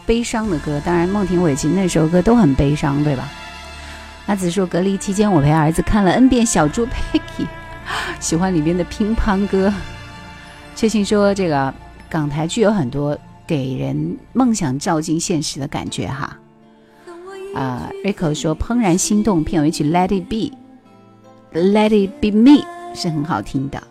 [0.06, 0.82] 悲伤的歌。
[0.86, 3.30] 当然，孟庭苇其实那首歌都很悲伤，对吧？
[4.28, 7.44] 阿紫说，隔离期间我陪儿子看了 N 遍《小猪佩奇》，
[8.22, 9.72] 喜欢里面的乒乓歌。
[10.78, 11.74] 确信说，这个
[12.10, 16.38] 港台剧有很多给人梦想照进现实的感觉哈。
[17.54, 20.56] 啊、r i c o 说，《怦然心动》片尾曲《Let It Be》
[21.74, 22.66] ，Let It Be Me
[22.96, 23.84] 是很好听的。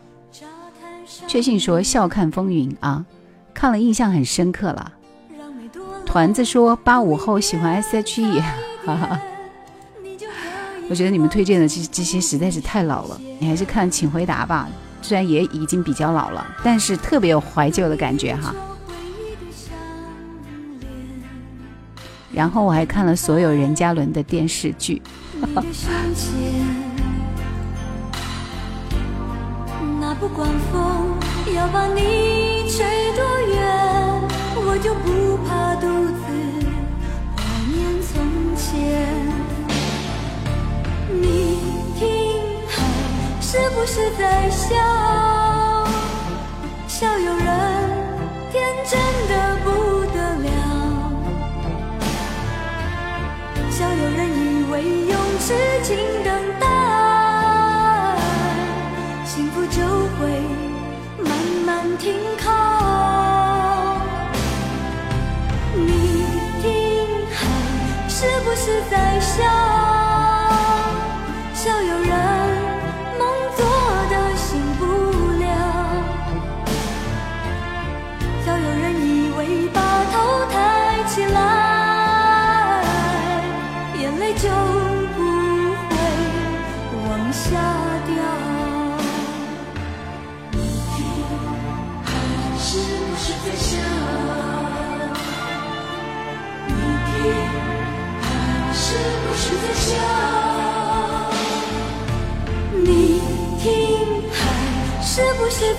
[1.26, 3.04] 确信说笑看风云啊，
[3.54, 4.92] 看了印象很深刻了。
[6.04, 8.40] 团子说八五后喜欢 S.H.E，
[8.84, 9.20] 哈哈。
[10.90, 14.68] 我觉得你们推荐的这这些实在是太老了，你还是看《请回答》吧，
[15.00, 18.54] 虽然也已经比较老了，但是特别有怀旧的感觉哈。
[22.30, 25.00] 然后我还看了所有任嘉伦的电视剧，
[25.34, 25.62] 你的
[30.22, 31.18] 不管风
[31.52, 32.86] 要把你吹
[33.16, 33.58] 多远，
[34.54, 35.84] 我就不怕独
[36.14, 36.22] 自
[37.36, 38.14] 怀念从
[38.54, 38.62] 前。
[41.10, 41.58] 你
[41.98, 42.06] 听
[42.68, 42.70] 海
[43.40, 44.70] 是不是在笑？
[46.86, 47.50] 笑有人
[48.52, 48.92] 天真
[49.28, 50.48] 的不得了。
[53.72, 54.72] 笑有人以为
[55.08, 55.90] 用痴情
[56.22, 56.64] 等待，
[62.02, 62.50] 停靠。
[65.72, 66.26] 你
[66.60, 69.71] 听海是不是在笑？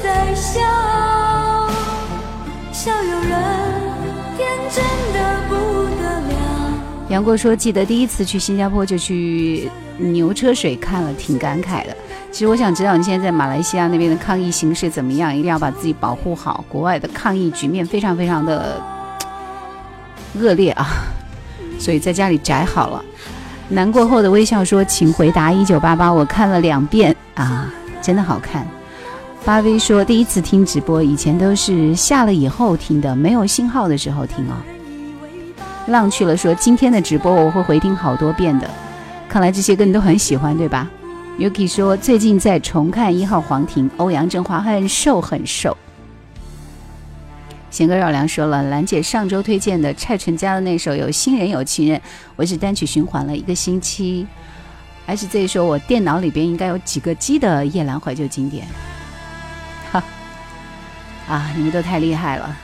[0.02, 0.60] 在笑？
[2.72, 3.40] 笑有人
[4.38, 4.84] 天真
[5.14, 5.56] 的不
[6.02, 6.74] 得了。
[7.10, 11.96] 杨过说：“记得第一次去新加坡就去牛车水看了，挺感慨的。
[12.32, 16.66] 其实我想知道你现在在马来西亚那边的抗疫形势怎么样，一定要把自己保护好。
[16.68, 18.82] 国外的抗疫局面非常非常的
[20.40, 20.88] 恶劣啊，
[21.80, 23.04] 所以在家里宅好了。”
[23.70, 27.72] 难过后的微笑说：“请回答一九八八，我看了两遍啊，
[28.02, 28.68] 真的好看。”
[29.46, 34.56] 巴威说：“第一次听直播，以前都是下了以后听的，没有信号的时候听哦。”
[35.88, 38.70] 浪去了说：“今天的直播我会回听好多遍的，
[39.28, 40.90] 看来这些歌你都很喜欢，对吧
[41.38, 45.76] ？”Yuki 说：“最近在重看一号皇庭，欧阳震华很瘦很瘦。”
[47.70, 51.98] 贤哥绕梁说了，兰姐上周推荐的蔡淳佳的那首《有新人有情人》，
[52.38, 54.26] 我是单曲循环了一个星期。
[55.06, 58.66] 还是这说，我电脑里边应该有几个 G 的夜兰怀旧经典。
[61.28, 62.56] 啊，你们都太厉害了！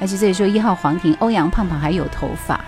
[0.00, 2.62] 而且这里说一号皇庭，欧阳胖胖还有头发。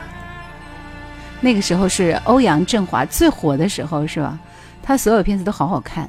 [1.41, 4.39] 那个时候是欧阳震华最火的时候，是吧？
[4.83, 6.09] 他所有片子都好好看。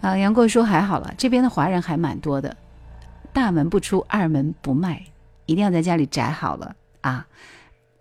[0.00, 2.56] 啊，杨过说还好了，这边的华人还蛮多的。
[3.32, 5.02] 大门不出，二门不迈，
[5.46, 7.26] 一定要在家里宅好了啊！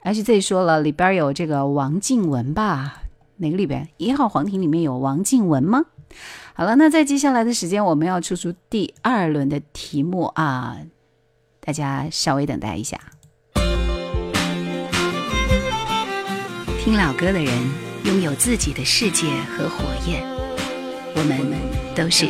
[0.03, 3.01] 而且这里说了，里边有这个王静文吧？
[3.37, 3.89] 哪个里边？
[3.97, 5.85] 一号皇庭里面有王静文吗？
[6.57, 10.75] 好了，那在接下来的时间，我们要出出第二轮的题目啊，
[11.59, 12.99] 大家稍微等待一下。
[16.83, 17.53] 听老歌的人
[18.05, 20.23] 拥有自己的世界和火焰，
[21.13, 21.39] 我们
[21.95, 22.25] 都是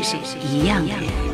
[0.45, 1.26] 一样的人。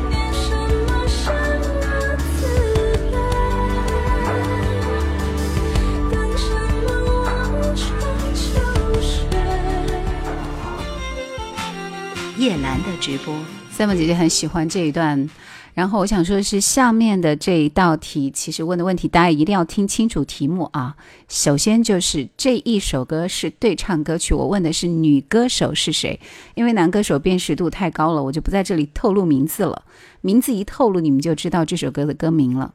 [12.36, 13.32] 叶兰的直播，
[13.70, 15.30] 三木姐姐很喜欢这一段
[15.72, 20.96] 然后我想说的是，下面的这一道题，其实问的问题，大家一定要听清楚题目啊。
[21.28, 26.18] 首先就是这一首歌是对唱歌曲，我问的是女歌手是谁，
[26.54, 29.84] 因为男歌手辨识度太高了，我就不在这里透露名字了。
[30.20, 32.74] 名字一透露，你们就知道这首歌的歌名了。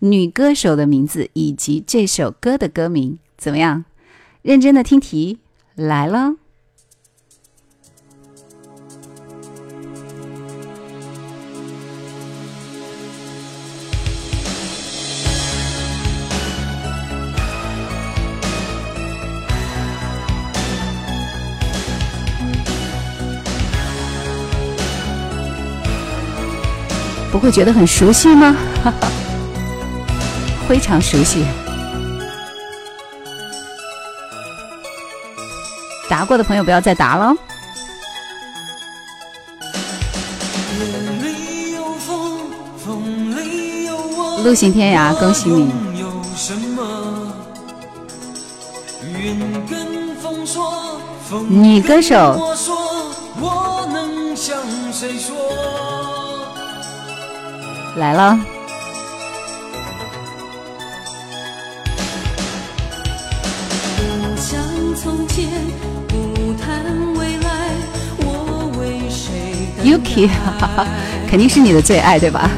[0.00, 3.84] 女歌手的名字以及这首歌的歌名怎么样？
[4.42, 5.38] 认真的听题
[5.74, 6.36] 来了。
[27.38, 28.56] 不会觉得很熟悉吗？
[30.68, 31.44] 非常熟悉。
[36.08, 37.32] 答过的朋友不要再答了。
[44.44, 45.70] 陆行天涯，恭喜你！
[51.48, 52.14] 女歌手
[53.40, 54.56] 我能向
[54.92, 55.37] 谁说？
[57.98, 58.38] 来了，
[63.96, 64.60] 不像
[64.94, 65.46] 从前，
[66.06, 66.84] 不谈
[67.16, 67.50] 未来，
[68.18, 70.30] 我为谁等 Yuki，
[71.28, 72.50] 肯定是你的最爱，对吧？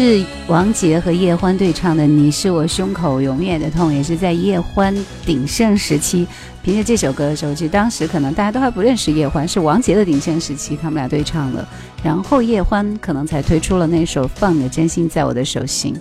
[0.00, 4.94] 是王杰和叶欢对唱的《你是我胸口永远的痛》，也是在叶欢
[5.26, 6.24] 鼎盛时期，
[6.62, 11.66] 凭借这首歌的时候，就当时可能大家都还不认识叶欢，是王杰的鼎盛时期，他们俩对唱的。
[12.00, 15.92] 然后叶欢可能才推出了那首《放你的真心在我的手心》。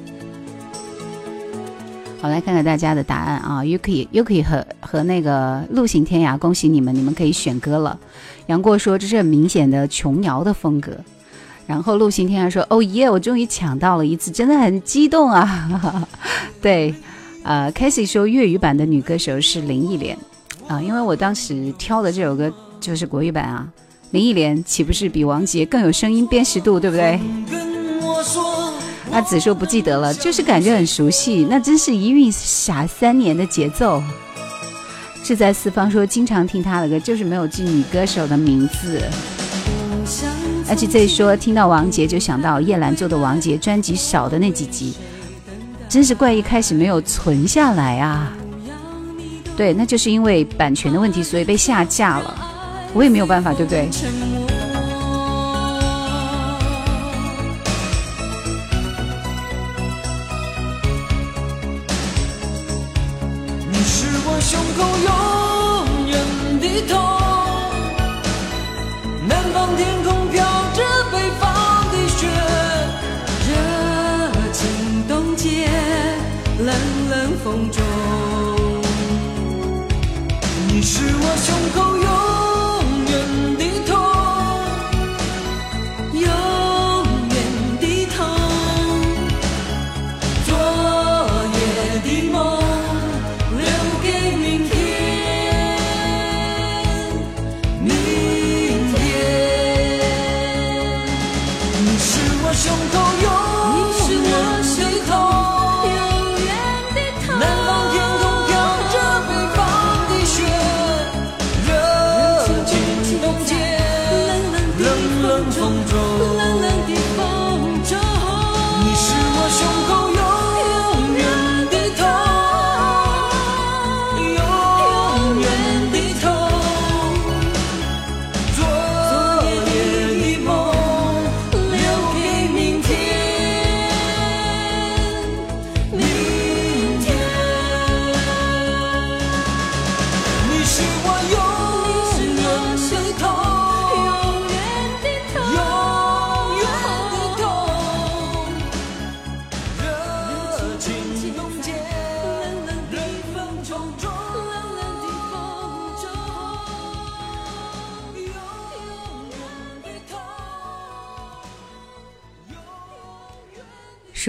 [2.22, 8.00] 好，来看看大家的答案啊，Yuki Yuki 和和那个陆行天涯，恭喜你们，你们可以选歌了。
[8.46, 10.92] 杨过说这是很明显的琼瑶的风格。
[11.68, 16.08] 然后陆行天还说：“哦耶，我终于抢到了一次，真的很激动啊！”
[16.62, 16.96] 对，
[17.44, 20.18] 呃 k a s e y 说粤语版的女歌手是林忆莲
[20.68, 23.68] 啊，因为我当时挑的这首歌就是国语版啊。
[24.12, 27.20] 林忆莲岂不是比王杰更有声音辨识度，对不对？
[27.52, 28.74] 跟我说，
[29.12, 34.02] 阿紫说不记得了，就是感觉很熟悉，那真是一韵傻三年的节奏。
[35.22, 39.02] 志在四方说经常听他的歌，就是没有记女歌手的名字。
[40.70, 44.94] 而且这说听到王杰就想到叶兰做的王杰专辑少的那几集，
[45.88, 48.34] 真是怪一开始没有存下来啊。
[49.56, 52.36] 对，那就是因为版权的问题，所以被下架了。
[52.94, 53.90] 我也没有办法，对不对？
[77.48, 77.77] 梦。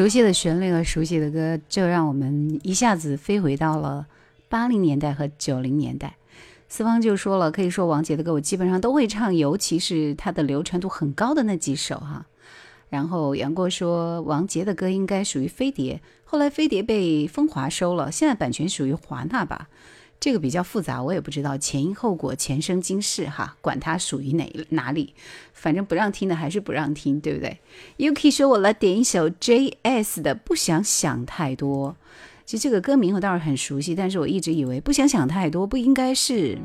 [0.08, 4.06] 熟悉的旋律和熟悉的歌，就让我们一下子飞回到了
[4.48, 6.16] 八零年代和九零年代。
[6.66, 12.24] 四方就说了，可以说王杰的歌我基本上都会唱，尤其是他的流传度很高的那几首哈。
[12.88, 19.68] 然后杨过说，王杰的歌应该属于飞碟，后来飞碟被风华收了，现在版权属于华纳吧。
[20.20, 25.14] 这个比较复杂，我也不知道前因后果、前生今世哈，管它属于哪哪里，
[25.52, 27.58] 反正不让听的还是不让听，对不对
[27.98, 31.90] ？Yuki 说我来点一首 J.S 的《不想想太多》。
[32.44, 36.58] 其实这个歌名我倒是很熟悉，但是我一直以为《不想想太多》不应该是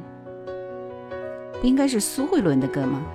[1.61, 3.05] 不应该是苏慧伦的歌吗？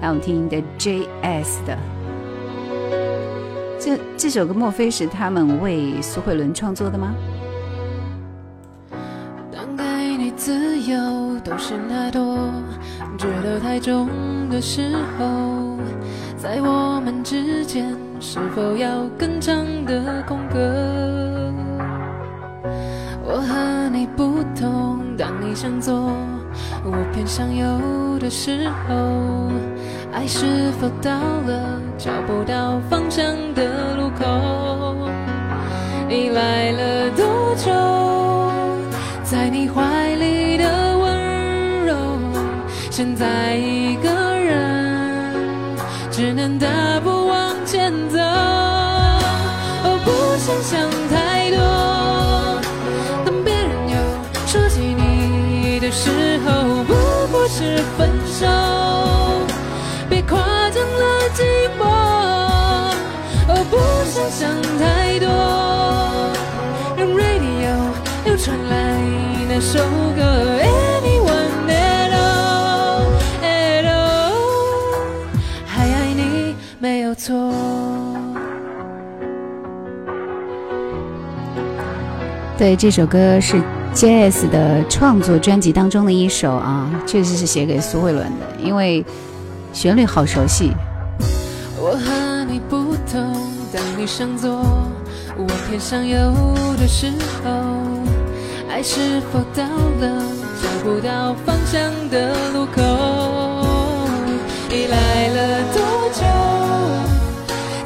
[0.00, 1.78] 来，我们听的 J.S 的
[3.78, 7.14] 这这首歌，莫非是他们为苏慧伦创作的吗？
[9.76, 9.84] 给
[10.16, 12.50] 你自由都是太多，
[13.18, 14.08] 觉得太重
[14.50, 15.78] 的时候，
[16.36, 21.52] 在我们之间是否要更长的空格？
[23.24, 26.12] 我和你不同，当你想左，
[26.84, 29.50] 我偏想右的时候，
[30.12, 35.08] 爱是否到了找不到方向的路口？
[36.08, 38.31] 你来了多久？
[39.32, 41.96] 在你怀里的温柔，
[42.90, 45.74] 现在一个人，
[46.10, 46.68] 只能大
[47.02, 48.18] 步往前走。
[48.18, 52.60] 哦，不想想太多。
[53.24, 53.96] 当别人又
[54.46, 56.92] 说起你的时候，不
[57.32, 58.46] 过是分手。
[60.10, 60.36] 别夸
[60.68, 61.40] 张了寂
[61.80, 61.80] 寞。
[63.48, 63.78] 哦，不
[64.10, 65.26] 想想太多。
[66.98, 67.72] 让 radio
[68.26, 69.01] 又传来。
[69.54, 69.78] 那首
[70.16, 70.22] 歌
[70.62, 73.04] ，Anyone at all
[73.42, 74.32] at all，
[75.66, 77.52] 还爱你没有错。
[82.56, 83.60] 对，这首歌是
[83.92, 89.04] J.S 的创作专辑当中的一首啊，确实是写给苏慧伦的，因为
[89.74, 90.72] 旋律好熟悉。
[91.78, 93.34] 我和你不同，
[93.70, 94.64] 当你向左，
[95.36, 96.32] 我偏向右
[96.80, 97.12] 的时
[97.44, 97.81] 候。
[98.72, 99.62] 爱是否到
[100.00, 100.22] 了
[100.62, 102.80] 找不到方向的路口？
[104.70, 105.78] 你来了多
[106.14, 106.24] 久？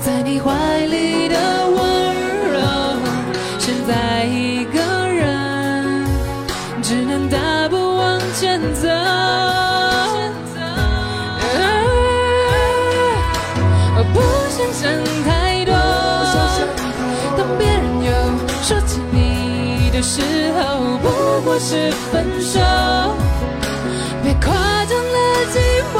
[0.01, 0.53] 在你怀
[0.87, 1.37] 里的
[1.71, 2.15] 温
[2.53, 2.61] 柔，
[3.59, 6.07] 现在一个人，
[6.81, 8.89] 只能大步往前走。
[13.99, 14.21] 我不
[14.55, 14.85] 想想
[15.25, 15.31] 太
[19.97, 20.21] 的时
[20.53, 20.99] 候。
[20.99, 22.61] 不过是分手，
[24.23, 24.53] 别夸
[24.85, 25.17] 张了
[25.53, 25.57] 寂
[25.95, 25.97] 寞，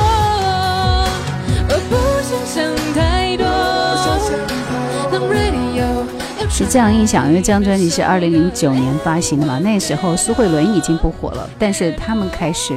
[1.89, 3.47] 不想想太多。
[6.49, 12.75] 是这样印象，因为这张专辑是二零零九年发行的嘛，那时候苏慧伦已经不火了，但是他们开始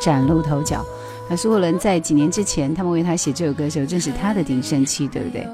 [0.00, 0.84] 崭露头角。
[1.28, 5.46] 那苏慧伦在几年之前，他们为他写这首歌的时候，正是他的鼎盛期，对不对？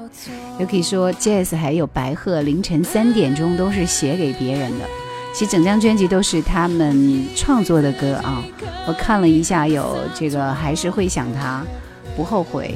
[0.59, 4.85] 也可以说，Jazz 还有白鹤，凌晨三点钟都是写给别人的。
[5.37, 8.43] 其实整张专辑都是他们创作的歌啊！
[8.87, 11.63] 我看了一下，有这个还是会想他，
[12.15, 12.73] 不后悔，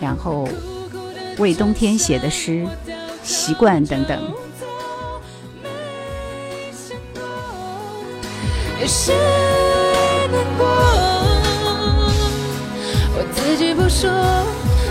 [0.00, 0.48] 然后
[1.38, 2.64] 为冬天写的诗，
[3.24, 4.22] 习惯等等。
[13.16, 14.08] 我自己不说，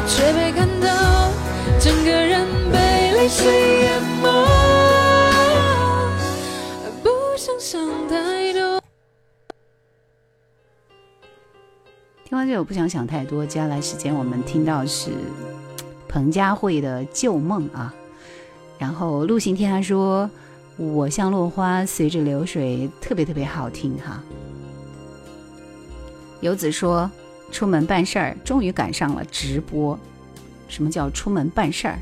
[0.05, 1.31] 却被看到，
[1.79, 4.68] 整个人被泪水淹没。
[7.71, 8.81] 想太多
[12.25, 15.11] 听完这首不想想太多，接下来时间我们听到是
[16.07, 17.93] 彭佳慧的旧梦啊。
[18.79, 20.27] 然后陆行天他说
[20.77, 24.23] 我像落花随着流水，特别特别好听哈。
[26.41, 27.07] 游子说
[27.51, 29.95] 出门办事儿，终于赶上了直播。
[30.67, 31.99] 什么叫出门办事儿？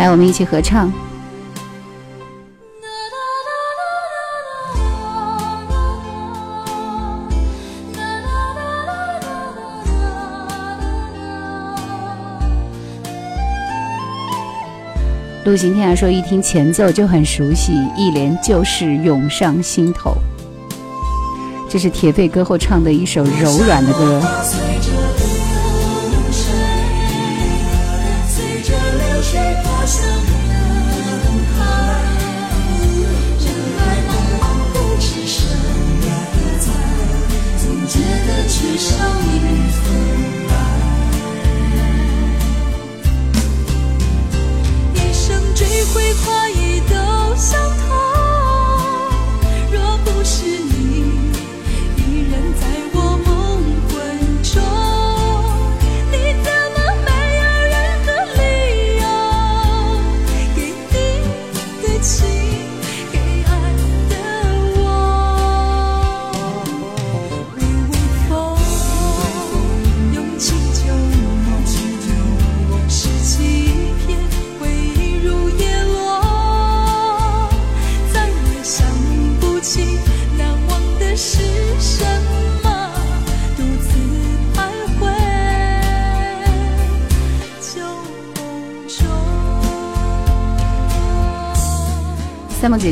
[0.00, 0.90] 来，我们一起合唱。
[15.44, 20.14] 陆行天涯说，一听前奏就很熟悉，一连就是涌上心头。
[21.68, 24.22] 这是铁肺歌后唱的一首柔软的歌。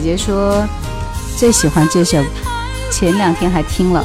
[0.09, 0.67] 别说
[1.37, 2.25] 最喜欢这首，
[2.91, 4.03] 前两天还听了，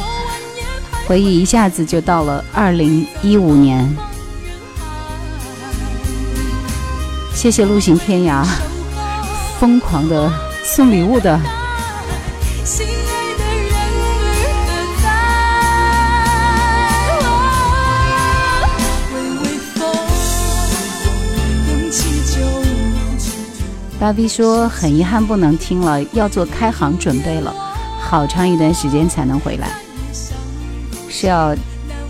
[1.07, 3.89] 回忆一下子就到了二零一五年。
[7.33, 8.45] 谢谢陆行天涯，
[9.61, 10.29] 疯狂的
[10.65, 11.39] 送礼物的。
[24.03, 27.55] 大 V 说很遗憾不能听了，要做开行准备了，
[28.01, 29.69] 好长一段时间才能回来。
[31.07, 31.55] 是要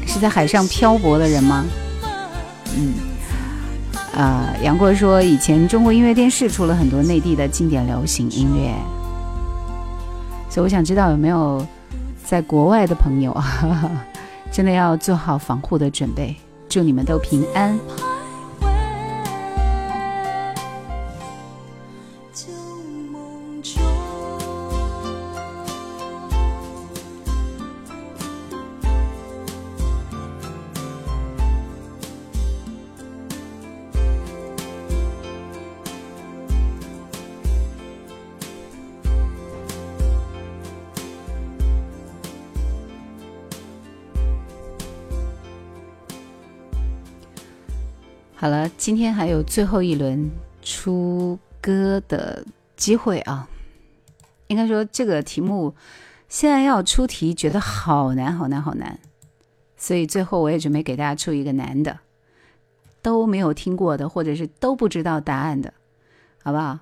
[0.07, 1.63] 是在海上漂泊的人吗？
[2.75, 2.95] 嗯，
[4.19, 8.73] 啊、杨过说以前中国音乐电视出了很多内地的经典流行音乐，
[10.49, 11.63] 所以我想知道有没有
[12.25, 13.91] 在国外的朋友啊，
[14.51, 16.35] 真的要做好防护的准备。
[16.67, 17.77] 祝你们都平安。
[49.14, 50.30] 还有最后一轮
[50.61, 53.48] 出歌的机会啊！
[54.48, 55.74] 应该说这个题目
[56.27, 59.00] 现在要出题，觉得好难好难好难，
[59.77, 62.00] 所以最后我也准备给大家出一个难的，
[63.01, 65.74] 都没有听过的，或者是都不知道答案的，
[66.43, 66.80] 好不好？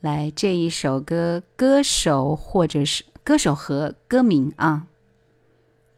[0.00, 4.86] 来，这一首歌，歌手或者是歌手和歌名啊，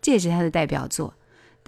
[0.00, 1.14] 这也是他的代表作。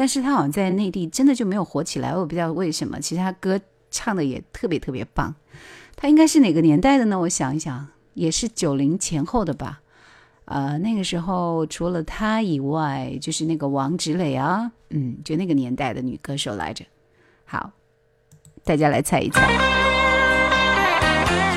[0.00, 2.98] 但是他好像在内地真的就没有火起来，我也不知道为什么。
[3.00, 5.34] 其实他歌唱的也特别特别棒。
[5.94, 7.20] 他应该是哪个年代的呢？
[7.20, 9.82] 我想一想，也是九零前后的吧。
[10.46, 16.82] 呃，那个时候除了他以外，就是那个王芷蕾啊，嗯，就那个年代的女歌手来着。
[17.44, 17.70] 好，
[18.64, 19.42] 大家来猜一猜。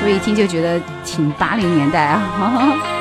[0.00, 2.93] 所以一听就觉得挺八零年代啊。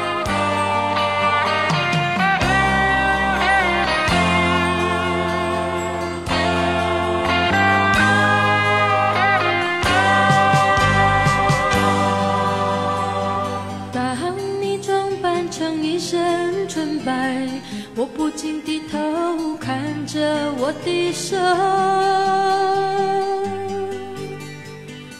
[18.43, 20.19] 我不禁低头看着
[20.57, 21.37] 我的手。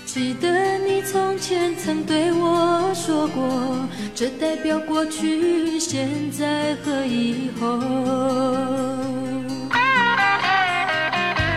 [0.05, 7.79] 记得你从前曾对我说过，这代表过去、现在和以后。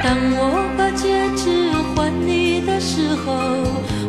[0.04, 3.34] 当我把戒指还你的时候，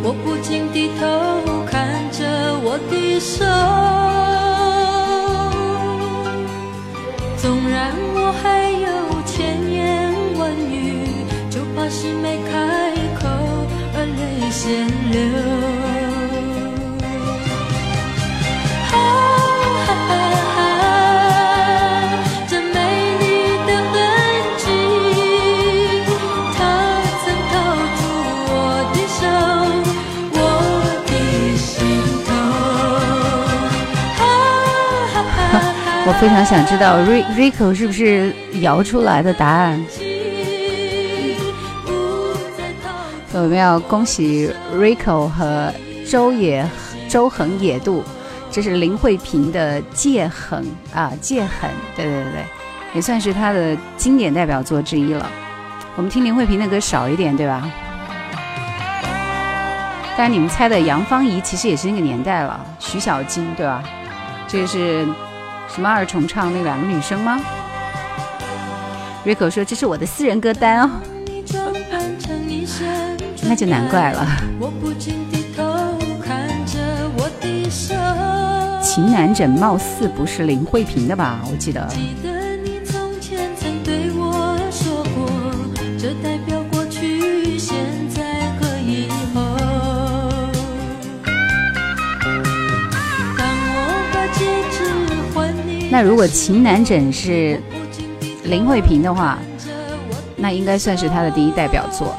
[0.04, 3.44] 我不禁低头看着我的手。
[7.38, 13.28] 纵然我还有千言万语，就怕是没开口
[13.94, 15.87] 而泪先流。
[36.08, 36.98] 我非常想知道
[37.36, 39.86] Rico 是不是摇出来的答案。
[43.34, 45.70] 我们要恭喜 Rico 和
[46.10, 46.66] 周野
[47.10, 48.06] 周恒野渡，
[48.50, 50.64] 这是林慧萍的《戒痕》
[50.98, 52.46] 啊，《戒痕》，对对对对，
[52.94, 55.30] 也算是她的经典代表作之一了。
[55.98, 57.70] 我们听林慧萍的歌少一点，对吧？
[60.16, 63.84] 但是你们猜的杨芳仪其实也是那个年代了，徐小菁，对吧？
[64.48, 65.06] 这个是
[65.74, 67.40] 什么二重唱那两个女生吗
[69.26, 70.90] ？Rico 说这是我的私人歌单哦，
[73.44, 74.26] 那就难怪了。
[78.82, 81.42] 情难枕貌似不是林慧萍的吧？
[81.52, 81.88] 我记得。
[96.00, 97.60] 那如果情难枕是
[98.44, 99.40] 林慧萍的话，
[100.36, 102.16] 那应该算是她的第一代表作。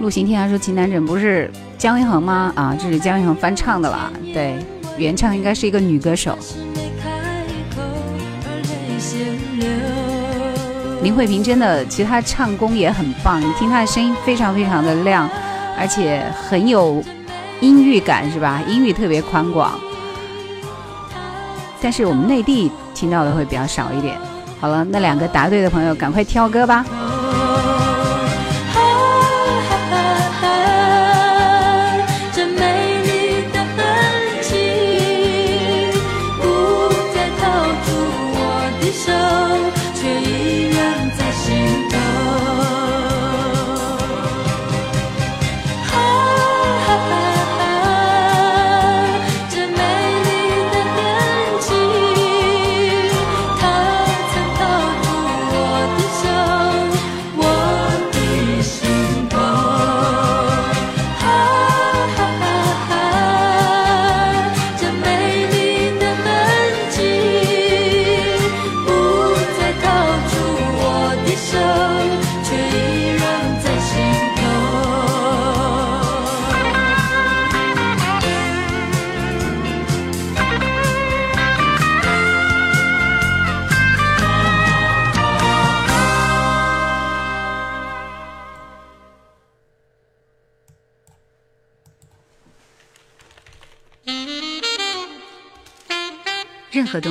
[0.00, 2.52] 陆行天还说情难枕不是姜育恒吗？
[2.54, 4.12] 啊，这是姜育恒翻唱的啦。
[4.34, 4.58] 对，
[4.98, 6.36] 原唱应该是一个女歌手。
[11.02, 15.26] 林慧萍真的，其实她唱功也很棒，你听她的声音非常非常的亮，
[15.78, 17.02] 而且很有
[17.62, 18.60] 音域感，是吧？
[18.68, 19.80] 音域特别宽广。
[21.80, 22.70] 但是我们内地。
[22.98, 24.18] 听到的会比较少一点。
[24.60, 26.84] 好了，那两个答对的朋友，赶快挑歌吧。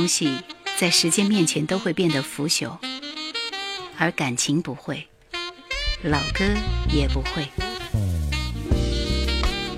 [0.08, 0.38] 东西
[0.80, 2.78] 在时间面前都会变得腐朽，
[3.98, 5.06] 而感情不会，
[6.02, 6.46] 老歌
[6.90, 7.46] 也不会。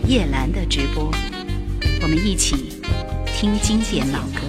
[0.08, 1.12] 叶兰的直播，
[2.04, 2.80] 我们一起
[3.26, 4.42] 听经典老歌。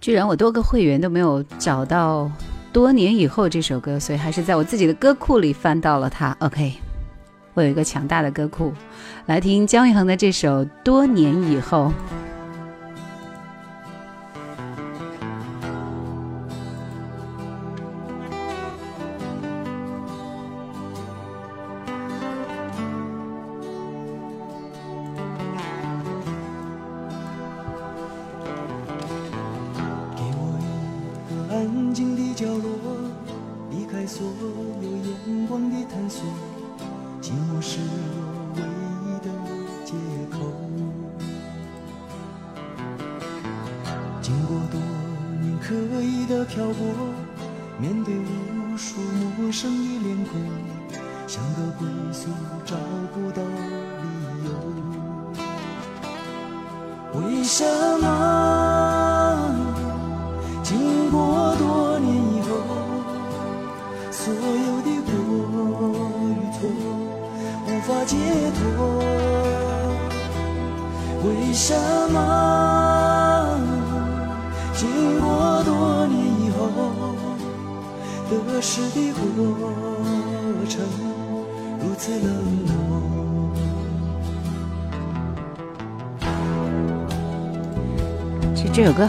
[0.00, 2.32] 居然我多个会员都没有找到
[2.72, 6.34] 多年以后这首歌，所以还是在我自己的歌库里翻到了它。
[6.40, 6.72] OK，
[7.52, 8.72] 我有一个强大的歌库，
[9.26, 11.92] 来听姜育恒的这首《多年以后》。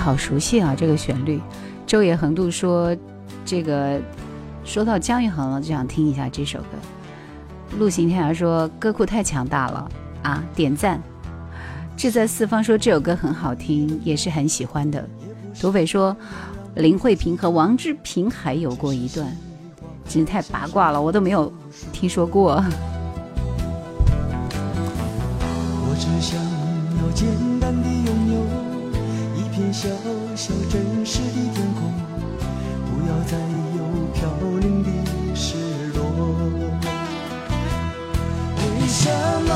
[0.04, 1.40] 好熟悉啊，这个旋律。
[1.88, 2.94] 周野横渡说
[3.46, 4.02] ：“这个
[4.66, 6.66] 说到姜育恒了，就想听一下这首歌。”
[7.80, 9.90] 陆行天涯说：“歌库太强大了
[10.22, 11.02] 啊！”点赞。
[11.96, 15.08] 志在四方说：“这首歌很好听，也是很喜欢的。”
[15.58, 16.14] 土匪说
[16.76, 19.26] ：“林慧萍和王志平还有过一段，
[20.10, 21.50] 真是太八卦了，我都没有
[21.94, 22.62] 听说过。”
[25.86, 26.53] 我只想
[29.74, 29.90] 小
[30.36, 31.92] 小真实的天空，
[32.86, 33.40] 不要再
[33.76, 33.80] 有
[34.14, 34.30] 飘
[34.60, 34.90] 零的
[35.34, 35.58] 失
[35.96, 36.00] 落。
[38.56, 39.10] 为什
[39.48, 39.52] 么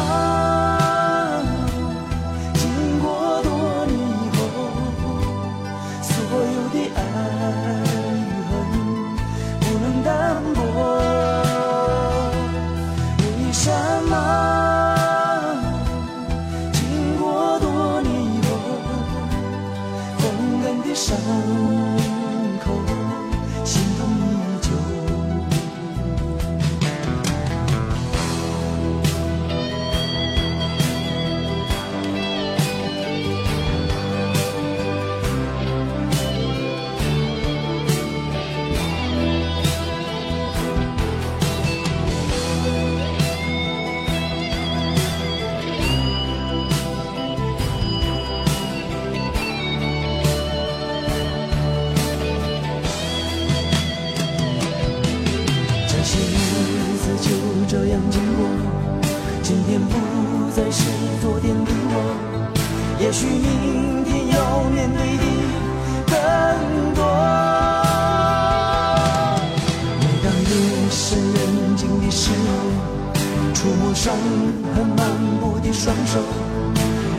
[75.77, 76.19] 双手，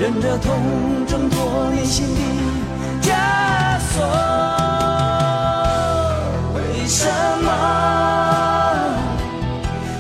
[0.01, 0.53] 忍着痛
[1.07, 2.21] 挣脱内心的
[3.01, 4.05] 枷锁。
[6.57, 7.07] 为什
[7.45, 7.49] 么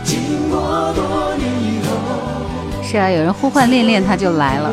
[0.03, 4.71] 经过多年以后，是啊，有人呼唤恋恋，他就来了。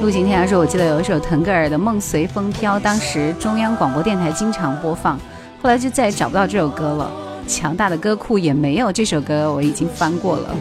[0.00, 5.18] 陆景天说：“我记得有一首腾格尔的《梦随风飘》，当时中央广播电台经常播放，
[5.60, 7.10] 后来就再也找不到这首歌了。
[7.46, 10.54] 强大的歌库也没有这首歌，我已经翻过了，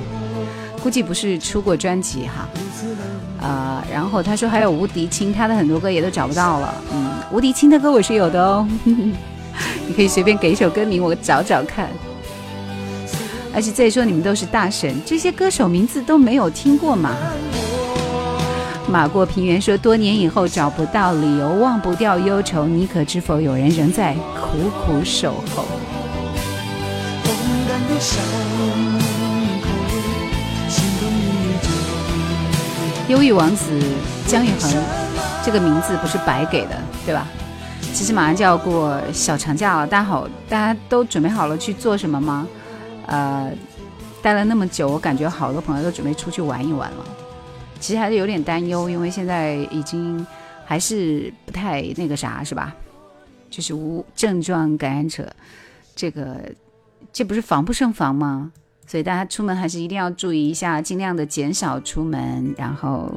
[0.83, 2.47] 估计不是出过专辑哈。
[3.45, 6.73] 啊、然后他说还有吴迪清，他的很多歌也都找不到了。
[6.91, 11.87] 嗯，吴迪清的歌我是有的哦， 你可以随便给一首歌名，我找找看。
[13.53, 17.15] 而且再说你们都是大神，这些歌手名字都没有听过嘛。”
[18.89, 23.41] 马过平原说：“多年以后找不到理由，忘不掉忧愁，你可知否？
[23.41, 25.65] 有人仍在苦苦守候。
[33.07, 33.79] 忧郁王子
[34.27, 34.71] 姜育恒
[35.43, 36.75] 这个名字不是白给的，
[37.05, 37.27] 对吧？
[37.93, 42.47] 其实马上就要过小长假了，大家好，大家都准备好了去做什么吗？
[43.05, 43.51] 呃，
[44.21, 47.05] 待了那么久，我感觉好多朋友都准备出去玩一玩了。
[47.79, 50.25] 其实还是有点担忧，因为现在已经
[50.65, 52.73] 还是不太那个啥，是吧？
[53.51, 55.31] 就是无症状感染者，
[55.95, 56.37] 这个
[57.15, 58.51] 这不是防不胜防吗？
[58.85, 63.09] 所以大家出门还是一定要注意一下，尽量的减少出门，然后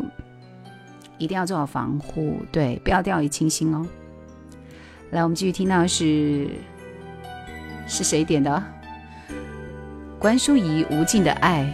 [1.18, 3.84] 一定要做好防护，对，不要掉以轻心哦。
[5.10, 6.48] 来，我们继续听到是
[7.88, 8.62] 是谁点的？
[10.16, 11.64] 关淑怡《无尽的爱》。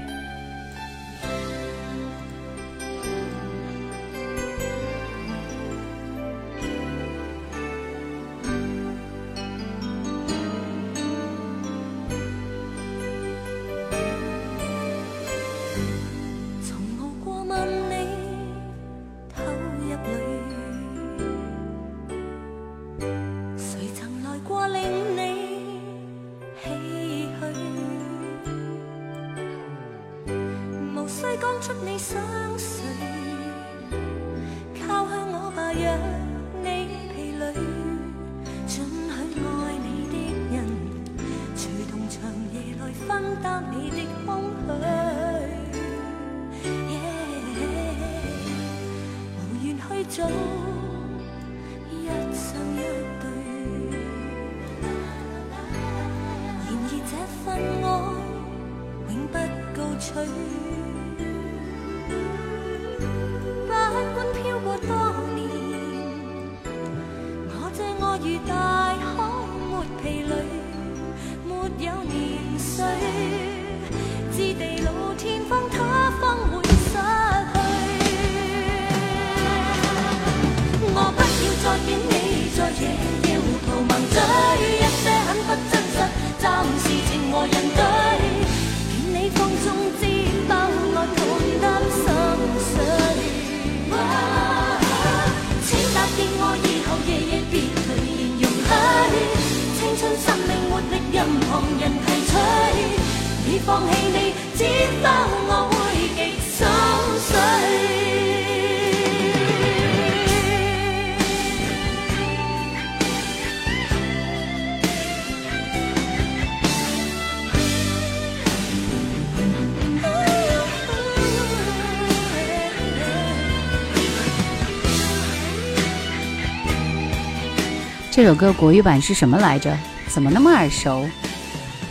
[128.15, 129.77] 这首歌国语版是什么来着？
[130.07, 131.05] 怎么那么耳熟？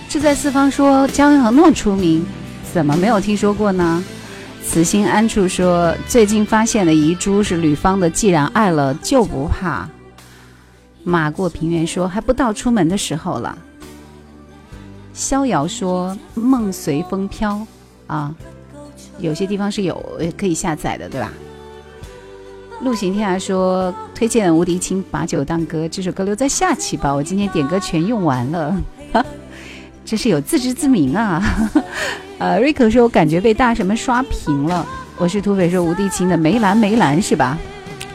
[0.08, 2.26] 志在四方说姜育恒那么出名，
[2.72, 4.02] 怎么没有听说过呢？
[4.66, 9.84] 慈心安处说最近发现的遗珠是吕方的《既然爱了就不怕》。
[11.03, 13.58] 马过平原说还不到出门的时候了。
[15.14, 17.68] 逍遥说梦随风飘
[18.08, 18.34] 啊，
[19.19, 20.02] 有些地方是有
[20.38, 21.34] 可以下载的，对吧？
[22.80, 23.93] 陆行天涯说
[24.24, 28.74] 推荐吴迪清《把酒当歌》这首歌留在下期吧，我今天点歌全用完了，
[30.06, 31.43] 真是有自知之明啊！
[32.40, 34.88] 呃，瑞克说我感觉被大神们刷屏了。
[35.18, 37.58] 我是土匪说吴迪清的《梅兰梅兰》是吧？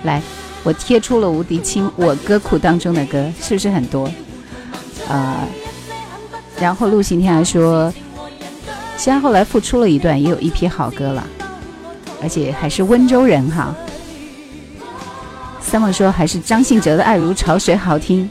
[0.04, 0.22] 来，
[0.64, 4.10] 我贴出了吴迪清我歌库当中的歌，是不是很多？
[5.10, 5.44] 啊。
[6.58, 7.92] 然后陆行天还说，
[8.96, 11.26] 虽然后来复出了一段，也有一批好歌了，
[12.22, 13.76] 而且还是温州人哈。
[15.68, 18.26] 三毛说还是张信哲的《爱如潮水》好听。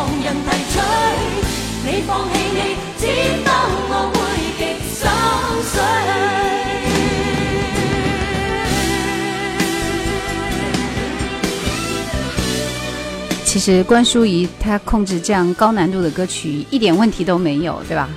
[0.00, 0.80] 旁人提取，
[1.84, 2.58] 你放弃你
[2.96, 3.04] 尖
[3.44, 3.50] 兜，
[3.90, 4.16] 我会
[4.56, 5.04] 极心
[5.62, 5.74] 碎。
[13.44, 18.08] 其实关淑怡她控制这样高难度的歌曲一点问题都没有，对吧？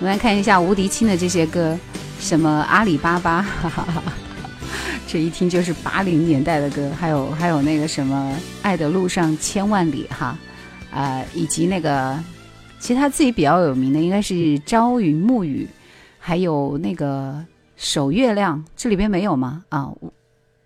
[0.00, 1.78] 我们来看一下吴迪清的这些歌，
[2.18, 4.02] 什么阿里巴巴，哈哈哈，
[5.06, 10.36] 这一听就是八零年代的歌，还有还有那个什么爱的路上千万里哈，
[10.90, 12.18] 呃，以及那个
[12.78, 15.68] 其实他自己比较有名的应该是朝云暮雨，
[16.18, 17.44] 还有那个
[17.76, 19.64] 守月亮，这里边没有吗？
[19.68, 19.92] 啊，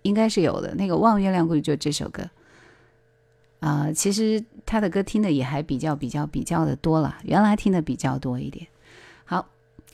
[0.03, 2.23] 应该是有的，那个望月亮估计就这首歌。
[3.59, 8.67] 啊，其实他的歌听的也还比较比较比较的多了，原来听的比较多一点。
[9.23, 9.47] 好，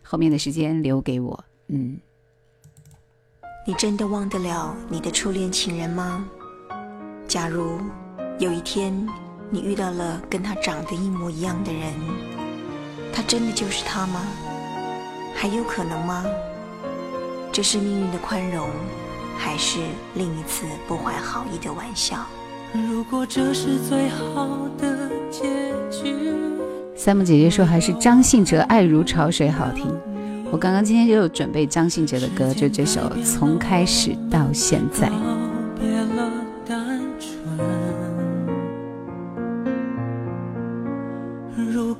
[0.03, 1.43] 后面的时间留给我。
[1.67, 1.98] 嗯，
[3.67, 6.27] 你真的忘得了你的初恋情人吗？
[7.27, 7.80] 假如
[8.40, 9.08] 有一天
[9.51, 11.91] 你遇到了跟他长得一模一样的人，
[13.11, 14.21] 他真的就是他吗？
[15.35, 16.23] 还有可能吗？
[17.51, 18.69] 这是命运的宽容，
[19.35, 19.79] 还是
[20.13, 22.17] 另一次不怀好意的玩笑？
[22.73, 26.15] 如果这是最好的结局。
[26.95, 29.87] 三木姐姐说还是张信哲《爱如潮水》好听。
[30.51, 35.07] 我刚刚今天就有准备张信哲的歌，就这首《从开始到现在》。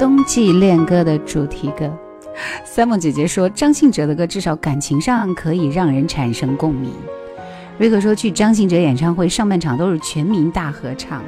[0.00, 1.94] 冬季恋歌的主题歌，
[2.64, 6.90] 三梦姐姐说，张信哲的歌至少感情上可以让人产生共鸣。
[7.76, 11.22] 瑞克说去张信哲演唱会，上半场都是全民大合唱。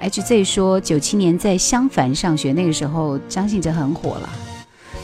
[0.00, 4.30] HZ 说九七年在襄樊上学，那个时候张信哲很火了。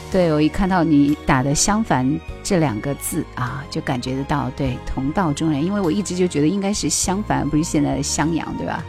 [0.09, 8.81] 对我一看到你打的襄樊这两个字啊，就感觉得到对同道中人，因为我一直就觉得应该是襄樊，不是现在的襄阳，对吧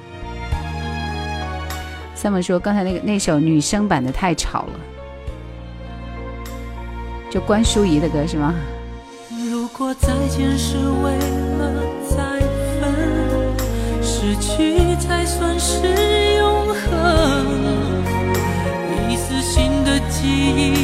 [2.20, 4.80] ？Sam 说刚才那个那首女生版的太吵了，
[7.30, 8.54] 就关淑怡的歌是吗？
[9.50, 11.12] 如果再见是为
[11.58, 12.40] 了再
[12.80, 12.92] 分，
[14.02, 15.86] 失去才算是
[16.38, 16.84] 永恒。
[19.08, 20.74] 一丝新的记忆，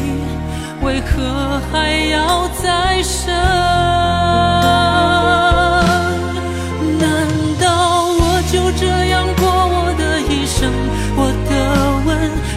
[0.85, 3.35] 为何还要再生？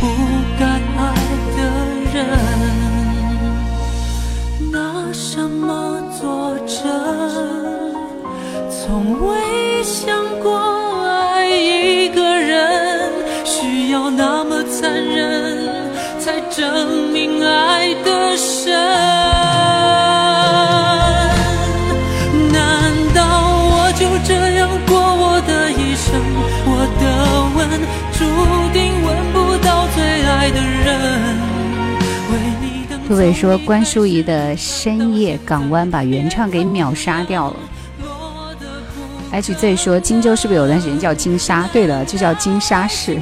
[0.00, 0.06] 不
[0.58, 0.64] 该
[0.96, 1.00] 爱
[1.56, 1.60] 的
[2.14, 2.18] 人？
[4.72, 6.88] 拿什么作证？
[8.70, 10.58] 从未想过
[11.04, 13.12] 爱一个人
[13.44, 15.68] 需要那么残忍，
[16.18, 19.39] 才证明爱的深。
[33.10, 37.56] 各位说关淑怡的《深夜港湾》把原唱给秒杀掉了。
[39.32, 41.68] H Z 说荆州是不是有段时间叫金沙？
[41.72, 43.18] 对了，就叫金沙市。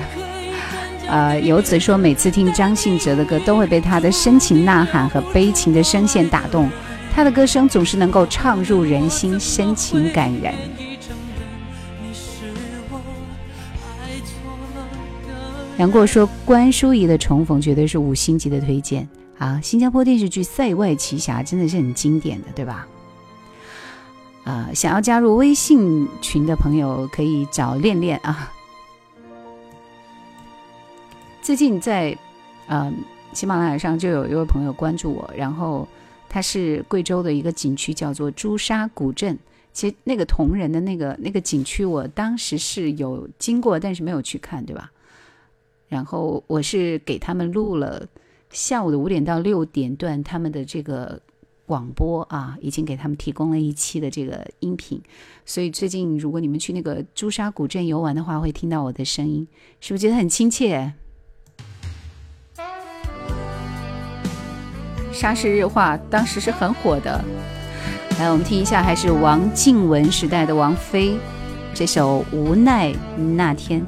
[1.08, 6.68] 呃，游子说每次听张信哲的歌，都会被他的深情呐喊和悲情的声线打动。
[7.14, 10.52] 他的歌声总是能够唱入人心，深情感人。
[15.78, 19.08] 杨过说关淑怡的《重逢》绝对是五星级的推荐
[19.38, 19.60] 啊！
[19.62, 22.86] 新加坡电视剧《塞外奇侠》真的是很经典的，对吧？
[24.44, 28.52] 啊、想要加入微信群的朋友可以找练练啊。
[31.42, 32.16] 最近在
[32.66, 32.92] 呃
[33.32, 35.86] 喜马拉雅上就有一位朋友关注我，然后
[36.28, 39.38] 他是贵州的一个景区叫做朱砂古镇。
[39.72, 44.90] 其实那个铜人的那个那个景区，我当时是有经过，但是没有去看，对吧？
[45.88, 48.04] 然后我是给他们录了
[48.50, 51.20] 下午的五点到六点段他们的这个
[51.66, 55.00] 广播啊，已经给他们提供了一期的这个音频。
[55.44, 59.46] 所以最近如果你们去那个朱砂古镇游玩的话，会听到我的声音，
[59.80, 60.92] 是不是觉得很亲切？
[65.12, 67.22] 沙市日化当时是很火的。
[68.18, 71.18] 来，我们听一下，还是王静文时代的王菲
[71.74, 72.94] 这首《无奈
[73.36, 73.80] 那天》，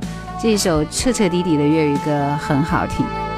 [0.42, 3.29] 这首彻彻底底的粤语歌很好听。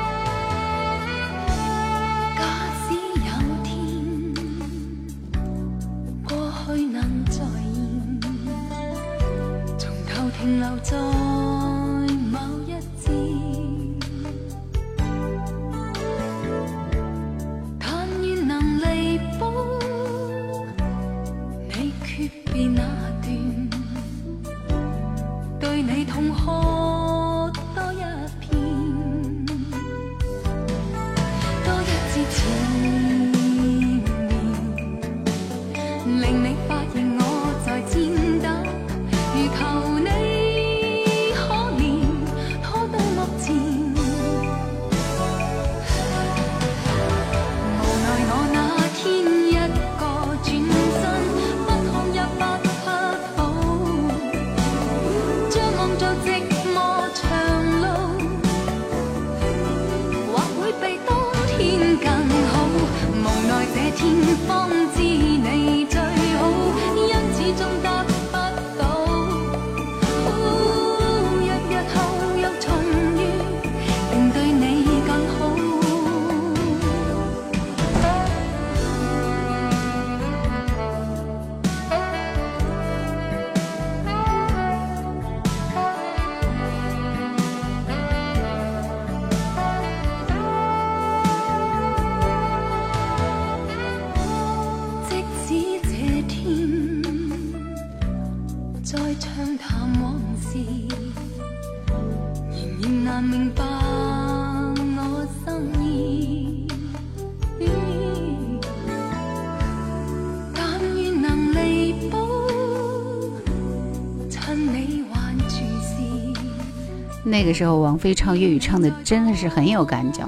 [117.43, 120.25] 那个时候，王菲唱粤语唱的真的是很有感觉。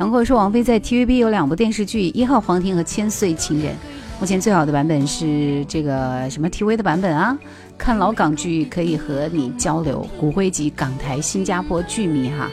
[0.00, 3.72] 杨过说，王菲在 TVB 有两部电视剧，《一号皇庭》和《千岁情人》。
[4.18, 7.38] 目前最好的版本是这个什么 TV 的版本啊？
[7.78, 12.50] 看老港剧可以和你交流，骨灰级港台、新加坡剧迷哈。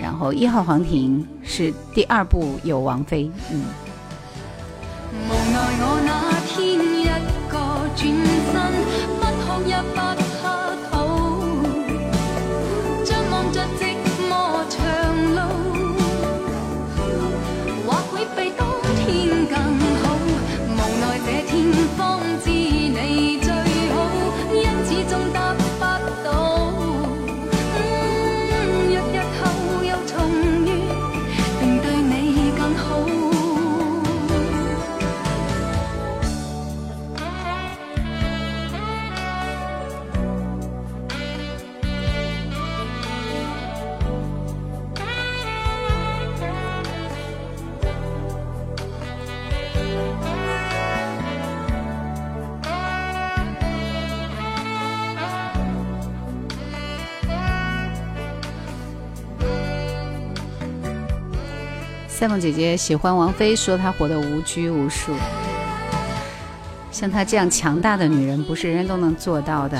[0.00, 3.64] 然后《一号皇庭》是第二部有王菲，嗯，
[62.24, 65.12] 赛梦姐姐喜欢王菲，说她活得无拘无束。
[66.90, 69.78] 像她这样强大的女人，不是人人都能做到的。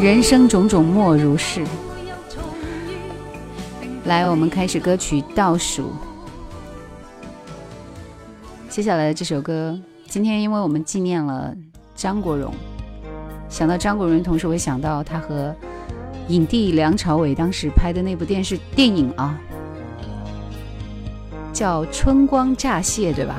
[0.00, 1.64] 人生种种莫如是。
[4.12, 5.90] 来，我们开始歌曲倒数。
[8.68, 11.56] 接下来的这首歌，今天因为我们纪念了
[11.94, 12.52] 张国荣，
[13.48, 15.56] 想到张国荣，同时会想到他和
[16.28, 19.40] 影帝梁朝伟当时拍的那部电视电影啊，
[21.50, 23.36] 叫《春光乍泄》，对吧？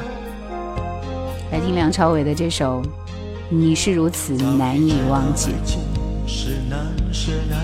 [1.52, 2.82] 来听梁朝伟的这首
[3.48, 5.52] 《你是如此难以忘记》。
[6.26, 7.64] 是难舍难，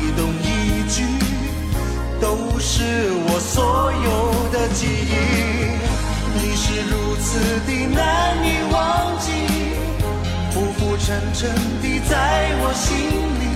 [2.21, 2.83] 都是
[3.25, 5.15] 我所有的记忆，
[6.35, 9.31] 你是如此的难以忘记，
[10.51, 11.49] 浮浮沉沉
[11.81, 12.95] 的在我心
[13.41, 13.49] 里。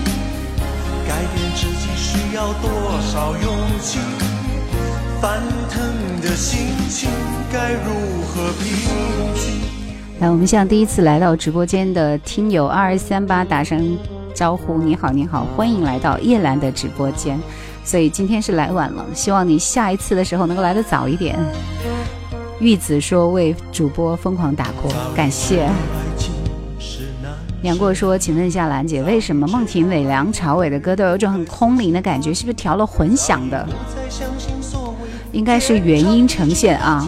[1.08, 2.68] 改变自己需要多
[3.02, 4.00] 少勇气？
[5.22, 5.80] 翻腾
[6.24, 7.08] 的心情
[7.54, 7.94] 该如
[8.28, 8.66] 何平
[9.36, 9.62] 静？
[10.20, 13.96] 来，我们向第一次来到直播间的听友二二三八打声
[14.34, 17.40] 招呼，你好，你好，欢迎来到叶兰的直播间。
[17.86, 21.38] 所以今天是来晚了，希望你下一次的时候能够来的早一点。
[22.60, 25.70] 玉子说为主播疯狂打 call，感谢。
[27.62, 32.34] 杨过说，请问一下兰姐，为什么孟庭苇、梁朝伟的歌都有种很空灵的感觉？
[32.34, 33.68] 是不是调了混响的？
[35.32, 37.08] 应该是原音呈现啊，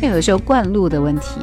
[0.00, 1.40] 那有时候灌录的问题。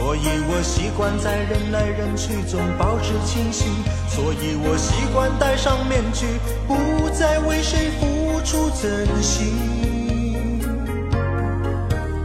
[0.00, 3.68] 所以我习惯在人来人去中保持清醒，
[4.08, 6.24] 所以我习惯戴上面具，
[6.66, 9.52] 不再为谁付出真心。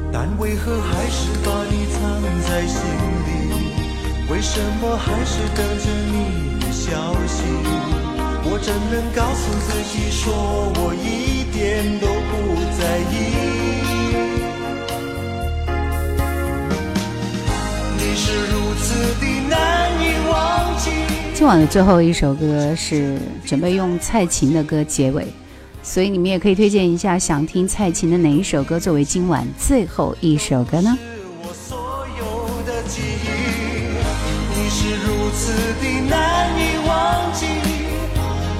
[0.09, 1.99] 但为何还是把你藏
[2.47, 2.79] 在心
[3.27, 3.29] 里？
[4.31, 7.43] 为什么还是等着你的消息？
[8.45, 10.31] 我怎能告诉自己，说
[10.77, 13.54] 我一点都不在意？
[21.33, 25.27] 今晚的最后一首歌是准备用蔡琴的歌结尾，
[25.83, 30.97] 所以你们也可以推荐一下想听蔡琴的哪一首歌作为今晚最后一首歌呢？
[34.57, 37.45] 你是如此的难以忘记，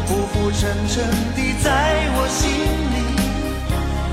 [0.06, 1.02] 浮浮沉沉
[1.34, 2.52] 的在我心
[2.92, 2.96] 里，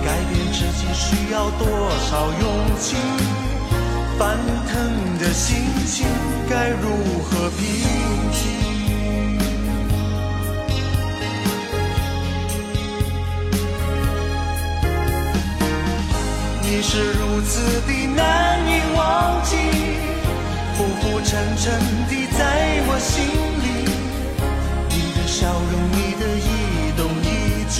[0.02, 1.66] 改变自己需要多
[2.08, 2.42] 少勇
[2.78, 2.96] 气？
[4.18, 4.36] 翻
[4.68, 6.06] 腾的心情
[6.48, 6.88] 该如
[7.24, 7.60] 何平
[8.30, 8.40] 静？
[16.62, 19.56] 你是如此的难以忘记，
[20.74, 21.72] 浮浮沉沉
[22.08, 22.40] 的在
[22.86, 23.24] 我心
[23.62, 23.66] 里。
[24.88, 26.48] 你的笑容，你的一
[26.96, 27.26] 动一
[27.70, 27.76] 举，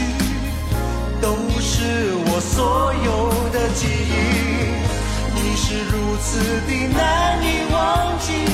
[1.20, 3.06] 都是我所有
[3.52, 4.71] 的记忆。
[5.72, 8.44] 是如此的难以忘记，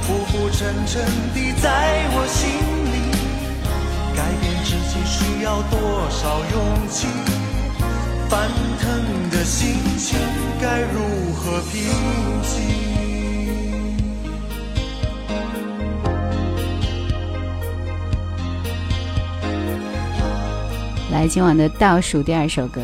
[0.00, 1.04] 浮浮沉沉
[1.34, 1.68] 的在
[2.12, 2.48] 我心
[2.94, 2.96] 里。
[4.16, 5.76] 改变自己需要多
[6.08, 7.06] 少勇气？
[8.30, 8.48] 翻
[8.80, 10.18] 腾的心情
[10.58, 11.92] 该如何平
[12.42, 12.52] 静？
[21.12, 22.80] 来，今晚的倒数第二首歌。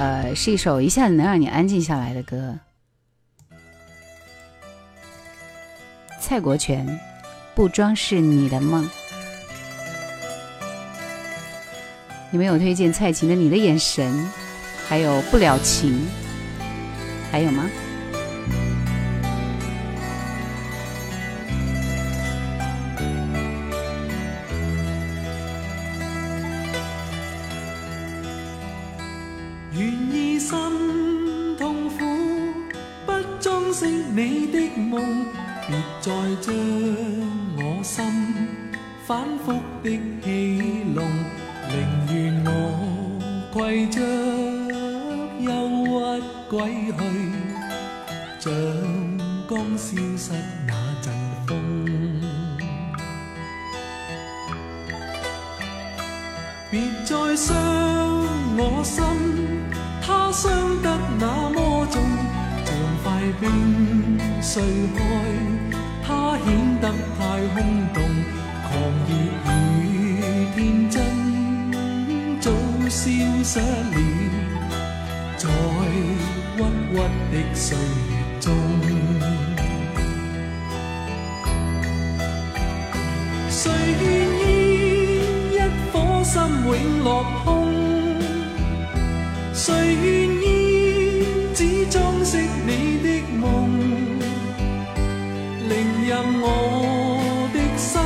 [0.00, 2.58] 呃，是一首一下子能让你安静下来的歌。
[6.18, 6.98] 蔡国权，
[7.54, 8.88] 不装饰你的梦。
[12.30, 14.10] 你们有推荐蔡琴的《你的眼神》，
[14.88, 15.92] 还有《不了情》，
[17.30, 17.68] 还有吗？
[36.40, 36.54] 将
[37.56, 38.04] 我心
[39.06, 39.52] 反复
[39.82, 39.90] 的
[40.22, 41.04] 戏弄，
[41.68, 41.72] 宁
[42.14, 42.48] 愿我
[43.52, 44.00] 携着
[45.40, 45.48] 忧
[45.86, 45.88] 郁
[46.48, 46.52] 归
[46.96, 46.98] 去，
[48.38, 48.52] 像
[49.46, 50.32] 刚消失
[50.66, 51.12] 那阵
[51.46, 51.50] 风。
[56.70, 57.48] 别再伤
[58.56, 59.04] 我心，
[60.00, 60.86] 它伤得
[61.18, 62.00] 那么重，
[62.64, 62.68] 像
[63.02, 63.04] 块
[63.40, 63.44] 冰
[64.40, 64.62] 碎
[64.96, 65.00] 开，
[66.10, 66.44] 它显
[66.80, 67.20] 得太
[67.54, 67.62] 空
[67.94, 68.02] 洞，
[68.66, 68.68] 狂
[69.06, 69.10] 热
[69.84, 69.86] 与
[70.56, 70.58] 天
[70.90, 70.98] 真
[72.40, 72.50] 早
[72.88, 73.00] 消
[73.44, 73.94] 失了，
[75.36, 75.48] 在
[75.86, 76.92] 郁郁
[77.30, 78.44] 的岁月中。
[83.48, 83.70] 谁
[84.02, 84.04] 愿
[84.40, 84.42] 意
[85.54, 85.56] 一
[85.92, 86.68] 颗心永
[87.04, 87.08] 落
[87.44, 87.48] 空？
[89.54, 90.04] 谁愿
[90.42, 90.44] 意
[91.54, 93.06] 只装饰你的
[93.38, 94.09] 梦？
[96.10, 98.02] 任我的心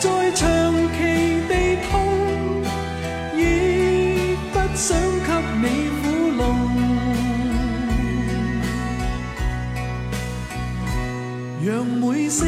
[0.00, 0.42] 再长
[0.90, 0.98] 期
[1.46, 1.94] 地痛，
[3.38, 5.30] 亦不想给
[5.62, 5.64] 你
[6.02, 6.02] 苦
[6.36, 6.42] 弄。
[11.64, 12.42] 让每声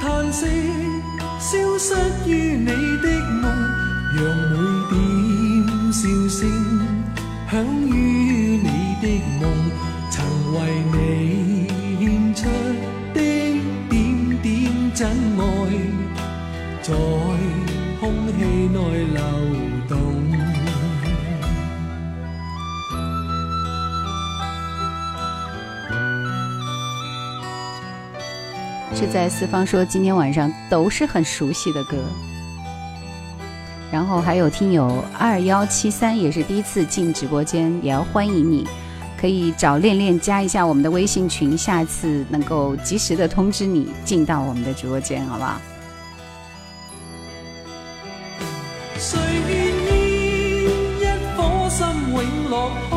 [0.00, 0.40] 叹息
[1.38, 1.92] 消失
[2.26, 2.64] 于你
[3.02, 3.06] 的
[3.42, 3.44] 梦，
[4.16, 4.56] 让每
[4.88, 4.96] 點
[5.92, 6.40] 笑聲
[7.52, 7.52] 響
[7.86, 8.68] 於你
[9.02, 9.06] 的
[9.38, 9.44] 夢，
[10.10, 10.16] 曾
[10.54, 10.58] 為
[10.92, 10.96] 你
[18.32, 19.22] 氣內流
[19.88, 19.98] 動。
[28.94, 31.96] 是在四方说今天晚上都是很熟悉的歌，
[33.90, 38.68] 然后还有听友二幺七三也是第一次进直播间，也要欢迎你，
[39.18, 45.58] 可以找恋恋加一下我们的微信群，下次能够及时的通知你进到我们的直播间，好不好？
[49.02, 49.50] 谁愿
[49.88, 50.68] 意
[51.00, 51.02] 一
[51.34, 51.38] 颗
[51.70, 51.78] 心
[52.12, 52.92] 永落空？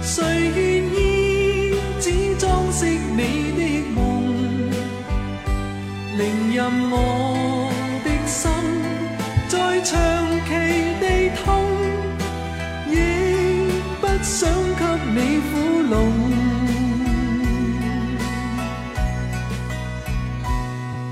[0.00, 0.24] 谁
[0.56, 0.58] 愿
[0.94, 0.96] 意
[2.00, 2.80] 只裝飾
[3.12, 3.20] 你
[3.52, 3.60] 的
[3.94, 3.96] 夢？
[6.16, 6.20] 寧
[6.56, 6.58] 任
[6.90, 6.94] 我
[8.02, 8.40] 的心
[9.46, 9.92] 再長
[10.48, 10.50] 期
[11.02, 11.04] 地
[11.44, 11.46] 痛，
[12.88, 12.96] 亦
[14.00, 14.82] 不想給
[15.14, 15.16] 你
[15.50, 15.52] 苦
[15.90, 15.94] 弄。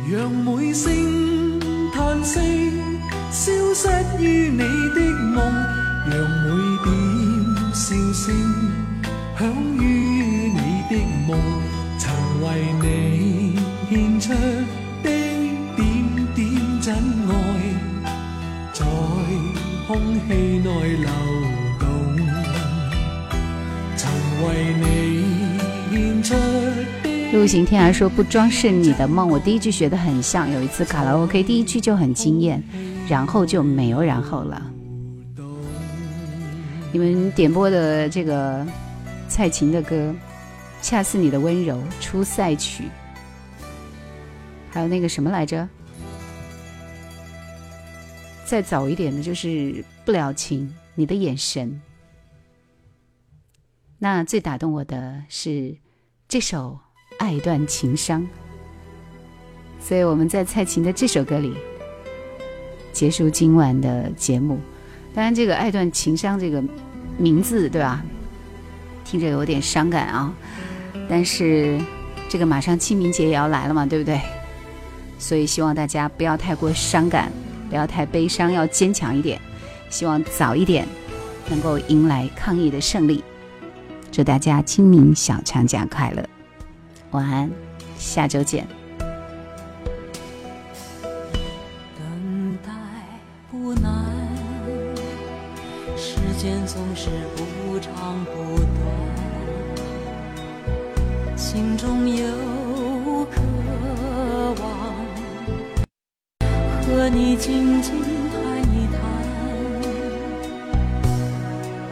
[0.09, 1.61] 讓每聲
[1.93, 2.41] 嘆息
[3.87, 5.39] 失於你的夢，
[6.11, 6.47] 讓每
[6.85, 6.91] 點
[7.73, 8.25] 笑聲
[9.39, 9.41] 響
[9.81, 10.59] 於你
[10.91, 10.93] 的
[11.29, 11.31] 夢，
[11.97, 12.05] 曾
[12.43, 12.47] 為
[12.83, 12.85] 你
[13.89, 14.33] 獻出
[15.05, 15.09] 的
[15.77, 15.81] 點
[16.35, 16.37] 點
[16.81, 16.95] 真
[17.29, 17.33] 愛，
[18.73, 18.85] 在
[19.87, 19.91] 空
[20.27, 21.09] 氣內流
[21.79, 21.87] 動，
[23.97, 24.11] 曾
[24.43, 24.47] 為
[24.81, 24.85] 你
[25.97, 27.07] 獻出的。
[27.33, 32.61] 陆行天涯说不装饰你的梦，我第一句学的很像，有一次卡拉 OK 第一句就很惊艳，
[33.09, 34.73] 然后就没有然后了。
[36.93, 38.67] 你们点播的这个
[39.29, 39.95] 蔡琴的歌，
[40.81, 42.85] 《恰似你的温柔》《出塞曲》，
[44.71, 45.69] 还有那个什么来着？
[48.47, 49.49] 再早一点的就是
[50.05, 51.81] 《不了情》，你的眼神。
[53.99, 55.77] 那最打动我的是
[56.29, 56.79] 这首
[57.19, 58.23] 《爱断情伤》，
[59.81, 61.55] 所以我们在蔡琴的这首歌里
[62.97, 64.59] 结束今晚的节目。
[65.15, 66.65] 当然，这个“爱断情伤”这个
[67.19, 68.03] 名字，对吧？
[69.05, 70.35] 听着有点伤感啊。
[71.07, 71.79] 但是，
[72.27, 74.19] 这个马上清明节也要来了嘛，对不对？
[75.19, 77.31] 所以希望大家不要太过伤感，
[77.69, 79.39] 不要太悲伤，要坚强一点。
[79.91, 80.89] 希望早一点
[81.51, 83.23] 能够迎来抗疫的胜利。
[84.11, 86.27] 祝大家清明小长假快乐，
[87.11, 87.51] 晚安，
[87.99, 88.86] 下周见。
[96.67, 98.67] 总是不长不短，
[101.37, 102.27] 心中有
[103.27, 103.41] 渴
[104.61, 104.69] 望，
[106.83, 108.37] 和你静静谈
[108.75, 108.99] 一谈，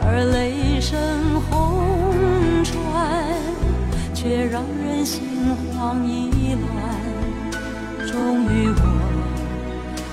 [0.01, 0.99] 而雷声
[1.49, 1.51] 轰
[2.65, 2.75] 传，
[4.13, 5.23] 却让人心
[5.71, 8.81] 慌意乱，终于我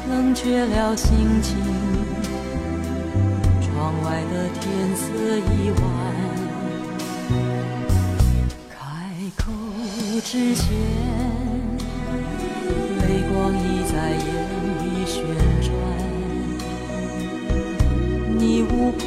[0.09, 1.82] 冷却了心情。
[3.93, 5.05] 窗外的天色
[5.37, 5.85] 已晚，
[8.71, 8.75] 开
[9.37, 9.53] 口
[10.25, 10.65] 之前，
[13.03, 13.61] 泪光已
[13.93, 14.25] 在眼
[14.81, 15.15] 里旋
[15.61, 15.71] 转。
[18.39, 19.05] 你无波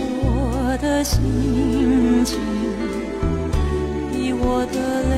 [0.77, 2.39] 的心情，
[4.11, 4.77] 比我的
[5.09, 5.13] 泪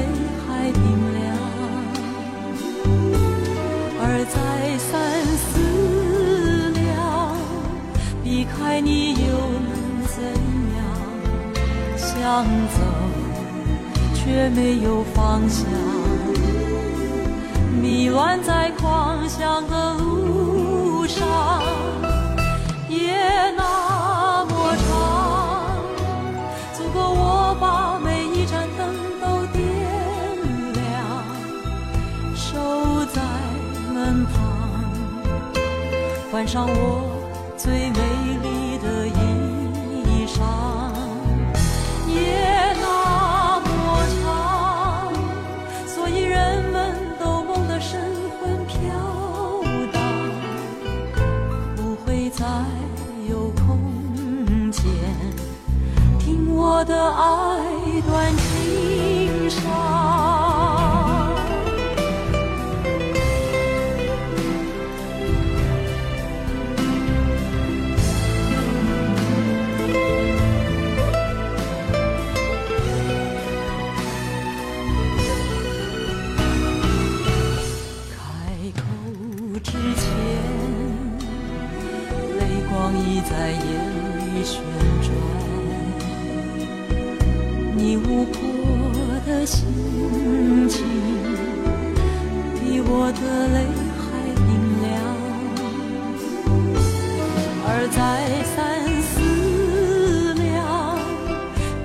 [0.47, 0.81] 还冰
[1.13, 1.25] 凉。
[3.99, 4.35] 而再
[4.77, 4.89] 三
[5.35, 5.59] 思
[6.73, 6.87] 量，
[8.23, 9.13] 避开你
[12.27, 12.81] 想走
[14.13, 15.65] 却没有方向，
[17.81, 21.25] 迷乱在狂想的路上。
[22.89, 23.15] 夜
[23.55, 25.71] 那么长，
[26.73, 29.63] 足够我把每一盏灯都点
[30.73, 30.83] 亮，
[32.35, 33.21] 守在
[33.93, 34.35] 门旁，
[36.29, 37.07] 换上我
[37.55, 38.01] 最美
[38.43, 38.66] 丽
[56.79, 59.63] 我的爱断情伤。
[78.11, 78.21] 开
[78.75, 78.83] 口
[79.63, 80.77] 之前。
[82.37, 83.86] 泪光已在眼
[88.07, 88.39] 你无波
[89.25, 89.65] 的心
[90.69, 90.85] 情，
[92.55, 93.67] 比我的泪
[93.99, 94.47] 还冰
[94.81, 94.87] 凉。
[97.67, 97.99] 而再
[98.55, 98.55] 三
[99.03, 99.13] 思
[100.35, 100.55] 量，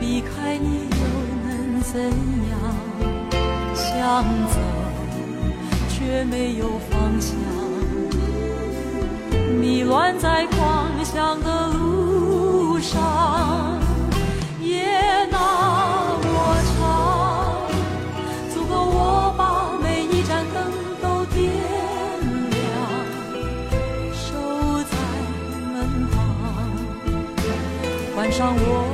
[0.00, 1.02] 避开你又
[1.48, 1.50] 能
[1.82, 1.90] 怎
[2.50, 2.54] 样？
[3.74, 4.54] 想走
[5.88, 7.34] 却没有方向。
[9.60, 13.81] 迷乱在狂想的路上，
[28.32, 28.91] 上我。